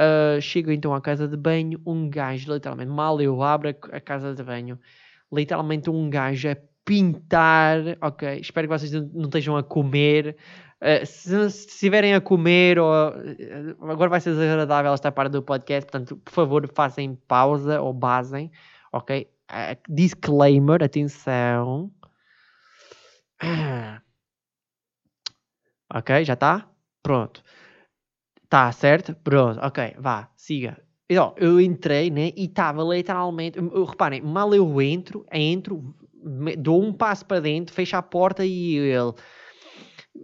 Uh, 0.00 0.40
chego 0.40 0.70
então 0.70 0.94
à 0.94 1.00
casa 1.00 1.26
de 1.26 1.36
banho, 1.36 1.80
um 1.84 2.08
gajo, 2.08 2.52
literalmente, 2.54 2.90
mal 2.90 3.20
eu 3.20 3.42
abro 3.42 3.68
a 3.68 4.00
casa 4.00 4.32
de 4.32 4.42
banho, 4.44 4.78
literalmente 5.32 5.90
um 5.90 6.08
gajo 6.08 6.48
a 6.50 6.56
pintar, 6.84 7.78
ok? 8.00 8.40
Espero 8.40 8.66
que 8.66 8.78
vocês 8.78 8.92
não 8.92 9.24
estejam 9.24 9.56
a 9.56 9.62
comer. 9.62 10.36
Uh, 10.82 11.04
se, 11.04 11.50
se 11.50 11.66
estiverem 11.68 12.14
a 12.14 12.20
comer, 12.20 12.78
ou, 12.78 12.90
uh, 12.90 13.90
agora 13.90 14.08
vai 14.08 14.20
ser 14.20 14.30
desagradável 14.30 14.94
esta 14.94 15.12
parte 15.12 15.32
do 15.32 15.42
podcast, 15.42 15.90
portanto, 15.90 16.16
por 16.16 16.32
favor, 16.32 16.68
façam 16.72 17.16
pausa 17.28 17.80
ou 17.82 17.92
basem, 17.92 18.50
ok? 18.92 19.30
Uh, 19.50 19.76
disclaimer, 19.88 20.82
atenção. 20.82 21.92
Ok, 25.92 26.24
já 26.24 26.34
está? 26.34 26.70
Pronto. 27.02 27.42
Está 28.44 28.70
certo? 28.72 29.14
Pronto, 29.16 29.60
ok, 29.60 29.96
vá, 29.98 30.30
siga. 30.36 30.80
Então, 31.08 31.34
eu 31.36 31.60
entrei, 31.60 32.10
né, 32.10 32.30
e 32.36 32.44
estava 32.44 32.82
literalmente, 32.82 33.58
eu, 33.58 33.84
reparem, 33.84 34.22
mal 34.22 34.54
eu 34.54 34.80
entro, 34.80 35.26
entro, 35.32 35.94
dou 36.58 36.80
um 36.82 36.92
passo 36.92 37.26
para 37.26 37.40
dentro, 37.40 37.74
fecho 37.74 37.96
a 37.96 38.02
porta 38.02 38.44
e 38.44 38.76
ele... 38.76 39.12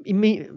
E 0.05 0.12
me... 0.12 0.49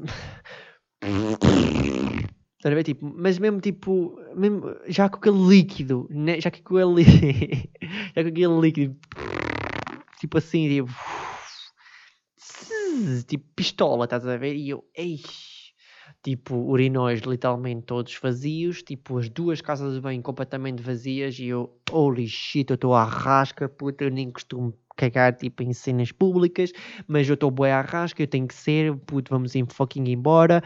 Estás 2.60 2.74
a 2.74 2.76
ver? 2.76 2.84
Tipo, 2.84 3.06
mas 3.16 3.40
mesmo 3.40 3.62
tipo, 3.62 4.20
mesmo, 4.36 4.76
já 4.88 5.08
com 5.10 5.18
aquele 5.18 5.48
líquido, 5.48 6.08
né? 6.10 6.42
já 6.42 6.52
com 6.52 6.58
aquele, 6.58 7.06
já 8.16 8.22
com 8.22 8.30
aquele 8.30 8.60
líquido, 8.60 8.98
tipo 10.20 10.38
assim, 10.38 10.68
tipo, 10.68 10.92
tipo 13.28 13.46
pistola, 13.56 14.04
estás 14.04 14.28
a 14.28 14.36
ver? 14.36 14.56
E 14.56 14.70
eu, 14.70 14.84
ei, 14.94 15.22
tipo, 16.22 16.56
urinóis 16.56 17.22
literalmente 17.22 17.84
todos 17.84 18.20
vazios, 18.22 18.84
tipo, 18.84 19.18
as 19.18 19.30
duas 19.30 19.62
casas 19.62 19.94
de 19.94 20.02
banho 20.02 20.22
completamente 20.22 20.84
vazias 20.84 21.40
e 21.40 21.46
eu, 21.46 21.80
holy 21.90 22.28
shit, 22.28 22.70
eu 22.70 22.76
estou 22.76 22.94
à 22.94 23.06
rasca, 23.06 23.70
puta, 23.70 24.04
eu 24.04 24.12
nem 24.12 24.30
costumo 24.30 24.74
cagar 25.00 25.34
tipo 25.34 25.64
em 25.64 25.72
cenas 25.72 26.12
públicas, 26.12 26.72
mas 27.08 27.28
eu 27.28 27.36
estou 27.36 27.50
boa 27.50 27.70
à 27.70 27.82
rasca, 27.82 28.22
eu 28.22 28.28
tenho 28.28 28.48
que 28.48 28.54
ser, 28.54 28.96
puto, 28.98 29.32
vamos 29.32 29.56
em 29.56 29.66
fucking 29.66 30.10
embora. 30.10 30.62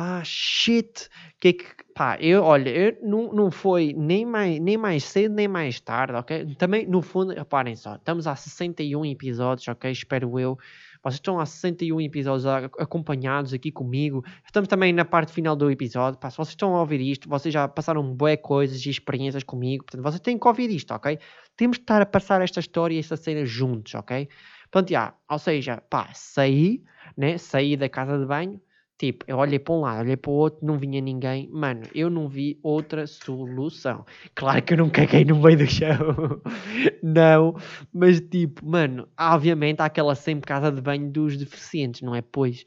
Ah, 0.00 0.22
shit, 0.24 1.08
que 1.40 1.48
é 1.48 1.52
que, 1.52 1.64
pá, 1.92 2.16
eu, 2.20 2.44
olha, 2.44 2.70
eu, 2.70 2.96
não, 3.02 3.32
não 3.32 3.50
foi 3.50 3.92
nem 3.96 4.24
mais, 4.24 4.60
nem 4.60 4.76
mais 4.76 5.02
cedo 5.04 5.34
nem 5.34 5.48
mais 5.48 5.80
tarde, 5.80 6.14
ok? 6.14 6.54
Também, 6.54 6.86
no 6.86 7.02
fundo, 7.02 7.34
reparem 7.34 7.74
só, 7.74 7.96
estamos 7.96 8.26
a 8.26 8.36
61 8.36 9.04
episódios, 9.06 9.66
ok? 9.66 9.90
Espero 9.90 10.38
eu 10.38 10.56
vocês 11.02 11.16
estão 11.16 11.38
há 11.38 11.46
61 11.46 12.00
episódios 12.00 12.46
acompanhados 12.78 13.52
aqui 13.52 13.70
comigo. 13.70 14.24
Estamos 14.44 14.68
também 14.68 14.92
na 14.92 15.04
parte 15.04 15.32
final 15.32 15.54
do 15.54 15.70
episódio. 15.70 16.18
Pá, 16.18 16.30
se 16.30 16.36
vocês 16.36 16.50
estão 16.50 16.74
a 16.74 16.80
ouvir 16.80 17.00
isto, 17.00 17.28
vocês 17.28 17.52
já 17.52 17.68
passaram 17.68 18.14
boé 18.14 18.36
coisas 18.36 18.84
e 18.84 18.90
experiências 18.90 19.42
comigo. 19.42 19.84
Portanto, 19.84 20.02
vocês 20.02 20.20
têm 20.20 20.38
que 20.38 20.48
ouvir 20.48 20.70
isto, 20.70 20.92
ok? 20.92 21.18
Temos 21.58 21.76
de 21.76 21.82
estar 21.82 22.00
a 22.00 22.06
passar 22.06 22.40
esta 22.40 22.60
história 22.60 22.94
e 22.94 22.98
esta 22.98 23.18
cena 23.18 23.44
juntos, 23.44 23.94
ok? 23.94 24.28
Portanto, 24.70 24.90
já, 24.90 25.14
ou 25.28 25.38
seja, 25.38 25.82
pá, 25.90 26.08
saí, 26.14 26.82
né? 27.16 27.36
Saí 27.36 27.76
da 27.76 27.88
casa 27.88 28.18
de 28.18 28.24
banho, 28.24 28.58
Tipo, 28.98 29.24
eu 29.28 29.38
olhei 29.38 29.60
para 29.60 29.74
um 29.74 29.80
lado, 29.80 30.00
olhei 30.00 30.16
para 30.16 30.30
o 30.32 30.34
outro, 30.34 30.66
não 30.66 30.76
vinha 30.76 31.00
ninguém. 31.00 31.48
Mano, 31.52 31.82
eu 31.94 32.10
não 32.10 32.28
vi 32.28 32.58
outra 32.64 33.06
solução. 33.06 34.04
Claro 34.34 34.60
que 34.60 34.72
eu 34.72 34.78
não 34.78 34.90
caguei 34.90 35.24
no 35.24 35.40
meio 35.40 35.56
do 35.56 35.66
chão. 35.68 36.42
não, 37.00 37.54
mas 37.92 38.20
tipo, 38.20 38.66
mano, 38.66 39.08
obviamente 39.16 39.80
há 39.80 39.84
aquela 39.84 40.16
sempre 40.16 40.48
casa 40.48 40.72
de 40.72 40.80
banho 40.80 41.08
dos 41.12 41.36
deficientes, 41.36 42.02
não 42.02 42.12
é? 42.12 42.22
Pois, 42.22 42.64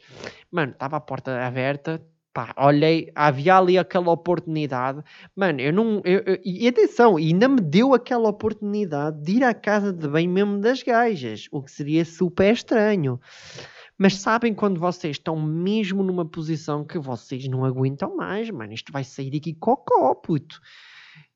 mano, 0.49 0.71
estava 0.71 0.95
a 0.95 1.01
porta 1.01 1.37
aberta, 1.45 2.01
pá, 2.33 2.53
olhei, 2.57 3.11
havia 3.15 3.57
ali 3.57 3.77
aquela 3.77 4.11
oportunidade. 4.11 5.03
Mano, 5.35 5.59
eu 5.59 5.73
não. 5.73 6.01
Eu, 6.03 6.19
eu, 6.25 6.39
e 6.43 6.67
atenção, 6.67 7.17
ainda 7.17 7.47
me 7.47 7.61
deu 7.61 7.93
aquela 7.93 8.29
oportunidade 8.29 9.21
de 9.21 9.37
ir 9.37 9.43
à 9.43 9.53
casa 9.53 9.91
de 9.91 10.07
banho 10.07 10.29
mesmo 10.29 10.59
das 10.59 10.81
gajas, 10.83 11.47
o 11.51 11.61
que 11.61 11.71
seria 11.71 12.05
super 12.05 12.53
estranho. 12.53 13.19
Mas 13.97 14.15
sabem 14.15 14.53
quando 14.53 14.79
vocês 14.79 15.17
estão 15.17 15.39
mesmo 15.39 16.01
numa 16.01 16.25
posição 16.25 16.83
que 16.83 16.97
vocês 16.97 17.47
não 17.47 17.63
aguentam 17.63 18.15
mais, 18.15 18.49
mano, 18.49 18.73
isto 18.73 18.91
vai 18.91 19.03
sair 19.03 19.35
aqui 19.35 19.53
cocó, 19.53 20.15
puto. 20.15 20.59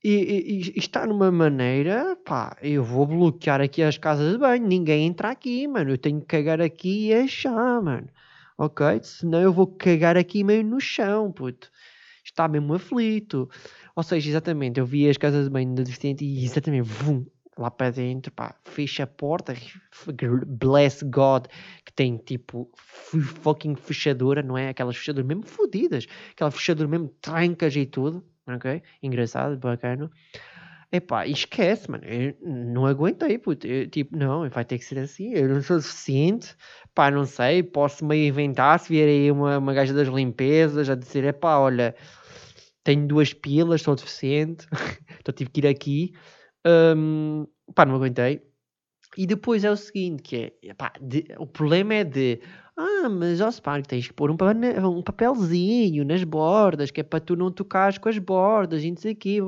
E, 0.04 0.10
e, 0.10 0.72
e, 0.76 0.80
está 0.80 1.06
numa 1.06 1.32
maneira, 1.32 2.16
pá, 2.26 2.58
eu 2.62 2.84
vou 2.84 3.06
bloquear 3.06 3.62
aqui 3.62 3.84
as 3.84 3.98
casas 3.98 4.34
de 4.34 4.38
banho, 4.38 4.66
ninguém 4.66 5.06
entra 5.06 5.30
aqui, 5.30 5.68
mano, 5.68 5.92
eu 5.92 5.98
tenho 5.98 6.20
que 6.22 6.28
cagar 6.28 6.62
aqui 6.62 7.08
e 7.08 7.14
achar, 7.14 7.82
mano. 7.82 8.08
Ok? 8.58 8.86
Senão 9.04 9.42
eu 9.42 9.54
vou 9.54 9.68
cagar 9.68 10.18
aqui 10.18 10.44
meio 10.44 10.64
no 10.64 10.80
chão, 10.80 11.32
puto. 11.32 11.70
Está 12.24 12.48
mesmo 12.48 12.74
aflito. 12.74 13.50
Ou 13.96 14.04
seja, 14.04 14.30
exatamente, 14.30 14.80
eu 14.80 14.86
vi 14.86 15.10
as 15.10 15.18
casas 15.18 15.46
de 15.46 15.50
banho 15.50 15.74
da 15.76 15.84
deficiente 15.84 16.26
e 16.26 16.44
exatamente, 16.44 16.84
vum, 16.84 17.26
lá 17.58 17.72
para 17.72 17.92
dentro, 17.92 18.32
pá, 18.32 18.56
fecha 18.66 19.04
a 19.04 19.08
porta, 19.08 19.54
bless 20.48 21.04
God, 21.06 21.48
que 21.86 21.94
tem 21.94 22.18
tipo 22.18 22.70
fucking 23.42 23.76
fechadura, 23.76 24.42
não 24.44 24.58
é? 24.58 24.70
Aquelas 24.70 24.98
fechaduras 24.98 25.28
mesmo 25.28 25.46
fodidas, 25.46 26.06
aquela 26.32 26.52
fechadura 26.52 26.88
mesmo 26.88 27.10
trancas 27.22 27.76
e 27.76 27.86
tudo, 27.86 28.26
ok? 28.48 28.82
Engraçado, 29.02 29.58
bacana. 29.58 30.10
Epá, 30.96 31.28
esquece, 31.28 31.92
mano, 31.92 32.06
eu 32.06 32.36
não 32.42 32.86
aguentei, 32.86 33.38
puto, 33.38 33.68
eu, 33.68 33.90
tipo, 33.90 34.16
não, 34.16 34.50
vai 34.50 34.64
ter 34.64 34.78
que 34.78 34.86
ser 34.86 35.00
assim, 35.00 35.34
eu 35.34 35.50
não 35.50 35.62
sou 35.62 35.82
suficiente, 35.82 36.56
pá, 36.94 37.12
não 37.12 37.26
sei, 37.26 37.62
posso 37.64 38.06
meio 38.06 38.30
inventar, 38.30 38.80
se 38.80 38.90
vier 38.90 39.10
aí 39.10 39.30
uma, 39.30 39.58
uma 39.58 39.74
gaja 39.74 39.94
das 39.94 40.08
limpezas 40.08 40.90
a 40.90 40.96
dizer, 40.96 41.26
epá, 41.26 41.58
olha, 41.58 41.94
tenho 42.84 43.06
duas 43.08 43.34
pilas, 43.34 43.82
sou 43.82 43.96
deficiente, 43.96 44.68
então 45.20 45.34
tive 45.34 45.50
que 45.50 45.60
ir 45.60 45.68
aqui, 45.68 46.14
um, 46.96 47.46
pá, 47.74 47.86
não 47.86 47.96
aguentei. 47.96 48.42
E 49.18 49.26
depois 49.26 49.64
é 49.64 49.72
o 49.72 49.78
seguinte, 49.78 50.24
que 50.24 50.54
é, 50.64 50.74
pá, 50.74 50.94
de, 51.02 51.26
o 51.38 51.46
problema 51.46 51.94
é 51.96 52.04
de, 52.04 52.42
ah, 52.78 53.10
mas 53.10 53.40
ó 53.40 53.50
Spark, 53.50 53.88
tens 53.88 54.08
que 54.08 54.14
pôr 54.14 54.30
um, 54.30 54.36
um 54.98 55.02
papelzinho 55.02 56.04
nas 56.04 56.24
bordas, 56.24 56.92
que 56.92 57.02
é 57.02 57.04
para 57.04 57.20
tu 57.22 57.36
não 57.36 57.52
tocares 57.52 57.98
com 57.98 58.10
as 58.10 58.18
bordas 58.18 58.84
e 58.84 58.92
não 58.92 59.16
quê. 59.16 59.40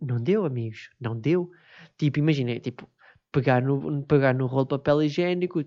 Não 0.00 0.18
deu, 0.20 0.44
amigos, 0.44 0.90
não 1.00 1.18
deu. 1.18 1.50
Tipo, 1.98 2.20
imagina, 2.20 2.58
tipo, 2.60 2.88
pegar 3.32 3.62
no, 3.62 4.02
pegar 4.04 4.34
no 4.34 4.46
rolo 4.46 4.64
de 4.64 4.68
papel 4.70 5.02
higiênico, 5.02 5.64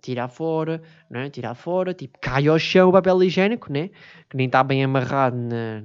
tirar 0.00 0.28
fora, 0.28 0.80
né? 1.10 1.30
tirar 1.30 1.54
fora, 1.54 1.92
tipo, 1.92 2.18
cai 2.20 2.46
ao 2.46 2.58
chão 2.58 2.90
o 2.90 2.92
papel 2.92 3.22
higiênico, 3.24 3.72
né? 3.72 3.90
que 4.30 4.36
nem 4.36 4.46
está 4.46 4.62
bem 4.62 4.84
amarrado 4.84 5.36
na, 5.36 5.82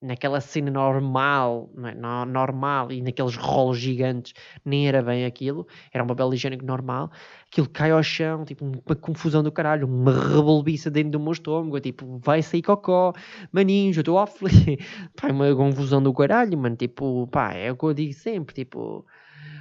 naquela 0.00 0.40
cena 0.40 0.70
normal, 0.70 1.70
é? 1.84 1.94
normal 2.26 2.92
e 2.92 3.02
naqueles 3.02 3.36
rolos 3.36 3.78
gigantes, 3.78 4.32
nem 4.64 4.86
era 4.86 5.02
bem 5.02 5.24
aquilo, 5.24 5.66
era 5.92 6.04
um 6.04 6.06
papel 6.06 6.32
higiênico 6.32 6.64
normal, 6.64 7.10
aquilo 7.50 7.68
cai 7.68 7.90
ao 7.90 8.02
chão, 8.02 8.44
tipo 8.44 8.64
uma 8.64 8.96
confusão 8.96 9.42
do 9.42 9.50
caralho, 9.50 9.86
uma 9.86 10.12
rebolbiça 10.12 10.90
dentro 10.90 11.12
do 11.12 11.20
meu 11.20 11.32
estômago, 11.32 11.80
tipo, 11.80 12.18
vai 12.18 12.42
sair 12.42 12.62
cocó, 12.62 13.12
maninho, 13.52 13.92
eu 13.94 14.00
estou 14.00 14.18
aflito, 14.18 14.82
pá, 15.20 15.28
uma 15.32 15.54
confusão 15.54 16.02
do 16.02 16.12
caralho, 16.14 16.56
mano, 16.56 16.76
tipo, 16.76 17.26
pá, 17.28 17.52
é 17.54 17.72
o 17.72 17.76
que 17.76 17.84
eu 17.84 17.94
digo 17.94 18.12
sempre, 18.12 18.54
tipo, 18.54 19.04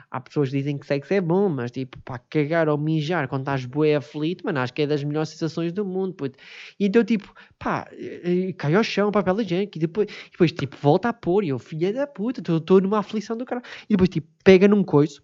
há 0.09 0.19
pessoas 0.21 0.49
que 0.49 0.57
dizem 0.57 0.77
que 0.77 0.85
sexo 0.85 1.13
é 1.13 1.21
bom, 1.21 1.49
mas 1.49 1.71
tipo, 1.71 1.97
pá, 2.01 2.17
cagar 2.17 2.69
ou 2.69 2.77
mijar 2.77 3.27
quando 3.27 3.41
estás 3.41 3.65
bué 3.65 3.95
aflito, 3.95 4.45
mano, 4.45 4.59
acho 4.59 4.73
que 4.73 4.83
é 4.83 4.87
das 4.87 5.03
melhores 5.03 5.29
sensações 5.29 5.71
do 5.73 5.85
mundo, 5.85 6.13
puto. 6.13 6.37
E 6.79 6.85
então, 6.87 7.03
tipo, 7.03 7.33
pá, 7.59 7.87
eh, 7.91 8.53
cai 8.57 8.75
ao 8.75 8.83
chão, 8.83 9.11
papel 9.11 9.41
higiênico, 9.41 9.77
e 9.77 9.81
depois, 9.81 10.07
depois, 10.31 10.51
tipo, 10.51 10.77
volta 10.77 11.09
a 11.09 11.13
pôr, 11.13 11.43
e 11.43 11.49
eu, 11.49 11.59
filha 11.59 11.91
da 11.93 12.07
puta, 12.07 12.41
estou 12.41 12.81
numa 12.81 12.99
aflição 12.99 13.37
do 13.37 13.45
caralho. 13.45 13.65
E 13.89 13.93
depois, 13.93 14.09
tipo, 14.09 14.27
pega 14.43 14.67
num 14.67 14.83
coiso, 14.83 15.21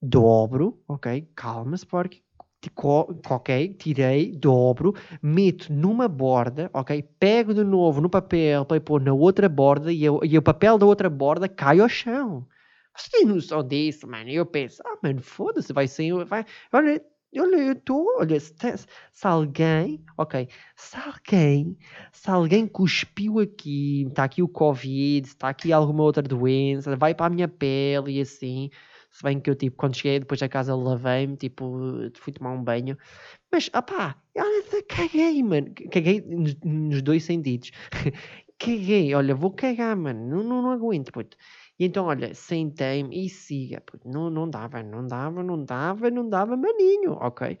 dobro, 0.00 0.82
ok, 0.88 1.26
calma, 1.34 1.76
Spork, 1.76 2.22
tipo, 2.60 3.14
ok, 3.28 3.74
tirei, 3.74 4.32
dobro, 4.36 4.94
meto 5.22 5.72
numa 5.72 6.08
borda, 6.08 6.70
ok, 6.72 7.02
pego 7.18 7.52
de 7.52 7.64
novo 7.64 8.00
no 8.00 8.08
papel 8.08 8.64
para 8.64 8.80
pôr 8.80 9.00
na 9.02 9.12
outra 9.12 9.48
borda 9.48 9.92
e, 9.92 10.04
eu, 10.04 10.20
e 10.22 10.38
o 10.38 10.42
papel 10.42 10.78
da 10.78 10.86
outra 10.86 11.10
borda 11.10 11.48
cai 11.48 11.80
ao 11.80 11.88
chão. 11.88 12.46
Você 12.96 13.10
tem 13.10 13.24
noção 13.26 13.66
disso, 13.66 14.06
mano? 14.06 14.28
E 14.28 14.34
eu 14.34 14.46
penso, 14.46 14.82
ah, 14.84 14.98
mano, 15.02 15.22
foda-se, 15.22 15.72
vai 15.72 15.88
ser. 15.88 16.12
Vai... 16.24 16.44
Olha, 16.72 17.02
olha, 17.38 17.56
eu 17.56 17.72
estou. 17.72 18.06
Olha, 18.18 18.38
se, 18.38 18.52
se, 19.12 19.26
alguém. 19.26 20.04
Ok. 20.18 20.48
Se 20.76 20.96
alguém. 20.96 21.76
Se 22.12 22.30
alguém 22.30 22.66
cuspiu 22.66 23.40
aqui, 23.40 24.06
está 24.08 24.24
aqui 24.24 24.42
o 24.42 24.48
Covid, 24.48 25.26
está 25.26 25.48
aqui 25.48 25.72
alguma 25.72 26.02
outra 26.02 26.22
doença, 26.22 26.96
vai 26.96 27.14
para 27.14 27.26
a 27.26 27.30
minha 27.30 27.48
pele 27.48 28.18
e 28.18 28.20
assim. 28.20 28.70
Se 29.10 29.22
bem 29.22 29.38
que 29.38 29.50
eu, 29.50 29.54
tipo, 29.54 29.76
quando 29.76 29.94
cheguei 29.94 30.20
depois 30.20 30.40
da 30.40 30.48
casa, 30.48 30.74
lavei-me, 30.74 31.36
tipo, 31.36 31.78
fui 32.14 32.32
tomar 32.32 32.52
um 32.52 32.64
banho. 32.64 32.96
Mas, 33.50 33.68
opá, 33.74 34.16
olha, 34.36 34.82
caguei, 34.88 35.42
mano. 35.42 35.70
Caguei 35.90 36.22
nos, 36.22 36.54
nos 36.64 37.02
dois 37.02 37.22
sentidos. 37.24 37.72
caguei, 38.58 39.14
olha, 39.14 39.34
vou 39.34 39.50
cagar, 39.50 39.94
mano. 39.96 40.26
Não, 40.28 40.42
não, 40.42 40.62
não 40.62 40.70
aguento, 40.70 41.12
puto. 41.12 41.36
Então, 41.84 42.06
olha, 42.06 42.32
sentei-me 42.32 43.26
e 43.26 43.28
siga. 43.28 43.82
Não, 44.04 44.30
não 44.30 44.48
dava, 44.48 44.84
não 44.84 45.04
dava, 45.04 45.42
não 45.42 45.64
dava, 45.64 46.10
não 46.10 46.28
dava 46.28 46.56
maninho, 46.56 47.14
ok? 47.14 47.58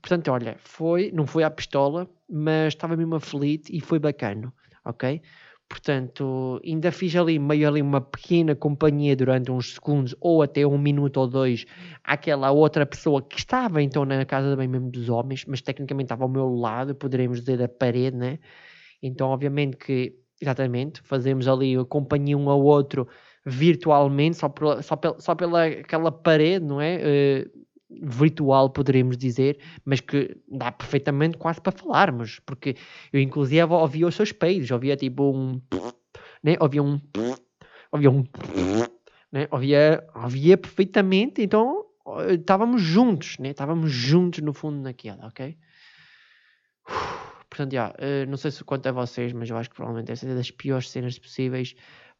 Portanto, 0.00 0.30
olha, 0.30 0.56
foi, 0.60 1.10
não 1.12 1.26
foi 1.26 1.42
à 1.42 1.50
pistola, 1.50 2.08
mas 2.30 2.74
estava 2.74 2.96
mesmo 2.96 3.16
aflito 3.16 3.68
e 3.72 3.80
foi 3.80 3.98
bacana, 3.98 4.52
ok? 4.84 5.20
Portanto, 5.68 6.60
ainda 6.64 6.92
fiz 6.92 7.16
ali 7.16 7.40
meio 7.40 7.66
ali 7.66 7.82
uma 7.82 8.00
pequena 8.00 8.54
companhia 8.54 9.16
durante 9.16 9.50
uns 9.50 9.74
segundos 9.74 10.14
ou 10.20 10.42
até 10.42 10.64
um 10.64 10.78
minuto 10.78 11.16
ou 11.16 11.26
dois 11.26 11.66
àquela 12.04 12.52
outra 12.52 12.86
pessoa 12.86 13.20
que 13.20 13.36
estava 13.36 13.82
então 13.82 14.04
na 14.04 14.24
casa 14.24 14.54
bem 14.54 14.68
mesmo 14.68 14.92
dos 14.92 15.08
homens, 15.08 15.44
mas 15.44 15.60
tecnicamente 15.60 16.04
estava 16.04 16.22
ao 16.22 16.28
meu 16.28 16.54
lado, 16.54 16.94
poderemos 16.94 17.40
dizer 17.40 17.60
a 17.60 17.68
parede, 17.68 18.16
né? 18.16 18.38
Então, 19.02 19.28
obviamente 19.28 19.76
que, 19.76 20.14
exatamente, 20.40 21.02
fazemos 21.02 21.48
ali 21.48 21.74
companhia 21.86 22.38
um 22.38 22.48
ao 22.48 22.62
outro 22.62 23.08
virtualmente, 23.46 24.36
só, 24.36 24.48
por, 24.48 24.82
só, 24.82 24.96
pel, 24.96 25.16
só 25.20 25.34
pela 25.36 25.66
aquela 25.66 26.10
parede, 26.10 26.64
não 26.64 26.80
é? 26.80 26.98
Uh, 27.46 27.66
virtual, 27.88 28.68
poderíamos 28.70 29.16
dizer, 29.16 29.60
mas 29.84 30.00
que 30.00 30.36
dá 30.48 30.72
perfeitamente 30.72 31.38
quase 31.38 31.60
para 31.60 31.70
falarmos, 31.78 32.40
porque 32.44 32.76
eu 33.12 33.20
inclusive 33.20 33.62
ouvia 33.62 34.08
os 34.08 34.16
seus 34.16 34.32
peidos, 34.32 34.68
ouvia 34.72 34.96
tipo 34.96 35.32
um, 35.32 35.62
né? 36.42 36.56
ouvia 36.58 36.82
um, 36.82 37.00
ouvia 37.92 38.10
um, 38.10 38.24
né? 39.30 39.46
ouvia, 39.52 40.04
ouvia 40.16 40.58
perfeitamente, 40.58 41.40
então 41.40 41.86
estávamos 42.28 42.82
juntos, 42.82 43.38
né? 43.38 43.50
estávamos 43.50 43.92
juntos 43.92 44.40
no 44.42 44.52
fundo 44.52 44.80
naquela, 44.80 45.28
ok? 45.28 45.56
Portanto, 47.48 47.72
já, 47.72 47.90
uh, 47.90 48.28
não 48.28 48.36
sei 48.36 48.50
se 48.50 48.64
quanto 48.64 48.88
a 48.88 48.92
vocês, 48.92 49.32
mas 49.32 49.48
eu 49.48 49.56
acho 49.56 49.70
que 49.70 49.76
provavelmente 49.76 50.10
essa 50.10 50.28
é 50.28 50.34
das 50.34 50.50
piores 50.50 50.90
cenas 50.90 51.16
possíveis. 51.18 51.76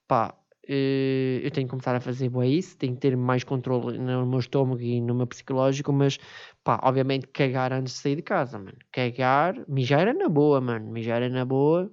Pá, 0.06 0.32
eu 0.68 1.50
tenho 1.50 1.66
que 1.66 1.70
começar 1.70 1.94
a 1.94 2.00
fazer 2.00 2.28
boa 2.28 2.46
isso, 2.46 2.76
tenho 2.76 2.94
que 2.94 3.00
ter 3.00 3.16
mais 3.16 3.44
controle 3.44 3.98
no 3.98 4.26
meu 4.26 4.38
estômago 4.38 4.80
e 4.80 5.00
no 5.00 5.14
meu 5.14 5.26
psicológico, 5.26 5.92
mas 5.92 6.18
pá, 6.64 6.80
obviamente 6.82 7.28
cagar 7.28 7.72
antes 7.72 7.94
de 7.94 8.00
sair 8.00 8.16
de 8.16 8.22
casa, 8.22 8.58
mano. 8.58 8.76
Cagar, 8.92 9.64
mijar 9.68 10.00
era 10.02 10.14
na 10.14 10.28
boa, 10.28 10.60
mano. 10.60 10.90
Mijar 10.90 11.22
era 11.22 11.32
na 11.32 11.44
boa. 11.44 11.90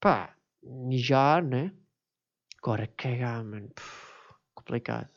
Pá, 0.00 0.34
mijar, 0.62 1.42
né? 1.42 1.72
Agora 2.62 2.86
cagar, 2.96 3.44
mano. 3.44 3.68
Puf, 3.74 4.34
complicado. 4.54 5.08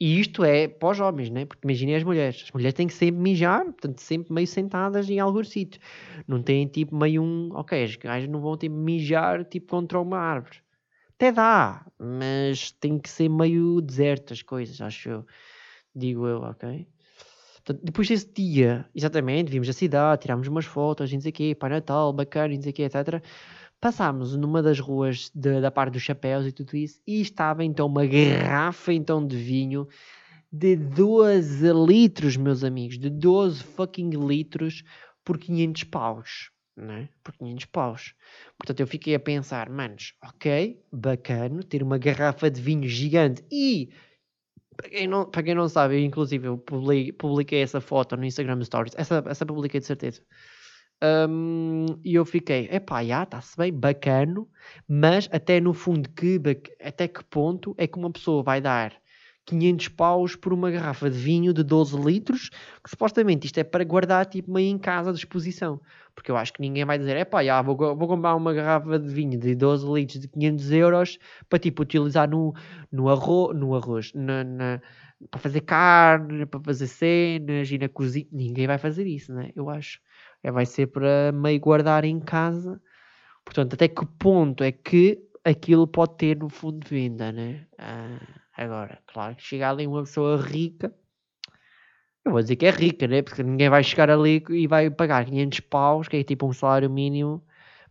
E 0.00 0.20
isto 0.20 0.44
é 0.44 0.68
para 0.68 0.90
os 0.90 1.00
homens, 1.00 1.28
né? 1.28 1.44
Porque 1.44 1.66
imaginem 1.66 1.96
as 1.96 2.04
mulheres. 2.04 2.42
As 2.44 2.52
mulheres 2.52 2.74
têm 2.74 2.86
que 2.86 2.94
sempre 2.94 3.20
mijar, 3.20 3.64
portanto, 3.64 4.00
sempre 4.00 4.32
meio 4.32 4.46
sentadas 4.46 5.10
em 5.10 5.18
algum 5.18 5.42
sítio. 5.42 5.80
Não 6.26 6.40
têm 6.40 6.68
tipo 6.68 6.94
meio 6.96 7.22
um. 7.22 7.50
Ok, 7.52 7.82
as 7.82 7.96
gajas 7.96 8.28
não 8.28 8.40
vão 8.40 8.56
tipo 8.56 8.76
mijar 8.76 9.44
tipo 9.44 9.66
contra 9.68 10.00
uma 10.00 10.18
árvore. 10.18 10.58
Até 11.18 11.32
dá, 11.32 11.84
mas 11.98 12.70
tem 12.70 12.96
que 12.96 13.10
ser 13.10 13.28
meio 13.28 13.80
deserto 13.80 14.32
as 14.32 14.40
coisas, 14.40 14.80
acho 14.80 15.08
eu. 15.08 15.26
Digo 15.92 16.28
eu, 16.28 16.42
ok? 16.42 16.86
Portanto, 17.56 17.80
depois 17.84 18.06
desse 18.06 18.32
dia, 18.32 18.88
exatamente, 18.94 19.50
vimos 19.50 19.68
a 19.68 19.72
cidade, 19.72 20.22
tirámos 20.22 20.46
umas 20.46 20.64
fotos, 20.64 21.12
não 21.12 21.20
sei 21.20 21.30
o 21.30 21.34
quê, 21.34 21.56
Pai 21.56 21.70
Natal, 21.70 22.12
bacana, 22.12 22.54
não 22.54 22.62
sei 22.62 22.70
o 22.70 22.72
quê, 22.72 22.82
etc. 22.84 23.20
Passámos 23.80 24.36
numa 24.36 24.62
das 24.62 24.78
ruas 24.78 25.28
de, 25.34 25.60
da 25.60 25.72
parte 25.72 25.94
dos 25.94 26.02
chapéus 26.02 26.46
e 26.46 26.52
tudo 26.52 26.76
isso, 26.76 27.00
e 27.04 27.20
estava 27.20 27.64
então 27.64 27.88
uma 27.88 28.06
garrafa 28.06 28.92
então 28.92 29.26
de 29.26 29.36
vinho 29.36 29.88
de 30.52 30.76
12 30.76 31.72
litros, 31.84 32.36
meus 32.36 32.62
amigos, 32.62 32.96
de 32.96 33.10
12 33.10 33.64
fucking 33.64 34.10
litros 34.10 34.84
por 35.24 35.36
500 35.36 35.82
paus, 35.82 36.52
né? 36.82 37.08
Por 37.22 37.34
500 37.36 37.64
paus. 37.66 38.14
Portanto, 38.56 38.80
eu 38.80 38.86
fiquei 38.86 39.14
a 39.14 39.20
pensar, 39.20 39.68
manos, 39.68 40.14
ok, 40.22 40.82
bacana, 40.92 41.62
ter 41.62 41.82
uma 41.82 41.98
garrafa 41.98 42.50
de 42.50 42.60
vinho 42.60 42.88
gigante 42.88 43.44
e 43.50 43.90
para 44.76 44.88
quem 44.90 45.06
não, 45.08 45.28
para 45.28 45.42
quem 45.42 45.54
não 45.54 45.68
sabe, 45.68 45.96
eu, 45.96 46.00
inclusive 46.00 46.46
eu 46.46 46.56
publiquei, 46.56 47.12
publiquei 47.12 47.62
essa 47.62 47.80
foto 47.80 48.16
no 48.16 48.24
Instagram 48.24 48.62
Stories, 48.62 48.94
essa, 48.96 49.22
essa 49.26 49.44
publiquei 49.44 49.80
de 49.80 49.86
certeza. 49.86 50.22
Um, 51.02 51.86
e 52.04 52.14
eu 52.14 52.24
fiquei, 52.24 52.68
epá, 52.70 53.04
já, 53.04 53.22
está-se 53.24 53.56
bem, 53.56 53.72
bacano, 53.72 54.48
mas 54.86 55.28
até 55.32 55.60
no 55.60 55.74
fundo, 55.74 56.08
que, 56.10 56.40
até 56.80 57.08
que 57.08 57.24
ponto 57.24 57.74
é 57.76 57.86
que 57.86 57.98
uma 57.98 58.10
pessoa 58.10 58.42
vai 58.42 58.60
dar 58.60 58.92
500 59.48 59.88
paus 59.88 60.36
por 60.36 60.52
uma 60.52 60.70
garrafa 60.70 61.10
de 61.10 61.18
vinho 61.18 61.54
de 61.54 61.62
12 61.62 61.96
litros, 61.96 62.50
que 62.84 62.90
supostamente 62.90 63.46
isto 63.46 63.58
é 63.58 63.64
para 63.64 63.82
guardar 63.82 64.26
tipo 64.26 64.52
meio 64.52 64.68
em 64.68 64.78
casa 64.78 65.10
de 65.12 65.18
exposição. 65.18 65.80
Porque 66.14 66.30
eu 66.30 66.36
acho 66.36 66.52
que 66.52 66.60
ninguém 66.60 66.84
vai 66.84 66.98
dizer, 66.98 67.16
epá, 67.16 67.42
já, 67.42 67.62
vou, 67.62 67.76
vou 67.76 68.08
comprar 68.08 68.34
uma 68.34 68.52
garrafa 68.52 68.98
de 68.98 69.08
vinho 69.08 69.38
de 69.38 69.54
12 69.54 69.86
litros 69.90 70.20
de 70.20 70.28
500 70.28 70.72
euros 70.72 71.18
para 71.48 71.58
tipo 71.58 71.82
utilizar 71.82 72.28
no, 72.28 72.54
no, 72.92 73.08
arroz, 73.08 73.56
no 73.56 73.74
arroz 73.74 74.12
na, 74.14 74.44
na, 74.44 74.80
para 75.30 75.40
fazer 75.40 75.62
carne, 75.62 76.44
para 76.44 76.60
fazer 76.60 76.86
cenas 76.86 77.70
e 77.70 77.78
na 77.78 77.88
cozinha. 77.88 78.26
Ninguém 78.30 78.66
vai 78.66 78.78
fazer 78.78 79.06
isso, 79.06 79.32
né? 79.32 79.50
Eu 79.56 79.70
acho 79.70 80.00
é, 80.42 80.50
vai 80.50 80.66
ser 80.66 80.88
para 80.88 81.32
meio 81.32 81.58
guardar 81.58 82.04
em 82.04 82.20
casa. 82.20 82.80
Portanto, 83.44 83.74
até 83.74 83.88
que 83.88 84.04
ponto 84.18 84.62
é 84.62 84.70
que 84.70 85.18
aquilo 85.44 85.86
pode 85.86 86.16
ter 86.18 86.36
no 86.36 86.48
fundo 86.48 86.80
de 86.80 86.88
venda, 86.88 87.32
né? 87.32 87.66
Ah, 87.78 88.18
agora, 88.64 88.98
claro 89.06 89.36
que 89.36 89.42
chega 89.42 89.70
ali 89.70 89.86
uma 89.86 90.02
pessoa 90.02 90.36
rica, 90.40 90.94
eu 92.24 92.32
vou 92.32 92.42
dizer 92.42 92.56
que 92.56 92.66
é 92.66 92.70
rica, 92.70 93.06
né? 93.06 93.22
Porque 93.22 93.42
ninguém 93.42 93.70
vai 93.70 93.82
chegar 93.82 94.10
ali 94.10 94.44
e 94.50 94.66
vai 94.66 94.90
pagar 94.90 95.24
500 95.24 95.60
paus, 95.60 96.08
que 96.08 96.16
é 96.16 96.24
tipo 96.24 96.46
um 96.46 96.52
salário 96.52 96.90
mínimo, 96.90 97.42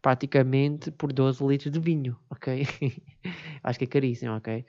praticamente, 0.01 0.91
por 0.91 1.11
12 1.11 1.43
litros 1.45 1.71
de 1.71 1.79
vinho, 1.79 2.17
ok? 2.29 2.67
Acho 3.63 3.79
que 3.79 3.85
é 3.85 3.87
caríssimo, 3.87 4.35
ok? 4.35 4.65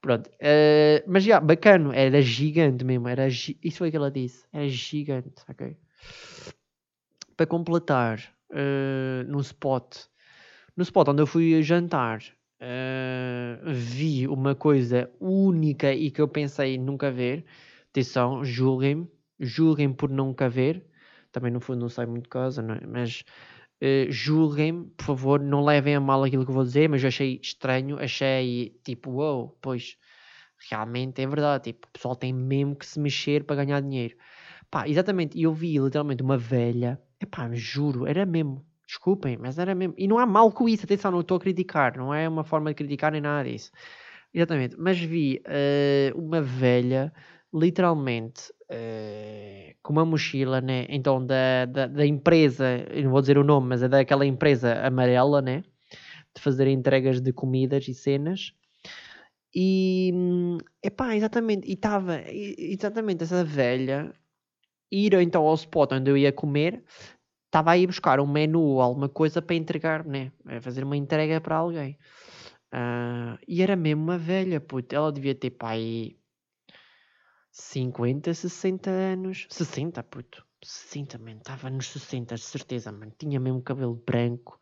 Pronto, 0.00 0.28
uh, 0.28 1.02
mas 1.06 1.24
já, 1.24 1.40
bacana, 1.40 1.94
era 1.96 2.20
gigante 2.22 2.84
mesmo, 2.84 3.08
era 3.08 3.26
isso 3.26 3.78
foi 3.78 3.88
o 3.88 3.90
que 3.90 3.96
ela 3.96 4.10
disse, 4.10 4.46
era 4.52 4.68
gigante, 4.68 5.42
ok? 5.48 5.76
para 7.38 7.46
completar 7.46 8.18
uh, 8.50 9.22
no 9.28 9.40
spot, 9.40 9.96
no 10.76 10.82
spot 10.82 11.08
onde 11.08 11.22
eu 11.22 11.26
fui 11.26 11.62
jantar, 11.62 12.20
uh, 12.60 13.72
vi 13.72 14.26
uma 14.28 14.54
coisa 14.54 15.10
única 15.20 15.92
e 15.92 16.10
que 16.10 16.20
eu 16.20 16.28
pensei 16.28 16.78
nunca 16.78 17.10
ver. 17.10 17.44
Atenção, 17.90 18.44
julguem-me, 18.44 19.08
julguem 19.40 19.92
por 19.92 20.10
nunca 20.10 20.48
ver. 20.48 20.84
Também 21.32 21.50
no 21.52 21.60
fundo 21.60 21.80
não 21.80 21.88
sei 21.88 22.06
muito 22.06 22.28
coisa, 22.28 22.62
é? 22.62 22.86
mas 22.86 23.24
uh, 23.82 24.10
julguem-me, 24.10 24.86
por 24.96 25.04
favor, 25.04 25.40
não 25.40 25.64
levem 25.64 25.94
a 25.96 26.00
mal 26.00 26.24
aquilo 26.24 26.44
que 26.44 26.50
eu 26.50 26.54
vou 26.54 26.64
dizer, 26.64 26.88
mas 26.88 27.02
eu 27.02 27.08
achei 27.08 27.40
estranho, 27.42 27.98
achei 27.98 28.78
tipo, 28.84 29.10
uou, 29.10 29.40
wow, 29.40 29.58
pois 29.60 29.96
realmente 30.70 31.22
é 31.22 31.26
verdade, 31.26 31.64
tipo, 31.72 31.86
o 31.88 31.90
pessoal 31.92 32.16
tem 32.16 32.32
mesmo 32.32 32.76
que 32.76 32.86
se 32.86 32.98
mexer 33.00 33.44
para 33.44 33.56
ganhar 33.64 33.80
dinheiro. 33.80 34.16
Pá, 34.70 34.88
exatamente, 34.88 35.38
e 35.38 35.42
eu 35.44 35.52
vi 35.54 35.78
literalmente 35.78 36.22
uma 36.22 36.36
velha 36.38 37.00
Epá, 37.20 37.50
juro, 37.52 38.06
era 38.06 38.24
mesmo. 38.24 38.64
Desculpem, 38.88 39.36
mas 39.36 39.58
era 39.58 39.74
mesmo. 39.74 39.94
E 39.98 40.08
não 40.08 40.18
há 40.18 40.24
mal 40.24 40.50
com 40.50 40.66
isso, 40.66 40.86
atenção, 40.86 41.10
não 41.10 41.20
estou 41.20 41.36
a 41.36 41.40
criticar, 41.40 41.98
não 41.98 42.14
é 42.14 42.26
uma 42.26 42.42
forma 42.42 42.70
de 42.70 42.74
criticar 42.74 43.12
nem 43.12 43.20
nada 43.20 43.46
disso. 43.46 43.70
Exatamente, 44.32 44.76
mas 44.78 44.98
vi 44.98 45.42
uh, 45.46 46.18
uma 46.18 46.40
velha, 46.40 47.12
literalmente, 47.52 48.50
uh, 48.70 49.76
com 49.82 49.92
uma 49.92 50.06
mochila, 50.06 50.62
né? 50.62 50.86
Então, 50.88 51.24
da, 51.24 51.66
da, 51.66 51.86
da, 51.86 52.06
empresa, 52.06 52.64
não 53.02 53.10
vou 53.10 53.20
dizer 53.20 53.36
o 53.36 53.44
nome, 53.44 53.68
mas 53.68 53.82
é 53.82 53.88
daquela 53.88 54.24
empresa 54.24 54.72
amarela, 54.80 55.42
né? 55.42 55.64
De 56.34 56.40
fazer 56.40 56.66
entregas 56.66 57.20
de 57.20 57.30
comidas 57.30 57.86
e 57.88 57.94
cenas. 57.94 58.54
E, 59.54 60.12
epá, 60.82 61.14
exatamente, 61.14 61.68
e 61.68 61.74
estava, 61.74 62.22
exatamente, 62.26 63.24
essa 63.24 63.44
velha 63.44 64.14
ir 64.90 65.12
então 65.14 65.46
ao 65.46 65.54
spot 65.54 65.92
onde 65.92 66.10
eu 66.10 66.16
ia 66.16 66.32
comer, 66.32 66.82
estava 67.48 67.72
a 67.72 67.78
ir 67.78 67.86
buscar 67.86 68.20
um 68.20 68.26
menu 68.26 68.60
ou 68.60 68.80
alguma 68.80 69.08
coisa 69.08 69.42
para 69.42 69.56
entregar, 69.56 70.04
né? 70.04 70.30
A 70.46 70.60
fazer 70.60 70.84
uma 70.84 70.96
entrega 70.96 71.40
para 71.40 71.56
alguém. 71.56 71.98
Uh, 72.72 73.38
e 73.48 73.62
era 73.62 73.74
mesmo 73.74 74.02
uma 74.02 74.18
velha, 74.18 74.60
puto. 74.60 74.94
Ela 74.94 75.10
devia 75.10 75.34
ter 75.34 75.50
pai 75.50 76.16
50, 77.50 78.32
60 78.32 78.90
anos. 78.90 79.46
60, 79.50 80.02
puto. 80.02 80.47
60, 80.62 81.18
mano. 81.18 81.38
Estava 81.38 81.70
nos 81.70 81.88
60, 81.88 82.34
de 82.34 82.40
certeza, 82.40 82.92
mano. 82.92 83.12
Tinha 83.18 83.38
mesmo 83.38 83.62
cabelo 83.62 83.94
branco 83.94 84.58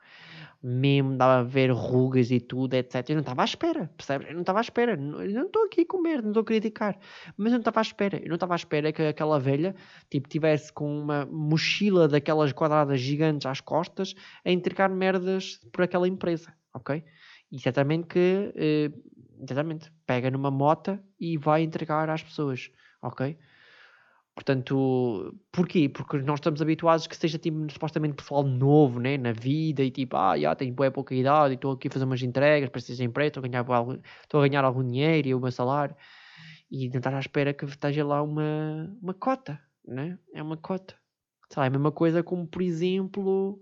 mesmo, 0.63 1.17
dava 1.17 1.41
a 1.41 1.43
ver 1.43 1.71
rugas 1.71 2.31
e 2.31 2.41
tudo, 2.41 2.75
etc. 2.75 3.11
Eu 3.11 3.17
não 3.17 3.21
estava 3.21 3.43
à 3.43 3.45
espera, 3.45 3.91
percebes? 3.97 4.29
Eu 4.29 4.35
não 4.35 4.41
estava 4.41 4.59
à 4.59 4.63
espera. 4.63 4.97
Não 4.97 5.47
estou 5.47 5.65
aqui 5.65 5.83
a 5.83 5.87
comer, 5.87 6.23
não 6.23 6.31
estou 6.31 6.41
a 6.41 6.45
criticar. 6.45 6.99
Mas 7.37 7.49
eu 7.49 7.53
não 7.53 7.59
estava 7.59 7.81
à 7.81 7.83
espera. 7.83 8.19
Eu 8.19 8.29
não 8.29 8.35
estava 8.35 8.55
à 8.55 8.57
espera 8.57 8.93
que 8.93 9.03
aquela 9.03 9.39
velha, 9.39 9.75
tipo, 10.11 10.29
tivesse 10.29 10.73
com 10.73 11.03
uma 11.03 11.27
mochila 11.27 12.09
daquelas 12.09 12.53
quadradas 12.53 13.01
gigantes 13.01 13.47
às 13.47 13.61
costas 13.61 14.15
a 14.45 14.51
entregar 14.51 14.89
merdas 14.89 15.61
por 15.73 15.83
aquela 15.83 16.09
empresa, 16.09 16.53
ok? 16.75 17.05
E 17.53 17.61
certamente 17.61 18.09
que, 18.09 18.53
eh, 18.57 18.91
exatamente, 19.41 19.93
pega 20.05 20.31
numa 20.31 20.51
mota 20.51 21.03
e 21.21 21.39
vai 21.39 21.63
entregar 21.63 22.11
às 22.11 22.23
pessoas, 22.23 22.71
ok? 23.01 23.39
Portanto, 24.37 25.35
porquê? 25.51 25.89
Porque 25.89 26.19
nós 26.19 26.39
estamos 26.39 26.61
habituados 26.61 27.07
que 27.07 27.17
seja 27.17 27.39
tipo, 27.39 27.73
supostamente 27.73 28.17
pessoal 28.17 28.45
novo 28.45 29.01
né, 29.01 29.17
na 29.17 29.33
vida 29.33 29.83
e 29.83 29.91
tipo, 29.91 30.15
ah, 30.15 30.39
já 30.39 30.55
tenho 30.55 30.75
boa 30.75 30.91
pouca 30.91 31.15
idade 31.15 31.55
e 31.55 31.57
estou 31.57 31.73
aqui 31.73 31.89
a 31.89 31.91
fazer 31.91 32.05
umas 32.05 32.23
entregas 32.23 32.69
para 32.69 32.81
seja 32.83 33.03
emprego, 33.03 33.29
estou 33.29 33.43
a 33.43 33.49
ganhar 33.49 33.65
estou 34.23 34.43
a 34.43 34.47
ganhar 34.47 34.63
algum 34.63 34.87
dinheiro 34.87 35.29
e 35.29 35.35
o 35.35 35.41
meu 35.41 35.51
salário 35.51 35.97
e 36.71 36.87
não 36.91 36.99
estar 36.99 37.15
à 37.15 37.19
espera 37.19 37.55
que 37.55 37.65
esteja 37.65 38.05
lá 38.05 38.23
uma, 38.23 38.95
uma 39.01 39.15
cota, 39.15 39.59
né? 39.87 40.19
É 40.35 40.43
uma 40.43 40.59
cota. 40.59 40.95
Sei 41.51 41.59
lá, 41.59 41.65
é 41.65 41.69
a 41.69 41.71
mesma 41.71 41.91
coisa 41.91 42.23
como, 42.23 42.47
por 42.47 42.61
exemplo, 42.61 43.59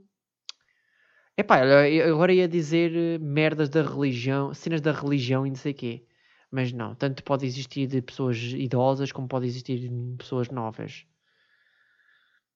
Epá, 1.37 1.61
agora 2.09 2.33
ia 2.33 2.49
dizer 2.49 3.21
merdas 3.21 3.69
da 3.69 3.83
religião, 3.83 4.53
cenas 4.55 4.81
da 4.81 4.91
religião 4.91 5.47
e 5.47 5.51
não 5.51 5.57
sei 5.57 5.73
o 5.73 5.75
quê. 5.75 6.05
Mas 6.55 6.73
não, 6.73 6.95
tanto 6.95 7.25
pode 7.25 7.45
existir 7.45 7.89
de 7.89 8.01
pessoas 8.01 8.39
idosas 8.39 9.11
como 9.11 9.27
pode 9.27 9.45
existir 9.45 9.77
de 9.77 9.91
pessoas 10.17 10.49
novas. 10.51 11.05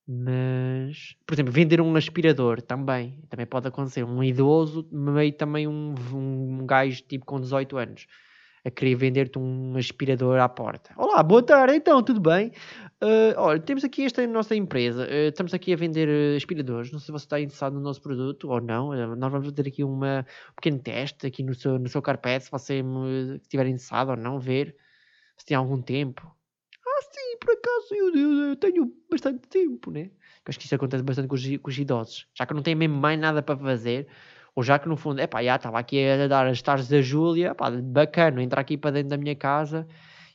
Mas, 0.06 1.16
por 1.26 1.34
exemplo, 1.34 1.52
vender 1.52 1.80
um 1.80 1.96
aspirador 1.96 2.62
também. 2.62 3.20
Também 3.28 3.44
pode 3.44 3.66
acontecer. 3.66 4.04
Um 4.04 4.22
idoso, 4.22 4.86
meio 4.92 5.32
também 5.32 5.66
um, 5.66 5.96
um 6.14 6.64
gajo 6.64 7.02
tipo 7.02 7.26
com 7.26 7.40
18 7.40 7.76
anos 7.76 8.06
a 8.64 8.70
querer 8.70 8.94
vender-te 8.94 9.36
um 9.36 9.76
aspirador 9.76 10.38
à 10.38 10.48
porta. 10.48 10.92
Olá, 10.96 11.20
boa 11.20 11.42
tarde, 11.42 11.74
então, 11.74 12.00
tudo 12.00 12.20
bem? 12.20 12.52
Uh, 13.00 13.30
olha, 13.36 13.60
temos 13.60 13.84
aqui 13.84 14.04
esta 14.04 14.26
nossa 14.26 14.56
empresa, 14.56 15.04
uh, 15.04 15.28
estamos 15.28 15.54
aqui 15.54 15.72
a 15.72 15.76
vender 15.76 16.08
uh, 16.08 16.36
aspiradores, 16.36 16.90
não 16.90 16.98
sei 16.98 17.06
se 17.06 17.12
você 17.12 17.26
está 17.26 17.40
interessado 17.40 17.74
no 17.74 17.80
nosso 17.80 18.02
produto 18.02 18.48
ou 18.48 18.60
não, 18.60 18.92
nós 19.14 19.30
vamos 19.30 19.46
fazer 19.50 19.68
aqui 19.68 19.84
uma, 19.84 20.26
um 20.50 20.54
pequeno 20.56 20.80
teste 20.80 21.24
aqui 21.24 21.44
no 21.44 21.54
seu, 21.54 21.78
no 21.78 21.88
seu 21.88 22.02
carpete, 22.02 22.46
se 22.46 22.50
você 22.50 22.82
estiver 23.40 23.66
interessado 23.68 24.08
ou 24.10 24.16
não, 24.16 24.40
ver 24.40 24.74
se 25.36 25.46
tem 25.46 25.56
algum 25.56 25.80
tempo. 25.80 26.28
Ah, 26.84 27.02
sim, 27.02 27.38
por 27.40 27.52
acaso 27.52 27.94
eu, 27.94 28.16
eu, 28.16 28.48
eu 28.48 28.56
tenho 28.56 28.92
bastante 29.08 29.46
tempo, 29.46 29.92
né? 29.92 30.10
Eu 30.10 30.48
acho 30.48 30.58
que 30.58 30.64
isso 30.64 30.74
acontece 30.74 31.04
bastante 31.04 31.28
com 31.28 31.36
os, 31.36 31.56
com 31.58 31.70
os 31.70 31.78
idosos, 31.78 32.26
já 32.34 32.46
que 32.46 32.54
não 32.54 32.62
têm 32.62 32.74
mesmo 32.74 32.96
mais 32.96 33.16
nada 33.16 33.40
para 33.40 33.56
fazer, 33.56 34.08
ou 34.56 34.62
já 34.64 34.76
que 34.76 34.88
no 34.88 34.96
fundo, 34.96 35.20
é 35.20 35.26
pá, 35.28 35.40
já 35.40 35.54
estava 35.54 35.78
aqui 35.78 36.04
a 36.04 36.26
dar 36.26 36.48
as 36.48 36.60
tardes 36.60 36.88
da 36.88 37.00
Júlia, 37.00 37.54
pá, 37.54 37.70
bacana, 37.70 38.42
entrar 38.42 38.60
aqui 38.60 38.76
para 38.76 38.90
dentro 38.90 39.10
da 39.10 39.16
minha 39.16 39.36
casa 39.36 39.86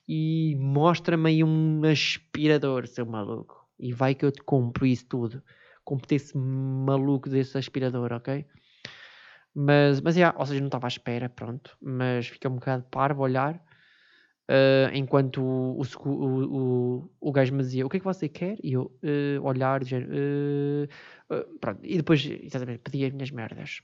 e 0.07 0.55
mostra-me 0.59 1.29
aí 1.29 1.43
um 1.43 1.81
aspirador, 1.85 2.87
seu 2.87 3.05
maluco. 3.05 3.67
E 3.79 3.93
vai 3.93 4.15
que 4.15 4.25
eu 4.25 4.31
te 4.31 4.41
compro 4.43 4.85
isso 4.85 5.05
tudo. 5.07 5.43
Compro 5.83 6.13
esse 6.15 6.37
maluco 6.37 7.29
desse 7.29 7.57
aspirador, 7.57 8.13
ok? 8.13 8.45
Mas, 9.55 10.01
mas 10.01 10.15
yeah, 10.15 10.37
ou 10.37 10.45
seja, 10.45 10.59
não 10.59 10.67
estava 10.67 10.87
à 10.87 10.89
espera, 10.89 11.29
pronto. 11.29 11.77
Mas 11.81 12.27
fica 12.27 12.49
um 12.49 12.55
bocado 12.55 12.83
parvo 12.89 13.23
olhar. 13.23 13.61
Uh, 14.49 14.91
enquanto 14.93 15.41
o, 15.41 15.81
o, 15.81 16.09
o, 16.09 17.11
o, 17.21 17.31
gajo 17.31 17.55
me 17.55 17.63
dizia 17.63 17.85
o 17.85 17.89
que 17.89 17.95
é 17.95 17.99
que 17.99 18.05
você 18.05 18.27
quer? 18.27 18.57
E 18.61 18.73
eu 18.73 18.91
uh, 19.01 19.41
olhar, 19.41 19.81
dizer, 19.81 20.05
uh, 20.05 21.59
pronto. 21.59 21.79
E 21.83 21.97
depois, 21.97 22.25
exatamente, 22.25 22.79
pedia 22.79 23.07
as 23.07 23.13
minhas 23.13 23.31
merdas. 23.31 23.81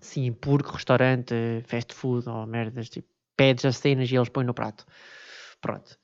Sim, 0.00 0.32
porque 0.32 0.70
restaurante, 0.70 1.34
fast 1.64 1.92
food 1.92 2.28
ou 2.28 2.46
merdas, 2.46 2.88
tipo, 2.88 3.11
pedes 3.36 3.64
as 3.64 3.76
cenas 3.76 4.10
e 4.10 4.16
eles 4.16 4.28
põem 4.28 4.46
no 4.46 4.54
prato. 4.54 4.84
Pronto. 5.60 5.96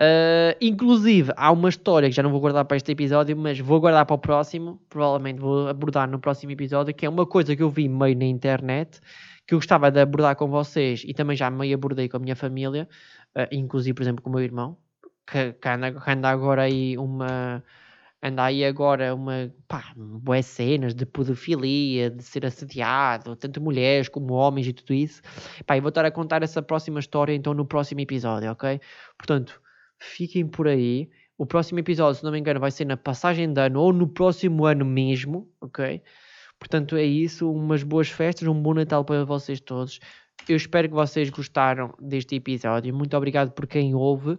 Uh, 0.00 0.52
inclusive, 0.60 1.32
há 1.36 1.50
uma 1.50 1.70
história 1.70 2.08
que 2.08 2.14
já 2.14 2.22
não 2.22 2.30
vou 2.30 2.40
guardar 2.40 2.66
para 2.66 2.76
este 2.76 2.92
episódio, 2.92 3.34
mas 3.36 3.58
vou 3.58 3.80
guardar 3.80 4.04
para 4.04 4.14
o 4.14 4.18
próximo. 4.18 4.80
Provavelmente 4.88 5.40
vou 5.40 5.68
abordar 5.68 6.08
no 6.08 6.18
próximo 6.18 6.52
episódio, 6.52 6.94
que 6.94 7.06
é 7.06 7.08
uma 7.08 7.26
coisa 7.26 7.56
que 7.56 7.62
eu 7.62 7.70
vi 7.70 7.88
meio 7.88 8.16
na 8.16 8.26
internet, 8.26 9.00
que 9.46 9.54
eu 9.54 9.58
gostava 9.58 9.90
de 9.90 10.00
abordar 10.00 10.36
com 10.36 10.48
vocês 10.48 11.02
e 11.06 11.14
também 11.14 11.36
já 11.36 11.50
meio 11.50 11.74
abordei 11.74 12.08
com 12.08 12.18
a 12.18 12.20
minha 12.20 12.36
família, 12.36 12.86
uh, 13.36 13.48
inclusive, 13.50 13.94
por 13.94 14.02
exemplo, 14.02 14.22
com 14.22 14.28
o 14.28 14.32
meu 14.34 14.42
irmão, 14.42 14.76
que, 15.26 15.54
que, 15.54 15.68
anda, 15.68 15.92
que 15.92 16.10
anda 16.10 16.28
agora 16.28 16.62
aí 16.62 16.98
uma 16.98 17.64
anda 18.22 18.44
aí 18.44 18.64
agora 18.64 19.14
uma, 19.14 19.52
pá, 19.68 19.92
boas 19.96 20.46
cenas 20.46 20.94
de 20.94 21.06
pedofilia, 21.06 22.10
de 22.10 22.22
ser 22.22 22.46
assediado, 22.46 23.36
tanto 23.36 23.60
mulheres 23.60 24.08
como 24.08 24.34
homens 24.34 24.66
e 24.66 24.72
tudo 24.72 24.94
isso. 24.94 25.22
Pá, 25.66 25.76
eu 25.76 25.82
vou 25.82 25.90
estar 25.90 26.04
a 26.04 26.10
contar 26.10 26.42
essa 26.42 26.62
próxima 26.62 26.98
história 27.00 27.34
então 27.34 27.54
no 27.54 27.66
próximo 27.66 28.00
episódio, 28.00 28.50
ok? 28.50 28.80
Portanto, 29.18 29.60
fiquem 29.98 30.46
por 30.46 30.66
aí. 30.68 31.08
O 31.38 31.44
próximo 31.44 31.78
episódio, 31.78 32.18
se 32.18 32.24
não 32.24 32.32
me 32.32 32.38
engano, 32.38 32.58
vai 32.58 32.70
ser 32.70 32.86
na 32.86 32.96
passagem 32.96 33.52
de 33.52 33.60
ano 33.60 33.80
ou 33.80 33.92
no 33.92 34.08
próximo 34.08 34.64
ano 34.64 34.84
mesmo, 34.84 35.50
ok? 35.60 36.02
Portanto, 36.58 36.96
é 36.96 37.04
isso. 37.04 37.50
Umas 37.50 37.82
boas 37.82 38.08
festas, 38.08 38.48
um 38.48 38.54
bom 38.54 38.74
Natal 38.74 39.04
para 39.04 39.24
vocês 39.24 39.60
todos. 39.60 40.00
Eu 40.48 40.56
espero 40.56 40.88
que 40.88 40.94
vocês 40.94 41.28
gostaram 41.28 41.94
deste 42.00 42.36
episódio. 42.36 42.94
Muito 42.94 43.16
obrigado 43.16 43.52
por 43.52 43.66
quem 43.66 43.94
ouve. 43.94 44.38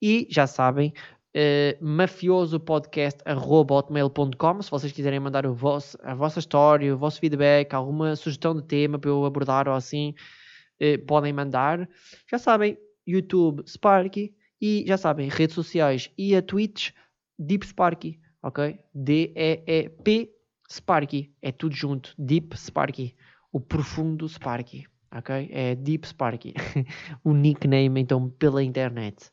E 0.00 0.28
já 0.30 0.46
sabem, 0.46 0.92
eh, 1.38 1.76
mafiosopodcast.com 1.82 4.62
se 4.62 4.70
vocês 4.70 4.90
quiserem 4.90 5.20
mandar 5.20 5.46
vosso, 5.48 5.98
a 6.02 6.14
vossa 6.14 6.38
história, 6.38 6.94
o 6.94 6.96
vosso 6.96 7.20
feedback, 7.20 7.74
alguma 7.74 8.16
sugestão 8.16 8.56
de 8.56 8.62
tema 8.62 8.98
para 8.98 9.10
eu 9.10 9.22
abordar 9.26 9.68
ou 9.68 9.74
assim, 9.74 10.14
uh, 10.80 10.98
podem 11.04 11.34
mandar. 11.34 11.86
Já 12.30 12.38
sabem, 12.38 12.78
YouTube 13.06 13.62
Sparky 13.68 14.34
e 14.58 14.86
já 14.88 14.96
sabem, 14.96 15.28
redes 15.28 15.54
sociais 15.54 16.10
e 16.16 16.34
a 16.34 16.40
Twitch 16.40 16.92
Deep 17.38 17.66
Sparky, 17.66 18.18
ok? 18.42 18.80
D-E-E-P 18.94 20.30
Sparky, 20.72 21.34
é 21.42 21.52
tudo 21.52 21.74
junto, 21.74 22.14
Deep 22.18 22.58
Sparky, 22.58 23.14
o 23.52 23.60
profundo 23.60 24.26
Sparky, 24.26 24.86
ok? 25.14 25.50
É 25.52 25.74
Deep 25.74 26.08
Sparky, 26.08 26.54
o 27.22 27.34
nickname 27.34 28.00
então 28.00 28.30
pela 28.30 28.64
internet. 28.64 29.30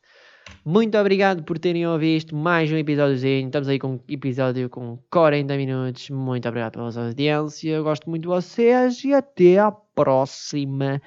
Muito 0.66 0.96
obrigado 0.96 1.44
por 1.44 1.58
terem 1.58 1.86
ouvido 1.86 2.34
mais 2.34 2.72
um 2.72 2.76
episódiozinho. 2.78 3.48
Estamos 3.48 3.68
aí 3.68 3.78
com 3.78 3.96
um 3.96 4.00
episódio 4.08 4.70
com 4.70 4.98
40 5.10 5.54
minutos. 5.58 6.08
Muito 6.08 6.48
obrigado 6.48 6.72
pela 6.72 6.86
vossa 6.86 7.04
audiência. 7.04 7.82
gosto 7.82 8.08
muito 8.08 8.22
de 8.22 8.28
vocês 8.28 9.04
e 9.04 9.12
até 9.12 9.58
à 9.58 9.70
próxima, 9.70 11.02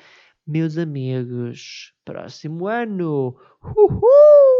meus 0.45 0.77
amigos. 0.77 1.91
Próximo 2.05 2.67
ano. 2.67 3.35
Uhul! 3.75 4.56